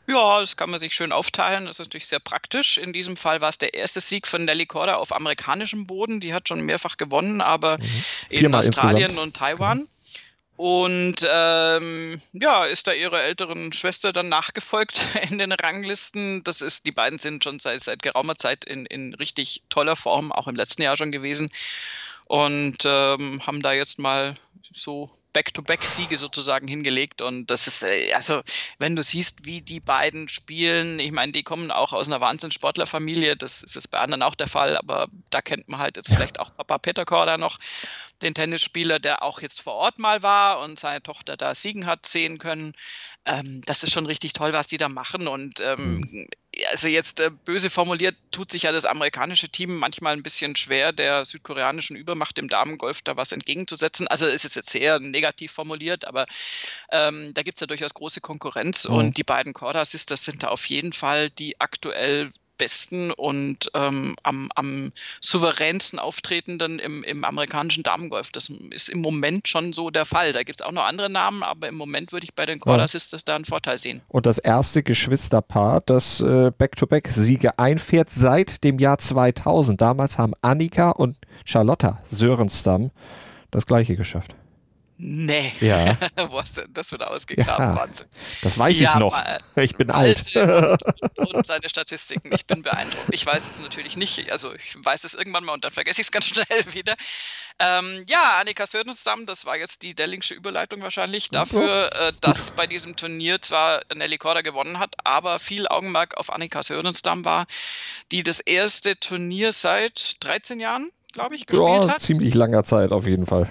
Ja, 0.06 0.40
das 0.40 0.56
kann 0.56 0.70
man 0.70 0.78
sich 0.78 0.94
schön 0.94 1.12
aufteilen. 1.12 1.66
Das 1.66 1.78
ist 1.78 1.86
natürlich 1.86 2.06
sehr 2.06 2.20
praktisch. 2.20 2.78
In 2.78 2.92
diesem 2.92 3.16
Fall 3.16 3.40
war 3.40 3.48
es 3.48 3.58
der 3.58 3.74
erste 3.74 4.00
Sieg 4.00 4.26
von 4.26 4.44
Nelly 4.44 4.66
Corda 4.66 4.96
auf 4.96 5.14
amerikanischem 5.14 5.86
Boden. 5.86 6.20
Die 6.20 6.34
hat 6.34 6.48
schon 6.48 6.60
mehrfach 6.60 6.96
gewonnen, 6.96 7.40
aber 7.40 7.78
mhm. 7.78 7.84
in 8.30 8.54
Australien 8.54 9.10
insgesamt. 9.10 9.26
und 9.26 9.36
Taiwan. 9.36 9.88
Und 10.56 11.16
ähm, 11.28 12.20
ja, 12.32 12.64
ist 12.64 12.86
da 12.86 12.92
ihrer 12.92 13.22
älteren 13.22 13.72
Schwester 13.72 14.12
dann 14.12 14.28
nachgefolgt 14.28 15.00
in 15.30 15.38
den 15.38 15.52
Ranglisten. 15.52 16.44
Das 16.44 16.60
ist, 16.60 16.86
die 16.86 16.92
beiden 16.92 17.18
sind 17.18 17.42
schon 17.42 17.58
seit, 17.58 17.80
seit 17.80 18.02
geraumer 18.02 18.36
Zeit 18.36 18.64
in, 18.64 18.86
in 18.86 19.14
richtig 19.14 19.62
toller 19.68 19.96
Form, 19.96 20.30
auch 20.30 20.46
im 20.46 20.54
letzten 20.54 20.82
Jahr 20.82 20.96
schon 20.96 21.10
gewesen. 21.10 21.50
Und 22.26 22.78
ähm, 22.84 23.44
haben 23.46 23.62
da 23.62 23.72
jetzt 23.72 23.98
mal 23.98 24.34
so 24.72 25.10
Back-to-Back-Siege 25.32 26.16
sozusagen 26.16 26.66
hingelegt. 26.66 27.20
Und 27.20 27.50
das 27.50 27.66
ist, 27.66 27.82
äh, 27.82 28.12
also, 28.14 28.42
wenn 28.78 28.96
du 28.96 29.02
siehst, 29.02 29.44
wie 29.44 29.60
die 29.60 29.80
beiden 29.80 30.28
spielen, 30.28 30.98
ich 30.98 31.12
meine, 31.12 31.32
die 31.32 31.42
kommen 31.42 31.70
auch 31.70 31.92
aus 31.92 32.06
einer 32.06 32.20
Wahnsinn-Sportlerfamilie, 32.20 33.36
das 33.36 33.62
ist 33.62 33.76
es 33.76 33.88
bei 33.88 33.98
anderen 33.98 34.22
auch 34.22 34.34
der 34.34 34.48
Fall, 34.48 34.76
aber 34.76 35.08
da 35.30 35.42
kennt 35.42 35.68
man 35.68 35.80
halt 35.80 35.96
jetzt 35.96 36.08
vielleicht 36.08 36.40
auch 36.40 36.56
Papa 36.56 36.78
Peter 36.78 37.04
Korda 37.04 37.36
noch, 37.36 37.58
den 38.22 38.34
Tennisspieler, 38.34 39.00
der 39.00 39.22
auch 39.22 39.42
jetzt 39.42 39.60
vor 39.60 39.74
Ort 39.74 39.98
mal 39.98 40.22
war 40.22 40.60
und 40.60 40.78
seine 40.78 41.02
Tochter 41.02 41.36
da 41.36 41.54
siegen 41.54 41.86
hat 41.86 42.06
sehen 42.06 42.38
können. 42.38 42.72
Ähm, 43.26 43.60
das 43.66 43.82
ist 43.82 43.92
schon 43.92 44.06
richtig 44.06 44.32
toll, 44.32 44.52
was 44.52 44.66
die 44.66 44.78
da 44.78 44.88
machen. 44.88 45.28
Und 45.28 45.60
ähm, 45.60 46.00
mhm. 46.10 46.28
Also 46.70 46.88
jetzt 46.88 47.20
äh, 47.20 47.30
böse 47.44 47.70
formuliert, 47.70 48.16
tut 48.30 48.50
sich 48.50 48.62
ja 48.62 48.72
das 48.72 48.84
amerikanische 48.84 49.48
Team 49.48 49.76
manchmal 49.76 50.14
ein 50.14 50.22
bisschen 50.22 50.56
schwer, 50.56 50.92
der 50.92 51.24
südkoreanischen 51.24 51.96
Übermacht 51.96 52.38
im 52.38 52.48
Damengolf 52.48 53.02
da 53.02 53.16
was 53.16 53.32
entgegenzusetzen. 53.32 54.08
Also 54.08 54.26
es 54.26 54.44
ist 54.44 54.56
jetzt 54.56 54.70
sehr 54.70 55.00
negativ 55.00 55.52
formuliert, 55.52 56.06
aber 56.06 56.26
ähm, 56.90 57.32
da 57.34 57.42
gibt 57.42 57.58
es 57.58 57.60
ja 57.60 57.66
durchaus 57.66 57.94
große 57.94 58.20
Konkurrenz 58.20 58.88
mhm. 58.88 58.94
und 58.94 59.16
die 59.16 59.24
beiden 59.24 59.52
Corda 59.52 59.84
Sisters 59.84 60.24
sind 60.24 60.42
da 60.42 60.48
auf 60.48 60.66
jeden 60.68 60.92
Fall 60.92 61.30
die 61.30 61.60
aktuell 61.60 62.30
besten 62.56 63.10
und 63.12 63.70
ähm, 63.74 64.14
am, 64.22 64.50
am 64.54 64.92
souveränsten 65.20 65.98
auftretenden 65.98 66.78
im, 66.78 67.02
im 67.04 67.24
amerikanischen 67.24 67.82
Damengolf. 67.82 68.30
Das 68.30 68.48
ist 68.70 68.88
im 68.88 69.00
Moment 69.00 69.48
schon 69.48 69.72
so 69.72 69.90
der 69.90 70.04
Fall. 70.04 70.32
Da 70.32 70.42
gibt 70.42 70.60
es 70.60 70.66
auch 70.66 70.72
noch 70.72 70.84
andere 70.84 71.10
Namen, 71.10 71.42
aber 71.42 71.68
im 71.68 71.74
Moment 71.76 72.12
würde 72.12 72.24
ich 72.24 72.34
bei 72.34 72.46
den 72.46 72.60
Corda 72.60 72.88
Sisters 72.88 73.24
da 73.24 73.36
einen 73.36 73.44
Vorteil 73.44 73.78
sehen. 73.78 74.02
Und 74.08 74.26
das 74.26 74.38
erste 74.38 74.82
Geschwisterpaar, 74.82 75.80
das 75.80 76.20
äh, 76.20 76.50
Back-to-Back-Siege 76.56 77.58
einfährt 77.58 78.10
seit 78.10 78.64
dem 78.64 78.78
Jahr 78.78 78.98
2000. 78.98 79.80
Damals 79.80 80.18
haben 80.18 80.32
Annika 80.42 80.90
und 80.90 81.16
Charlotta 81.44 82.00
Sörenstam 82.04 82.90
das 83.50 83.66
gleiche 83.66 83.96
geschafft. 83.96 84.34
Nee. 84.96 85.52
Ja. 85.60 85.96
Wo 86.28 86.40
hast 86.40 86.58
du 86.58 86.68
das 86.68 86.92
wieder 86.92 87.10
ausgegraben? 87.10 87.74
Ja, 87.74 87.76
Wahnsinn. 87.76 88.06
Das 88.42 88.56
weiß 88.56 88.78
ja, 88.78 88.92
ich 88.92 88.98
noch. 89.00 89.20
Ich 89.56 89.76
bin 89.76 89.90
alt. 89.90 90.34
Und, 90.36 90.78
und, 91.34 91.46
seine 91.46 91.68
Statistiken. 91.68 92.32
Ich 92.32 92.46
bin 92.46 92.62
beeindruckt. 92.62 93.08
Ich 93.10 93.26
weiß 93.26 93.48
es 93.48 93.60
natürlich 93.60 93.96
nicht. 93.96 94.30
Also 94.30 94.54
ich 94.54 94.76
weiß 94.82 95.02
es 95.04 95.14
irgendwann 95.14 95.44
mal 95.44 95.52
und 95.52 95.64
dann 95.64 95.72
vergesse 95.72 96.00
ich 96.00 96.06
es 96.06 96.12
ganz 96.12 96.26
schnell 96.28 96.46
wieder. 96.72 96.94
Ähm, 97.58 98.04
ja, 98.08 98.38
Annika 98.40 98.66
Södenstam, 98.66 99.26
das 99.26 99.46
war 99.46 99.56
jetzt 99.56 99.82
die 99.82 99.94
Dellingsche 99.94 100.34
Überleitung 100.34 100.82
wahrscheinlich 100.82 101.30
dafür, 101.30 101.92
äh, 101.92 102.12
dass 102.20 102.50
bei 102.50 102.66
diesem 102.66 102.96
Turnier 102.96 103.40
zwar 103.40 103.82
Nelly 103.94 104.18
Korda 104.18 104.42
gewonnen 104.42 104.80
hat, 104.80 104.94
aber 105.04 105.38
viel 105.38 105.68
Augenmerk 105.68 106.16
auf 106.16 106.32
Annika 106.32 106.62
Södenstam 106.62 107.24
war, 107.24 107.46
die 108.10 108.24
das 108.24 108.40
erste 108.40 108.98
Turnier 108.98 109.52
seit 109.52 110.16
13 110.24 110.58
Jahren, 110.58 110.90
glaube 111.12 111.36
ich, 111.36 111.46
gespielt 111.46 111.84
ja, 111.84 111.90
hat. 111.90 112.00
Ziemlich 112.00 112.34
langer 112.34 112.64
Zeit 112.64 112.90
auf 112.90 113.06
jeden 113.06 113.26
Fall. 113.26 113.48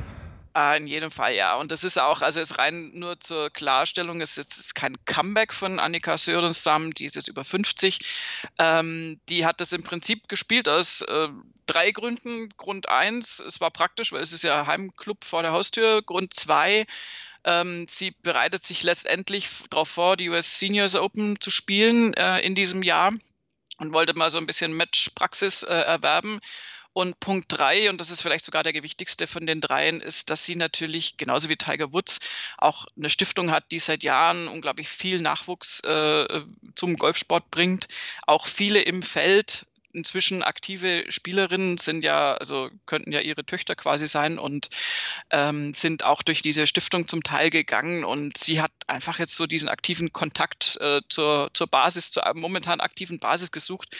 Ah, 0.56 0.76
in 0.76 0.86
jedem 0.86 1.10
Fall, 1.10 1.34
ja. 1.34 1.56
Und 1.56 1.72
das 1.72 1.84
ist 1.84 1.98
auch, 1.98 2.22
also 2.22 2.40
jetzt 2.40 2.60
rein 2.60 2.92
nur 2.94 3.20
zur 3.20 3.50
Klarstellung, 3.50 4.22
es 4.22 4.38
ist 4.38 4.56
jetzt 4.58 4.76
kein 4.76 4.96
Comeback 5.06 5.52
von 5.52 5.80
Annika 5.80 6.16
Sörenstam, 6.16 6.94
die 6.94 7.06
ist 7.06 7.16
jetzt 7.16 7.28
über 7.28 7.44
50. 7.44 8.00
Ähm, 8.60 9.20
die 9.30 9.48
hat 9.48 9.62
das 9.62 9.74
im 9.74 9.82
Prinzip 9.82 10.28
gespielt 10.28 10.70
aus 10.70 11.02
äh, 11.02 11.30
drei 11.66 11.92
Gründen. 11.92 12.50
Grund 12.58 12.88
eins, 12.88 13.40
es 13.40 13.62
war 13.62 13.72
praktisch, 13.72 14.12
weil 14.12 14.22
es 14.22 14.32
ist 14.32 14.44
ja 14.44 14.68
Heimclub 14.68 15.26
vor 15.26 15.42
der 15.42 15.54
Haustür. 15.54 16.04
Grund 16.04 16.36
zwei, 16.36 16.86
ähm, 17.46 17.88
sie 17.90 18.12
bereitet 18.12 18.64
sich 18.64 18.84
letztendlich 18.84 19.48
darauf 19.72 19.90
vor, 19.90 20.18
die 20.18 20.30
US 20.30 20.60
Seniors 20.60 20.96
Open 20.96 21.40
zu 21.40 21.50
spielen 21.50 22.14
äh, 22.14 22.42
in 22.42 22.54
diesem 22.54 22.84
Jahr 22.84 23.12
und 23.80 23.94
wollte 23.94 24.14
mal 24.14 24.30
so 24.30 24.38
ein 24.38 24.46
bisschen 24.46 24.74
Matchpraxis 24.78 25.64
äh, 25.64 25.74
erwerben. 25.74 26.40
Und 26.94 27.20
Punkt 27.20 27.46
drei, 27.50 27.90
und 27.90 28.00
das 28.00 28.12
ist 28.12 28.22
vielleicht 28.22 28.46
sogar 28.46 28.62
der 28.62 28.72
gewichtigste 28.74 29.26
von 29.26 29.48
den 29.48 29.62
dreien, 29.62 30.00
ist, 30.00 30.30
dass 30.30 30.46
sie 30.46 30.56
natürlich, 30.56 31.18
genauso 31.18 31.50
wie 31.50 31.56
Tiger 31.56 31.92
Woods, 31.92 32.20
auch 32.60 32.86
eine 32.96 33.10
Stiftung 33.10 33.50
hat, 33.50 33.72
die 33.72 33.80
seit 33.80 34.04
Jahren 34.04 34.48
unglaublich 34.48 34.90
viel 34.90 35.20
Nachwuchs 35.20 35.80
äh, 35.82 36.42
zum 36.76 36.96
Golfsport 36.96 37.50
bringt. 37.50 37.88
Auch 38.28 38.46
viele 38.46 38.82
im 38.82 39.02
Feld 39.02 39.66
inzwischen 39.94 40.44
aktive 40.44 41.06
Spielerinnen 41.10 41.78
sind 41.78 42.04
ja, 42.04 42.34
also 42.34 42.70
könnten 42.86 43.12
ja 43.12 43.20
ihre 43.20 43.46
Töchter 43.46 43.76
quasi 43.76 44.08
sein 44.08 44.40
und 44.40 44.70
ähm, 45.30 45.74
sind 45.74 46.04
auch 46.04 46.24
durch 46.24 46.42
diese 46.42 46.68
Stiftung 46.68 47.08
zum 47.08 47.24
Teil 47.24 47.50
gegangen 47.50 48.04
und 48.04 48.38
sie 48.38 48.62
hat 48.62 48.72
einfach 48.88 49.20
jetzt 49.20 49.36
so 49.36 49.48
diesen 49.48 49.70
aktiven 49.70 50.12
Kontakt 50.12 50.78
äh, 50.82 51.02
zur, 51.10 51.50
zur 51.54 51.68
Basis, 51.68 52.12
zur 52.12 52.24
momentan 52.36 52.82
aktiven 52.82 53.20
Basis 53.20 53.52
gesucht. 53.52 53.96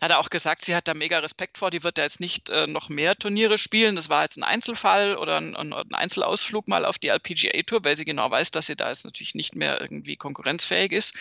Hat 0.00 0.10
er 0.10 0.18
auch 0.18 0.30
gesagt, 0.30 0.64
sie 0.64 0.74
hat 0.74 0.88
da 0.88 0.94
mega 0.94 1.18
Respekt 1.18 1.58
vor, 1.58 1.70
die 1.70 1.82
wird 1.82 1.98
ja 1.98 2.04
jetzt 2.04 2.20
nicht 2.20 2.50
äh, 2.50 2.66
noch 2.66 2.88
mehr 2.88 3.16
Turniere 3.16 3.58
spielen. 3.58 3.96
Das 3.96 4.08
war 4.08 4.22
jetzt 4.22 4.36
ein 4.36 4.44
Einzelfall 4.44 5.16
oder 5.16 5.38
ein, 5.38 5.56
ein 5.56 5.72
Einzelausflug 5.92 6.68
mal 6.68 6.84
auf 6.84 6.98
die 6.98 7.08
LPGA 7.08 7.62
Tour, 7.62 7.84
weil 7.84 7.96
sie 7.96 8.04
genau 8.04 8.30
weiß, 8.30 8.50
dass 8.50 8.66
sie 8.66 8.76
da 8.76 8.88
jetzt 8.88 9.04
natürlich 9.04 9.34
nicht 9.34 9.54
mehr 9.54 9.80
irgendwie 9.80 10.16
konkurrenzfähig 10.16 10.92
ist. 10.92 11.14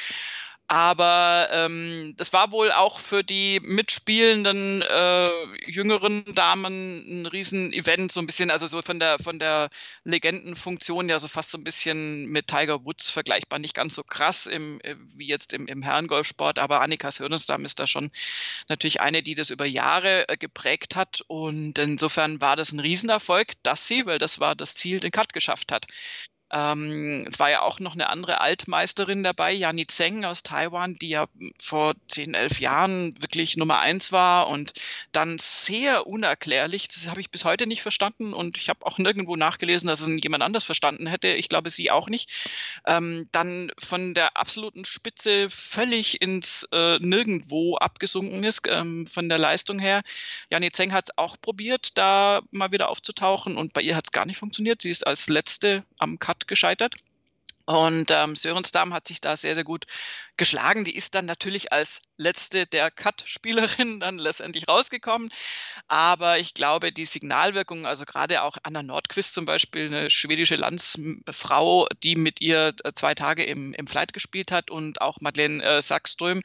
Aber 0.71 1.49
ähm, 1.51 2.13
das 2.17 2.31
war 2.31 2.51
wohl 2.51 2.71
auch 2.71 2.99
für 2.99 3.23
die 3.23 3.59
mitspielenden 3.63 4.83
äh, 4.83 5.29
jüngeren 5.65 6.23
Damen 6.25 7.23
ein 7.23 7.25
Riesen-Event, 7.25 8.11
so 8.11 8.19
ein 8.19 8.27
bisschen, 8.27 8.51
also 8.51 8.67
so 8.67 8.83
von 8.83 8.99
der 8.99 9.17
von 9.17 9.39
der 9.39 9.69
Legendenfunktion 10.03 11.09
ja 11.09 11.17
so 11.17 11.27
fast 11.27 11.49
so 11.49 11.57
ein 11.57 11.63
bisschen 11.63 12.27
mit 12.27 12.45
Tiger 12.45 12.85
Woods 12.85 13.09
vergleichbar, 13.09 13.57
nicht 13.57 13.73
ganz 13.73 13.95
so 13.95 14.03
krass 14.03 14.45
im, 14.45 14.79
äh, 14.83 14.95
wie 15.15 15.25
jetzt 15.25 15.53
im, 15.53 15.65
im 15.65 15.81
Herrengolfsport, 15.81 16.59
aber 16.59 16.81
Annika 16.81 17.11
Sörenstam 17.11 17.65
ist 17.65 17.79
da 17.79 17.87
schon 17.87 18.11
natürlich 18.67 19.01
eine, 19.01 19.23
die 19.23 19.33
das 19.33 19.49
über 19.49 19.65
Jahre 19.65 20.29
äh, 20.29 20.37
geprägt 20.37 20.95
hat 20.95 21.23
und 21.27 21.79
insofern 21.79 22.41
war 22.41 22.55
das 22.55 22.73
ein 22.73 22.79
Riesenerfolg, 22.79 23.53
dass 23.63 23.87
sie, 23.87 24.05
weil 24.05 24.19
das 24.19 24.39
war 24.39 24.53
das 24.55 24.75
Ziel, 24.75 24.99
den 24.99 25.11
Cut 25.11 25.33
geschafft 25.33 25.71
hat. 25.71 25.87
Ähm, 26.51 27.25
es 27.27 27.39
war 27.39 27.51
ja 27.51 27.61
auch 27.61 27.79
noch 27.79 27.93
eine 27.93 28.09
andere 28.09 28.41
Altmeisterin 28.41 29.23
dabei, 29.23 29.53
Yani 29.53 29.85
Zheng 29.85 30.25
aus 30.25 30.43
Taiwan, 30.43 30.95
die 30.95 31.09
ja 31.09 31.27
vor 31.61 31.93
10, 32.07 32.33
11 32.33 32.59
Jahren 32.59 33.13
wirklich 33.21 33.57
Nummer 33.57 33.79
eins 33.79 34.11
war 34.11 34.47
und 34.47 34.73
dann 35.11 35.37
sehr 35.37 36.07
unerklärlich, 36.07 36.87
das 36.87 37.07
habe 37.07 37.21
ich 37.21 37.29
bis 37.29 37.45
heute 37.45 37.67
nicht 37.67 37.81
verstanden 37.81 38.33
und 38.33 38.57
ich 38.57 38.69
habe 38.69 38.85
auch 38.85 38.97
nirgendwo 38.97 39.35
nachgelesen, 39.35 39.87
dass 39.87 40.01
es 40.01 40.09
jemand 40.23 40.43
anders 40.43 40.63
verstanden 40.63 41.07
hätte. 41.07 41.27
Ich 41.27 41.49
glaube, 41.49 41.69
sie 41.69 41.91
auch 41.91 42.07
nicht. 42.07 42.31
Ähm, 42.87 43.27
dann 43.31 43.71
von 43.77 44.13
der 44.13 44.37
absoluten 44.37 44.85
Spitze 44.85 45.49
völlig 45.49 46.21
ins 46.21 46.67
äh, 46.71 46.97
Nirgendwo 46.99 47.77
abgesunken 47.77 48.43
ist, 48.43 48.67
ähm, 48.67 49.05
von 49.05 49.29
der 49.29 49.37
Leistung 49.37 49.79
her. 49.79 50.01
Yani 50.49 50.71
Zheng 50.71 50.93
hat 50.93 51.05
es 51.05 51.17
auch 51.17 51.37
probiert, 51.39 51.97
da 51.97 52.41
mal 52.51 52.71
wieder 52.71 52.89
aufzutauchen 52.89 53.55
und 53.55 53.73
bei 53.73 53.81
ihr 53.81 53.95
hat 53.95 54.05
es 54.05 54.11
gar 54.11 54.25
nicht 54.25 54.37
funktioniert. 54.37 54.81
Sie 54.81 54.89
ist 54.89 55.05
als 55.05 55.29
letzte 55.29 55.83
am 55.99 56.17
Cut 56.17 56.38
gescheitert. 56.47 56.95
Und 57.65 58.09
ähm, 58.09 58.35
Sörensdam 58.35 58.93
hat 58.93 59.05
sich 59.05 59.21
da 59.21 59.37
sehr, 59.37 59.53
sehr 59.53 59.63
gut 59.63 59.85
geschlagen. 60.37 60.85
Die 60.85 60.95
ist 60.95 61.13
dann 61.13 61.25
natürlich 61.25 61.71
als 61.71 62.01
letzte 62.19 62.67
der 62.67 62.91
Cut-Spielerin 62.91 63.99
dann 63.99 64.19
letztendlich 64.19 64.67
rausgekommen. 64.67 65.29
Aber 65.87 66.37
ich 66.37 66.53
glaube, 66.53 66.91
die 66.91 67.05
Signalwirkung, 67.05 67.87
also 67.87 68.05
gerade 68.05 68.43
auch 68.43 68.57
Anna 68.63 68.83
Nordquist 68.83 69.33
zum 69.33 69.45
Beispiel, 69.45 69.87
eine 69.87 70.11
schwedische 70.11 70.57
Landsfrau, 70.57 71.87
die 72.03 72.15
mit 72.15 72.41
ihr 72.41 72.75
äh, 72.83 72.91
zwei 72.93 73.15
Tage 73.15 73.43
im, 73.43 73.73
im 73.73 73.87
Flight 73.87 74.13
gespielt 74.13 74.51
hat 74.51 74.69
und 74.69 75.01
auch 75.01 75.21
Madeleine 75.21 75.63
äh, 75.63 75.81
Sackström, 75.81 76.41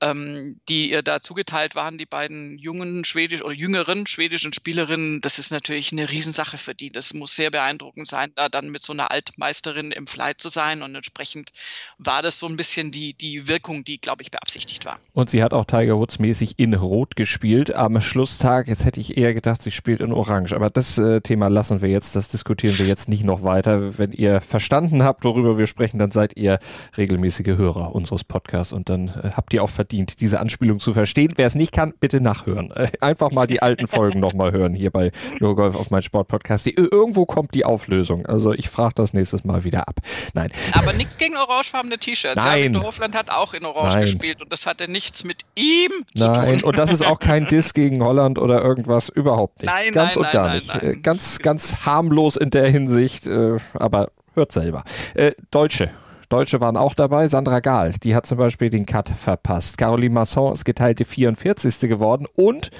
ähm, 0.00 0.60
die 0.68 0.90
ihr 0.90 1.02
da 1.02 1.20
zugeteilt 1.20 1.74
waren, 1.74 1.96
die 1.96 2.06
beiden 2.06 2.58
jungen 2.58 3.04
schwedisch 3.04 3.42
oder 3.42 3.54
jüngeren 3.54 4.06
schwedischen 4.06 4.52
Spielerinnen, 4.52 5.20
das 5.20 5.38
ist 5.38 5.50
natürlich 5.50 5.92
eine 5.92 6.10
Riesensache 6.10 6.58
für 6.58 6.74
die. 6.74 6.88
Das 6.88 7.14
muss 7.14 7.36
sehr 7.36 7.50
beeindruckend 7.50 8.08
sein, 8.08 8.32
da 8.34 8.48
dann 8.48 8.70
mit 8.70 8.82
so 8.82 8.92
einer 8.92 9.10
Altmeisterin 9.10 9.92
im 9.92 10.06
Flight 10.06 10.40
zu 10.40 10.48
sein. 10.48 10.82
Und 10.82 10.94
entsprechend 10.94 11.52
war 11.98 12.22
das 12.22 12.38
so 12.38 12.46
ein 12.46 12.56
bisschen 12.56 12.90
die, 12.90 13.14
die 13.14 13.48
Wirkung, 13.48 13.84
die, 13.84 14.00
glaube 14.00 14.22
ich, 14.22 14.30
beabsichtigt 14.30 14.84
war. 14.84 14.87
Und 15.12 15.30
sie 15.30 15.42
hat 15.42 15.52
auch 15.52 15.64
Tiger 15.64 15.98
Woods 15.98 16.18
mäßig 16.18 16.58
in 16.58 16.74
Rot 16.74 17.16
gespielt 17.16 17.74
am 17.74 18.00
Schlusstag. 18.00 18.68
Jetzt 18.68 18.84
hätte 18.84 19.00
ich 19.00 19.18
eher 19.18 19.34
gedacht, 19.34 19.62
sie 19.62 19.70
spielt 19.70 20.00
in 20.00 20.12
Orange. 20.12 20.54
Aber 20.54 20.70
das 20.70 20.98
äh, 20.98 21.20
Thema 21.20 21.48
lassen 21.48 21.82
wir 21.82 21.88
jetzt, 21.88 22.14
das 22.16 22.28
diskutieren 22.28 22.78
wir 22.78 22.86
jetzt 22.86 23.08
nicht 23.08 23.24
noch 23.24 23.42
weiter. 23.42 23.98
Wenn 23.98 24.12
ihr 24.12 24.40
verstanden 24.40 25.02
habt, 25.02 25.24
worüber 25.24 25.58
wir 25.58 25.66
sprechen, 25.66 25.98
dann 25.98 26.10
seid 26.10 26.36
ihr 26.36 26.58
regelmäßige 26.96 27.56
Hörer 27.56 27.94
unseres 27.94 28.24
Podcasts 28.24 28.72
und 28.72 28.88
dann 28.88 29.08
äh, 29.08 29.30
habt 29.36 29.52
ihr 29.54 29.62
auch 29.62 29.70
verdient, 29.70 30.20
diese 30.20 30.40
Anspielung 30.40 30.78
zu 30.78 30.92
verstehen. 30.92 31.32
Wer 31.36 31.46
es 31.46 31.54
nicht 31.54 31.72
kann, 31.72 31.94
bitte 31.98 32.20
nachhören. 32.20 32.70
Äh, 32.70 32.88
einfach 33.00 33.30
mal 33.32 33.46
die 33.46 33.62
alten 33.62 33.88
Folgen 33.88 34.20
nochmal 34.20 34.52
hören 34.52 34.74
hier 34.74 34.90
bei 34.90 35.10
Nur 35.40 35.56
Golf 35.56 35.74
auf 35.74 35.90
mein 35.90 36.02
Sportpodcast. 36.02 36.66
Irgendwo 36.68 37.26
kommt 37.26 37.54
die 37.54 37.64
Auflösung. 37.64 38.26
Also 38.26 38.52
ich 38.52 38.68
frage 38.68 38.94
das 38.94 39.14
nächstes 39.14 39.44
Mal 39.44 39.64
wieder 39.64 39.88
ab. 39.88 40.00
Nein. 40.34 40.50
Aber 40.72 40.92
nichts 40.92 41.18
gegen 41.18 41.36
orangefarbene 41.36 41.98
T-Shirts. 41.98 42.44
Nein. 42.44 42.74
Ja, 42.74 42.82
Hofland 42.82 43.16
hat 43.16 43.30
auch 43.30 43.54
in 43.54 43.64
Orange 43.64 43.94
Nein. 43.94 44.04
gespielt 44.04 44.42
und 44.42 44.52
das 44.52 44.66
hatte 44.80 44.90
nichts 44.90 45.24
mit 45.24 45.42
ihm 45.56 45.90
zu 46.14 46.26
Nein, 46.26 46.60
tun. 46.60 46.64
und 46.64 46.78
das 46.78 46.92
ist 46.92 47.04
auch 47.04 47.18
kein 47.18 47.46
Diss 47.50 47.74
gegen 47.74 48.02
Holland 48.02 48.38
oder 48.38 48.62
irgendwas, 48.62 49.08
überhaupt 49.08 49.60
nicht. 49.60 49.72
Nein, 49.72 49.92
ganz 49.92 50.16
nein, 50.16 50.24
und 50.24 50.32
gar 50.32 50.46
nein, 50.48 50.56
nicht. 50.56 50.68
nein, 50.68 50.80
Äh, 50.80 50.86
nein. 50.92 51.02
Ganz, 51.02 51.38
ganz 51.40 51.86
harmlos 51.86 52.36
in 52.36 52.50
der 52.50 52.68
Hinsicht, 52.68 53.26
äh, 53.26 53.56
aber 53.74 54.10
hört 54.34 54.52
selber. 54.52 54.84
Äh, 55.14 55.32
Deutsche. 55.50 55.90
Deutsche 56.28 56.60
waren 56.60 56.76
auch 56.76 56.94
dabei. 56.94 57.26
Sandra 57.28 57.60
Gahl, 57.60 57.92
die 58.02 58.14
hat 58.14 58.26
zum 58.26 58.36
Beispiel 58.38 58.68
den 58.68 58.84
Cut 58.84 59.08
verpasst. 59.08 59.78
Caroline 59.78 60.12
Masson 60.14 60.52
ist 60.52 60.64
geteilte 60.64 61.04
44. 61.06 61.88
geworden 61.88 62.26
und 62.36 62.70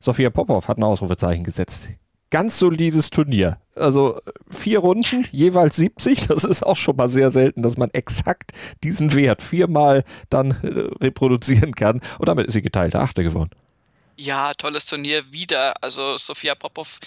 Sophia 0.00 0.30
Popov 0.30 0.68
hat 0.68 0.78
ein 0.78 0.84
Ausrufezeichen 0.84 1.44
gesetzt. 1.44 1.90
Ganz 2.30 2.58
solides 2.58 3.10
Turnier. 3.10 3.58
Also 3.74 4.20
vier 4.50 4.80
Runden, 4.80 5.24
jeweils 5.32 5.76
70. 5.76 6.26
Das 6.28 6.44
ist 6.44 6.64
auch 6.64 6.76
schon 6.76 6.96
mal 6.96 7.08
sehr 7.08 7.30
selten, 7.30 7.62
dass 7.62 7.76
man 7.76 7.90
exakt 7.92 8.52
diesen 8.84 9.14
Wert 9.14 9.40
viermal 9.40 10.04
dann 10.28 10.50
äh, 10.62 10.90
reproduzieren 11.02 11.74
kann. 11.74 12.00
Und 12.18 12.28
damit 12.28 12.46
ist 12.46 12.52
sie 12.52 12.62
geteilte 12.62 13.00
Achte 13.00 13.22
geworden. 13.22 13.50
Ja, 14.20 14.52
tolles 14.52 14.86
Turnier 14.86 15.30
wieder. 15.32 15.80
Also 15.80 16.18
Sofia 16.18 16.56
Popov 16.56 16.98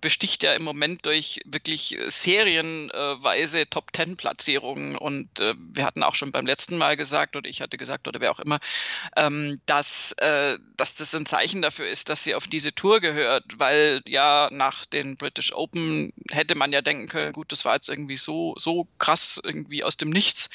besticht 0.00 0.42
ja 0.42 0.54
im 0.54 0.64
Moment 0.64 1.06
durch 1.06 1.38
wirklich 1.44 1.96
äh, 1.96 2.10
serienweise 2.10 3.70
Top 3.70 3.92
Ten 3.92 4.16
Platzierungen 4.16 4.96
und 4.96 5.38
äh, 5.38 5.54
wir 5.56 5.84
hatten 5.84 6.02
auch 6.02 6.16
schon 6.16 6.32
beim 6.32 6.46
letzten 6.46 6.76
Mal 6.76 6.96
gesagt 6.96 7.36
oder 7.36 7.48
ich 7.48 7.60
hatte 7.60 7.76
gesagt 7.78 8.08
oder 8.08 8.20
wer 8.20 8.32
auch 8.32 8.40
immer, 8.40 8.58
ähm, 9.16 9.60
dass, 9.66 10.12
äh, 10.14 10.58
dass 10.76 10.96
das 10.96 11.14
ein 11.14 11.26
Zeichen 11.26 11.62
dafür 11.62 11.86
ist, 11.86 12.08
dass 12.08 12.24
sie 12.24 12.34
auf 12.34 12.48
diese 12.48 12.74
Tour 12.74 12.98
gehört, 13.00 13.44
weil 13.58 14.02
ja 14.08 14.48
nach 14.50 14.84
den 14.84 15.16
British 15.16 15.52
Open 15.52 16.12
hätte 16.28 16.56
man 16.56 16.72
ja 16.72 16.82
denken 16.82 17.06
können, 17.06 17.32
gut, 17.32 17.52
das 17.52 17.64
war 17.64 17.74
jetzt 17.74 17.88
irgendwie 17.88 18.16
so 18.16 18.56
so 18.58 18.88
krass 18.98 19.40
irgendwie 19.44 19.84
aus 19.84 19.96
dem 19.96 20.10
Nichts 20.10 20.50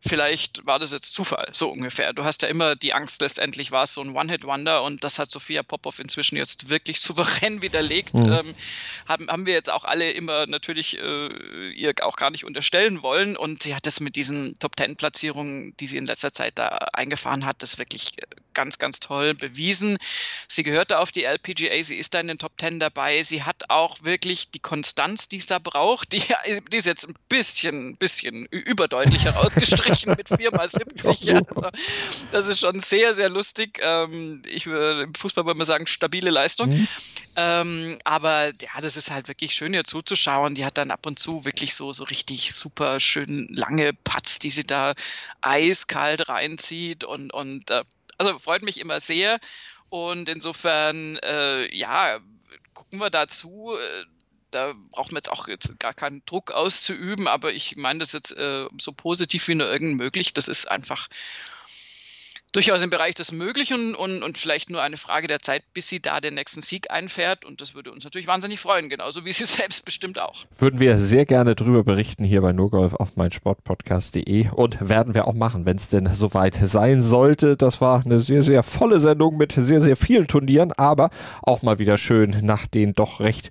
vielleicht 0.00 0.64
war 0.66 0.78
das 0.78 0.92
jetzt 0.92 1.12
Zufall, 1.14 1.48
so 1.52 1.68
ungefähr. 1.70 2.12
Du 2.12 2.24
hast 2.24 2.42
ja 2.42 2.48
immer 2.48 2.76
die 2.76 2.92
Angst, 2.94 3.20
letztendlich 3.20 3.70
war 3.70 3.82
es 3.84 3.94
so 3.94 4.00
ein 4.00 4.10
One-Hit-Wonder 4.14 4.82
und 4.82 5.02
das 5.02 5.18
hat 5.18 5.30
Sophia 5.30 5.62
Popov 5.62 5.98
inzwischen 5.98 6.36
jetzt 6.36 6.68
wirklich 6.68 7.00
souverän 7.02 7.62
widerlegt. 7.62 8.14
Mhm. 8.14 8.32
Ähm, 8.32 8.54
haben, 9.08 9.28
haben 9.28 9.46
wir 9.46 9.54
jetzt 9.54 9.70
auch 9.70 9.84
alle 9.84 10.10
immer 10.12 10.46
natürlich 10.46 10.98
äh, 10.98 11.70
ihr 11.72 11.94
auch 12.02 12.16
gar 12.16 12.30
nicht 12.30 12.44
unterstellen 12.44 13.02
wollen 13.02 13.36
und 13.36 13.62
sie 13.62 13.74
hat 13.74 13.86
das 13.86 14.00
mit 14.00 14.16
diesen 14.16 14.58
Top-Ten-Platzierungen, 14.58 15.76
die 15.78 15.86
sie 15.86 15.96
in 15.96 16.06
letzter 16.06 16.32
Zeit 16.32 16.58
da 16.58 16.68
eingefahren 16.92 17.44
hat, 17.44 17.62
das 17.62 17.78
wirklich 17.78 18.12
äh, 18.18 18.26
ganz, 18.54 18.78
ganz 18.78 19.00
toll 19.00 19.34
bewiesen. 19.34 19.98
Sie 20.48 20.62
gehörte 20.62 20.98
auf 20.98 21.12
die 21.12 21.24
LPGA, 21.24 21.82
sie 21.82 21.96
ist 21.96 22.14
da 22.14 22.20
in 22.20 22.28
den 22.28 22.38
Top 22.38 22.56
Ten 22.58 22.80
dabei. 22.80 23.22
Sie 23.22 23.44
hat 23.44 23.70
auch 23.70 23.98
wirklich 24.02 24.50
die 24.50 24.58
Konstanz, 24.58 25.28
die 25.28 25.36
es 25.36 25.46
da 25.46 25.58
braucht. 25.58 26.12
Die, 26.12 26.22
die 26.72 26.76
ist 26.76 26.86
jetzt 26.86 27.08
ein 27.08 27.14
bisschen, 27.28 27.96
bisschen 27.96 28.46
ü- 28.52 28.58
überdeutlich 28.58 29.26
herausgestrichen 29.88 30.14
mit 30.16 30.28
4 30.28 30.50
mal 30.52 30.68
70. 30.68 31.34
Also, 31.34 31.70
das 32.32 32.48
ist 32.48 32.60
schon 32.60 32.80
sehr, 32.80 33.14
sehr 33.14 33.28
lustig. 33.28 33.80
Ähm, 33.82 34.42
ich 34.46 34.66
würde 34.66 35.04
im 35.04 35.14
Fußball 35.14 35.44
würde 35.44 35.58
man 35.58 35.66
sagen, 35.66 35.86
stabile 35.86 36.30
Leistung. 36.30 36.88
Ähm, 37.36 37.98
aber 38.04 38.46
ja, 38.46 38.80
das 38.80 38.96
ist 38.96 39.10
halt 39.10 39.28
wirklich 39.28 39.54
schön, 39.54 39.74
ihr 39.74 39.84
zuzuschauen. 39.84 40.54
Die 40.54 40.64
hat 40.64 40.78
dann 40.78 40.90
ab 40.90 41.06
und 41.06 41.18
zu 41.18 41.44
wirklich 41.44 41.74
so, 41.74 41.92
so 41.92 42.04
richtig 42.04 42.52
super 42.52 43.00
schön 43.00 43.48
lange 43.50 43.92
Putts, 43.92 44.38
die 44.38 44.50
sie 44.50 44.64
da 44.64 44.94
eiskalt 45.40 46.28
reinzieht 46.28 47.04
und, 47.04 47.32
und 47.32 47.70
äh, 47.70 47.84
also 48.18 48.38
freut 48.38 48.62
mich 48.62 48.80
immer 48.80 49.00
sehr. 49.00 49.38
Und 49.90 50.28
insofern, 50.28 51.16
äh, 51.18 51.74
ja, 51.74 52.18
gucken 52.74 53.00
wir 53.00 53.10
dazu. 53.10 53.74
Äh, 53.74 54.04
Da 54.50 54.72
brauchen 54.90 55.12
wir 55.12 55.18
jetzt 55.18 55.30
auch 55.30 55.48
jetzt 55.48 55.78
gar 55.78 55.94
keinen 55.94 56.22
Druck 56.26 56.52
auszuüben, 56.52 57.28
aber 57.28 57.52
ich 57.52 57.76
meine 57.76 58.00
das 58.00 58.12
jetzt 58.12 58.36
äh, 58.36 58.66
so 58.80 58.92
positiv 58.92 59.48
wie 59.48 59.54
nur 59.54 59.70
irgend 59.70 59.96
möglich. 59.96 60.32
Das 60.32 60.48
ist 60.48 60.70
einfach 60.70 61.08
durchaus 62.52 62.82
im 62.82 62.90
Bereich 62.90 63.14
des 63.14 63.30
Möglichen 63.32 63.94
und, 63.94 64.22
und 64.22 64.38
vielleicht 64.38 64.70
nur 64.70 64.82
eine 64.82 64.96
Frage 64.96 65.28
der 65.28 65.40
Zeit, 65.40 65.62
bis 65.74 65.88
sie 65.88 66.00
da 66.00 66.20
den 66.20 66.34
nächsten 66.34 66.62
Sieg 66.62 66.90
einfährt. 66.90 67.44
Und 67.44 67.60
das 67.60 67.74
würde 67.74 67.90
uns 67.90 68.04
natürlich 68.04 68.26
wahnsinnig 68.26 68.58
freuen, 68.58 68.88
genauso 68.88 69.24
wie 69.24 69.32
sie 69.32 69.44
selbst 69.46 69.84
bestimmt 69.84 70.18
auch. 70.18 70.44
Würden 70.58 70.80
wir 70.80 70.98
sehr 70.98 71.26
gerne 71.26 71.54
drüber 71.54 71.84
berichten 71.84 72.24
hier 72.24 72.40
bei 72.40 72.52
NurGolf 72.52 72.94
auf 72.94 73.16
meinsportpodcast.de 73.16 74.48
und 74.50 74.88
werden 74.88 75.14
wir 75.14 75.26
auch 75.26 75.34
machen, 75.34 75.66
wenn 75.66 75.76
es 75.76 75.88
denn 75.88 76.12
soweit 76.14 76.54
sein 76.54 77.02
sollte. 77.02 77.56
Das 77.56 77.80
war 77.80 78.04
eine 78.04 78.20
sehr, 78.20 78.42
sehr 78.42 78.62
volle 78.62 78.98
Sendung 78.98 79.36
mit 79.36 79.52
sehr, 79.52 79.80
sehr 79.80 79.96
vielen 79.96 80.26
Turnieren, 80.26 80.72
aber 80.72 81.10
auch 81.42 81.62
mal 81.62 81.78
wieder 81.78 81.98
schön 81.98 82.36
nach 82.42 82.66
den 82.66 82.94
doch 82.94 83.20
recht 83.20 83.50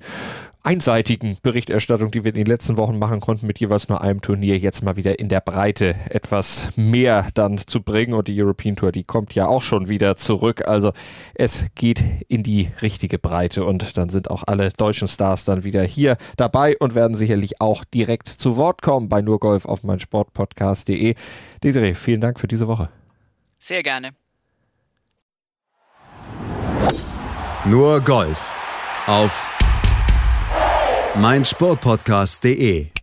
einseitigen 0.68 1.38
Berichterstattung, 1.42 2.12
die 2.12 2.26
wir 2.26 2.32
in 2.32 2.36
den 2.36 2.46
letzten 2.46 2.76
Wochen 2.76 3.00
machen 3.00 3.22
konnten, 3.22 3.48
mit 3.48 3.58
jeweils 3.60 3.88
nur 3.88 4.02
einem 4.02 4.20
Turnier, 4.20 4.58
jetzt 4.58 4.84
mal 4.84 4.98
wieder 4.98 5.18
in 5.18 5.30
der 5.30 5.40
Breite 5.40 5.96
etwas 6.10 6.76
mehr 6.76 7.30
dann 7.36 7.58
zu 7.58 7.82
bringen. 7.82 8.14
Und 8.14 8.28
die 8.28 8.42
European 8.42 8.76
Tour, 8.76 8.92
die 8.92 9.06
kommt 9.06 9.34
ja 9.34 9.48
auch 9.48 9.62
schon 9.62 9.88
wieder 9.88 10.18
zurück. 10.18 10.68
Also 10.68 10.92
es 11.36 11.68
geht 11.76 12.04
in 12.28 12.44
die 12.44 12.70
richtige 12.82 13.18
Breite 13.18 13.64
und 13.64 13.98
dann 13.98 14.10
sind 14.10 14.30
auch 14.30 14.44
alle 14.46 14.70
deutschen 14.72 15.08
Stars 15.08 15.46
dann 15.46 15.64
wieder 15.64 15.84
hier 15.84 16.18
dabei 16.36 16.78
und 16.78 16.96
werden 16.96 17.16
sicherlich 17.16 17.62
auch 17.62 17.86
direkt 17.86 18.28
zu 18.28 18.58
Wort 18.58 18.82
kommen 18.82 19.08
bei 19.08 19.22
nurgolf 19.22 19.64
auf 19.64 19.84
mein 19.84 20.02
Sportpodcast.de. 20.02 21.16
Desiree, 21.64 21.94
vielen 21.94 22.20
Dank 22.20 22.42
für 22.42 22.50
diese 22.50 22.68
Woche. 22.68 22.90
Sehr 23.58 23.84
gerne. 23.84 24.10
Nur 27.64 28.02
Golf 28.02 28.52
auf 29.06 29.57
meinsportpodcast.de 31.18 32.97